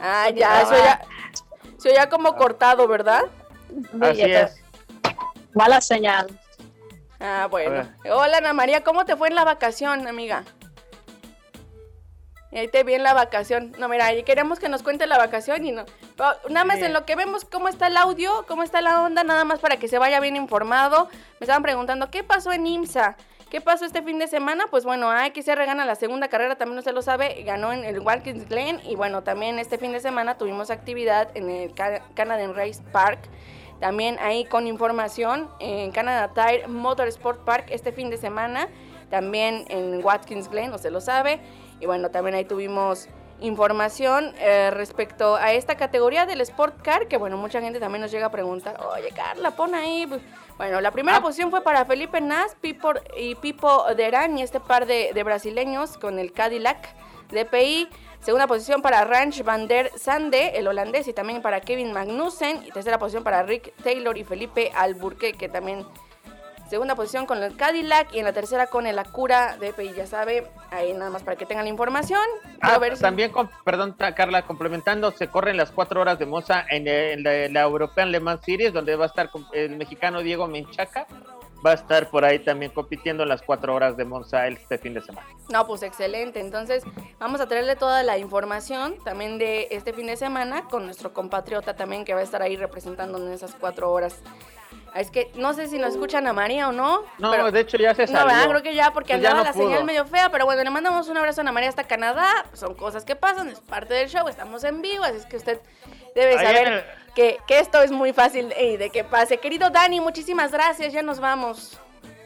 Ah, 0.00 0.30
ya, 0.30 0.62
eso 0.62 0.74
ya. 0.76 1.00
Se 1.78 1.90
oía 1.90 2.08
como 2.08 2.34
cortado, 2.36 2.86
¿verdad? 2.88 3.24
Así 4.00 4.22
es. 4.22 4.60
Mala 5.54 5.80
señal. 5.80 6.26
Ah, 7.20 7.48
bueno. 7.50 7.88
Hola, 8.10 8.38
Ana 8.38 8.52
María, 8.52 8.82
¿cómo 8.84 9.04
te 9.04 9.16
fue 9.16 9.28
en 9.28 9.34
la 9.34 9.44
vacación, 9.44 10.06
amiga? 10.06 10.44
Y 12.52 12.58
ahí 12.58 12.68
te 12.68 12.84
vi 12.84 12.94
en 12.94 13.02
la 13.02 13.12
vacación. 13.12 13.72
No, 13.78 13.88
mira, 13.88 14.06
ahí 14.06 14.22
queremos 14.22 14.58
que 14.58 14.68
nos 14.68 14.82
cuente 14.82 15.06
la 15.06 15.18
vacación 15.18 15.66
y 15.66 15.72
no. 15.72 15.84
pero 16.16 16.30
nada 16.48 16.64
más 16.64 16.78
Sí. 16.78 16.84
en 16.84 16.92
lo 16.94 17.04
que 17.04 17.14
vemos 17.16 17.44
cómo 17.44 17.68
está 17.68 17.88
el 17.88 17.96
audio, 17.96 18.44
cómo 18.48 18.62
está 18.62 18.80
la 18.80 19.02
onda, 19.02 19.24
nada 19.24 19.44
más 19.44 19.58
para 19.60 19.76
que 19.76 19.88
se 19.88 19.98
vaya 19.98 20.20
bien 20.20 20.36
informado. 20.36 21.08
Me 21.40 21.44
estaban 21.44 21.62
preguntando, 21.62 22.10
¿qué 22.10 22.22
pasó 22.24 22.52
en 22.52 22.66
IMSA? 22.66 23.16
¿Qué 23.50 23.60
pasó 23.60 23.84
este 23.84 24.02
fin 24.02 24.18
de 24.18 24.26
semana? 24.26 24.64
Pues 24.70 24.84
bueno, 24.84 25.08
AXR 25.10 25.64
gana 25.66 25.84
la 25.84 25.94
segunda 25.94 26.26
carrera, 26.28 26.56
también 26.56 26.78
usted 26.78 26.92
lo 26.92 27.02
sabe, 27.02 27.42
ganó 27.44 27.72
en 27.72 27.84
el 27.84 28.00
Watkins 28.00 28.48
Glen 28.48 28.80
y 28.84 28.96
bueno, 28.96 29.22
también 29.22 29.60
este 29.60 29.78
fin 29.78 29.92
de 29.92 30.00
semana 30.00 30.36
tuvimos 30.36 30.70
actividad 30.70 31.28
en 31.36 31.48
el 31.48 31.72
Ca- 31.72 32.02
Canadian 32.14 32.54
Race 32.56 32.82
Park. 32.90 33.20
También 33.78 34.18
ahí 34.20 34.46
con 34.46 34.66
información 34.66 35.48
en 35.60 35.92
Canada 35.92 36.32
Tire 36.34 36.66
Motorsport 36.66 37.44
Park 37.44 37.66
este 37.70 37.92
fin 37.92 38.10
de 38.10 38.16
semana. 38.16 38.68
También 39.10 39.64
en 39.68 40.04
Watkins 40.04 40.48
Glen, 40.48 40.72
usted 40.72 40.90
lo 40.90 41.00
sabe. 41.00 41.38
Y 41.78 41.86
bueno, 41.86 42.10
también 42.10 42.34
ahí 42.34 42.44
tuvimos 42.46 43.08
información 43.40 44.32
eh, 44.38 44.70
respecto 44.72 45.36
a 45.36 45.52
esta 45.52 45.76
categoría 45.76 46.26
del 46.26 46.40
Sport 46.40 46.80
Car, 46.82 47.06
que 47.08 47.16
bueno, 47.16 47.36
mucha 47.36 47.60
gente 47.60 47.78
también 47.80 48.02
nos 48.02 48.10
llega 48.10 48.26
a 48.26 48.30
preguntar, 48.30 48.78
oye 48.96 49.10
Carla, 49.14 49.50
pon 49.52 49.74
ahí. 49.74 50.06
pues". 50.06 50.20
Bueno, 50.56 50.80
la 50.80 50.90
primera 50.90 51.18
Ah. 51.18 51.22
posición 51.22 51.50
fue 51.50 51.62
para 51.62 51.84
Felipe 51.84 52.20
Nas 52.20 52.54
Pipo, 52.60 52.92
y 53.16 53.34
Pipo 53.34 53.84
Derán 53.94 54.38
y 54.38 54.42
este 54.42 54.58
par 54.60 54.86
de, 54.86 55.12
de 55.12 55.22
brasileños 55.22 55.98
con 55.98 56.18
el 56.18 56.32
Cadillac 56.32 56.78
DPI. 57.30 57.88
Segunda 58.20 58.46
posición 58.46 58.82
para 58.82 59.04
Ranch 59.04 59.44
Van 59.44 59.68
der 59.68 59.92
Sande, 59.96 60.52
el 60.56 60.66
holandés, 60.66 61.06
y 61.06 61.12
también 61.12 61.42
para 61.42 61.60
Kevin 61.60 61.92
Magnussen. 61.92 62.64
Y 62.66 62.72
tercera 62.72 62.98
posición 62.98 63.22
para 63.22 63.42
Rick 63.44 63.72
Taylor 63.84 64.16
y 64.18 64.24
Felipe 64.24 64.72
Alburquerque, 64.74 65.38
que 65.38 65.48
también 65.48 65.86
Segunda 66.68 66.96
posición 66.96 67.26
con 67.26 67.40
el 67.42 67.56
Cadillac 67.56 68.12
y 68.12 68.18
en 68.18 68.24
la 68.24 68.32
tercera 68.32 68.66
con 68.66 68.86
el 68.86 68.98
Acura 68.98 69.56
DPI, 69.60 69.94
ya 69.94 70.06
sabe, 70.06 70.48
ahí 70.70 70.92
nada 70.94 71.10
más 71.10 71.22
para 71.22 71.36
que 71.36 71.46
tengan 71.46 71.64
la 71.64 71.70
información. 71.70 72.20
Ah, 72.60 72.76
ver 72.78 72.96
si- 72.96 73.02
también, 73.02 73.30
con- 73.30 73.48
perdón, 73.64 73.94
Carla, 74.16 74.42
complementando, 74.42 75.12
se 75.12 75.28
corren 75.28 75.56
las 75.56 75.70
cuatro 75.70 76.00
horas 76.00 76.18
de 76.18 76.26
Moza 76.26 76.64
en, 76.68 76.88
en 76.88 77.22
la, 77.22 77.48
la 77.48 77.60
European 77.68 78.10
Le 78.10 78.18
Mans 78.18 78.44
Series, 78.44 78.72
donde 78.72 78.96
va 78.96 79.04
a 79.04 79.08
estar 79.08 79.30
el 79.52 79.76
mexicano 79.76 80.20
Diego 80.20 80.48
Menchaca. 80.48 81.06
Va 81.64 81.70
a 81.70 81.74
estar 81.74 82.10
por 82.10 82.24
ahí 82.24 82.38
también 82.40 82.70
compitiendo 82.70 83.22
en 83.22 83.28
las 83.30 83.40
cuatro 83.42 83.74
horas 83.74 83.96
de 83.96 84.04
Monza 84.04 84.46
este 84.46 84.76
fin 84.78 84.92
de 84.92 85.00
semana. 85.00 85.26
No, 85.48 85.66
pues 85.66 85.82
excelente. 85.82 86.38
Entonces, 86.38 86.84
vamos 87.18 87.40
a 87.40 87.46
traerle 87.48 87.76
toda 87.76 88.02
la 88.02 88.18
información 88.18 88.96
también 89.04 89.38
de 89.38 89.68
este 89.70 89.92
fin 89.94 90.06
de 90.06 90.16
semana 90.16 90.64
con 90.68 90.84
nuestro 90.84 91.14
compatriota 91.14 91.74
también 91.74 92.04
que 92.04 92.12
va 92.12 92.20
a 92.20 92.24
estar 92.24 92.42
ahí 92.42 92.56
representando 92.56 93.18
en 93.18 93.32
esas 93.32 93.54
cuatro 93.54 93.90
horas. 93.90 94.20
Es 94.98 95.10
que 95.10 95.30
no 95.34 95.52
sé 95.54 95.68
si 95.68 95.78
nos 95.78 95.92
escuchan 95.92 96.26
a 96.26 96.32
María 96.32 96.68
o 96.68 96.72
no. 96.72 97.02
No, 97.18 97.30
pero- 97.30 97.50
de 97.52 97.60
hecho 97.60 97.76
ya 97.76 97.94
se 97.94 98.02
No, 98.06 98.12
salió. 98.12 98.26
¿verdad? 98.26 98.48
creo 98.48 98.62
que 98.62 98.74
ya, 98.74 98.92
porque 98.92 99.12
Pues 99.14 99.22
ya 99.22 99.30
andaba 99.30 99.44
no 99.44 99.50
la 99.50 99.52
pudo. 99.52 99.68
señal 99.68 99.84
medio 99.84 100.06
fea, 100.06 100.30
pero 100.30 100.44
bueno, 100.44 100.62
le 100.64 100.70
mandamos 100.70 101.08
un 101.08 101.16
abrazo 101.16 101.40
a 101.40 101.42
Ana 101.42 101.52
María 101.52 101.68
hasta 101.68 101.84
Canadá. 101.84 102.28
Son 102.54 102.74
cosas 102.74 103.04
que 103.04 103.16
pasan, 103.16 103.48
es 103.48 103.60
parte 103.60 103.94
del 103.94 104.08
show, 104.08 104.26
estamos 104.28 104.64
en 104.64 104.80
vivo, 104.82 105.04
así 105.04 105.16
es 105.18 105.26
que 105.26 105.36
usted 105.36 105.60
debe 106.14 106.36
Ahí 106.38 106.46
saber 106.46 106.68
el- 106.68 106.84
que, 107.14 107.38
que 107.46 107.58
esto 107.60 107.82
es 107.82 107.90
muy 107.90 108.12
fácil 108.12 108.52
eh, 108.56 108.76
de 108.78 108.90
que 108.90 109.04
pase. 109.04 109.38
Querido 109.38 109.70
Dani, 109.70 110.00
muchísimas 110.00 110.52
gracias, 110.52 110.92
ya 110.92 111.02
nos 111.02 111.20
vamos. 111.20 111.78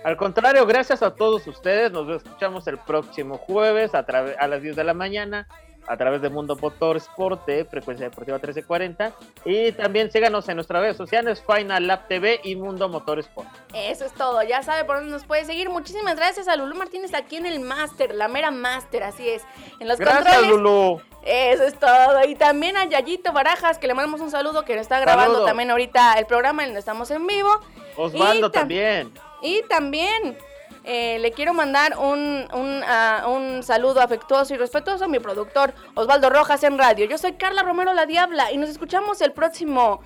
Al 0.03 0.17
contrario, 0.17 0.65
gracias 0.67 1.03
a 1.03 1.15
todos 1.15 1.47
ustedes. 1.47 1.93
Nos 1.93 2.09
escuchamos 2.23 2.67
el 2.67 2.79
próximo 2.79 3.37
jueves 3.37 3.95
a, 3.95 3.99
a 4.39 4.49
las 4.49 4.63
10 4.63 4.75
de 4.77 4.85
la 4.85 4.95
mañana 4.95 5.47
a 5.91 5.97
través 5.97 6.23
de 6.23 6.29
Mundo 6.31 6.55
Motor 6.57 6.97
Sport 6.99 7.47
de 7.47 7.65
Frecuencia 7.65 8.09
Deportiva 8.09 8.37
1340. 8.39 9.13
Y 9.45 9.73
también 9.73 10.11
síganos 10.13 10.49
en 10.49 10.55
nuestras 10.55 10.83
redes 10.83 10.97
sociales, 10.97 11.43
Final 11.45 11.87
Lab 11.89 12.07
TV 12.07 12.41
y 12.45 12.55
Mundo 12.55 12.89
Motor 12.89 13.19
Sport. 13.19 13.49
Eso 13.75 14.05
es 14.05 14.13
todo, 14.15 14.41
ya 14.45 14.63
sabe 14.63 14.85
por 14.85 14.97
dónde 14.97 15.11
nos 15.11 15.25
puede 15.25 15.45
seguir. 15.45 15.69
Muchísimas 15.69 16.15
gracias 16.17 16.47
a 16.47 16.55
Lulú 16.55 16.77
Martínez 16.77 17.13
aquí 17.13 17.37
en 17.37 17.47
el 17.47 17.59
máster, 17.59 18.15
la 18.15 18.29
mera 18.29 18.51
máster, 18.53 19.03
así 19.03 19.29
es. 19.29 19.43
En 19.81 19.89
los 19.89 19.99
Gracias, 19.99 20.25
controles. 20.37 20.51
Lulu. 20.51 21.01
Eso 21.25 21.65
es 21.65 21.79
todo. 21.79 22.25
Y 22.27 22.35
también 22.37 22.77
a 22.77 22.85
Yayito 22.85 23.33
Barajas, 23.33 23.79
que 23.79 23.87
le 23.89 23.95
mandamos 23.95 24.21
un 24.21 24.31
saludo, 24.31 24.65
que 24.65 24.75
nos 24.75 24.83
está 24.83 25.01
grabando 25.01 25.33
Saludo. 25.35 25.47
también 25.47 25.71
ahorita 25.71 26.15
el 26.15 26.27
programa 26.27 26.63
en 26.63 26.69
donde 26.69 26.81
estamos 26.81 27.11
en 27.11 27.27
vivo. 27.27 27.51
Osvaldo 27.97 28.47
Y 28.47 28.51
tam- 28.51 28.53
también. 28.53 29.13
Y 29.43 29.63
también 29.69 30.39
eh, 30.85 31.19
le 31.19 31.33
quiero 31.33 31.53
mandar 31.55 31.99
un, 31.99 32.47
un, 32.53 32.83
ah, 32.87 33.27
un 33.29 33.63
saludo 33.63 34.01
afectuoso 34.01 34.55
y 34.55 34.57
respetuoso 34.57 35.05
a 35.05 35.09
mi 35.09 35.19
productor 35.19 35.75
Osvaldo 35.95 36.31
Rojas 36.31 36.63
en 36.65 36.79
radio. 36.79 37.07
Yo 37.07 37.19
soy 37.19 37.33
Carla 37.33 37.63
Romero 37.63 37.93
La 37.93 38.07
Diabla 38.07 38.53
y 38.53 38.57
nos 38.57 38.71
escuchamos 38.71 39.21
el 39.21 39.33
próximo 39.33 40.01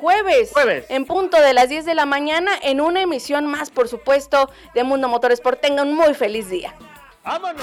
jueves, 0.00 0.50
Jueves. 0.52 0.86
en 0.88 1.06
punto 1.06 1.40
de 1.40 1.54
las 1.54 1.68
10 1.68 1.84
de 1.86 1.94
la 1.94 2.06
mañana 2.06 2.52
en 2.62 2.80
una 2.80 3.02
emisión 3.02 3.46
más, 3.46 3.70
por 3.70 3.88
supuesto, 3.88 4.50
de 4.74 4.84
Mundo 4.84 5.08
Motorsport. 5.08 5.60
Tengan 5.60 5.88
un 5.88 5.94
muy 5.94 6.14
feliz 6.14 6.48
día. 6.50 6.74
¡Vámonos! 7.24 7.62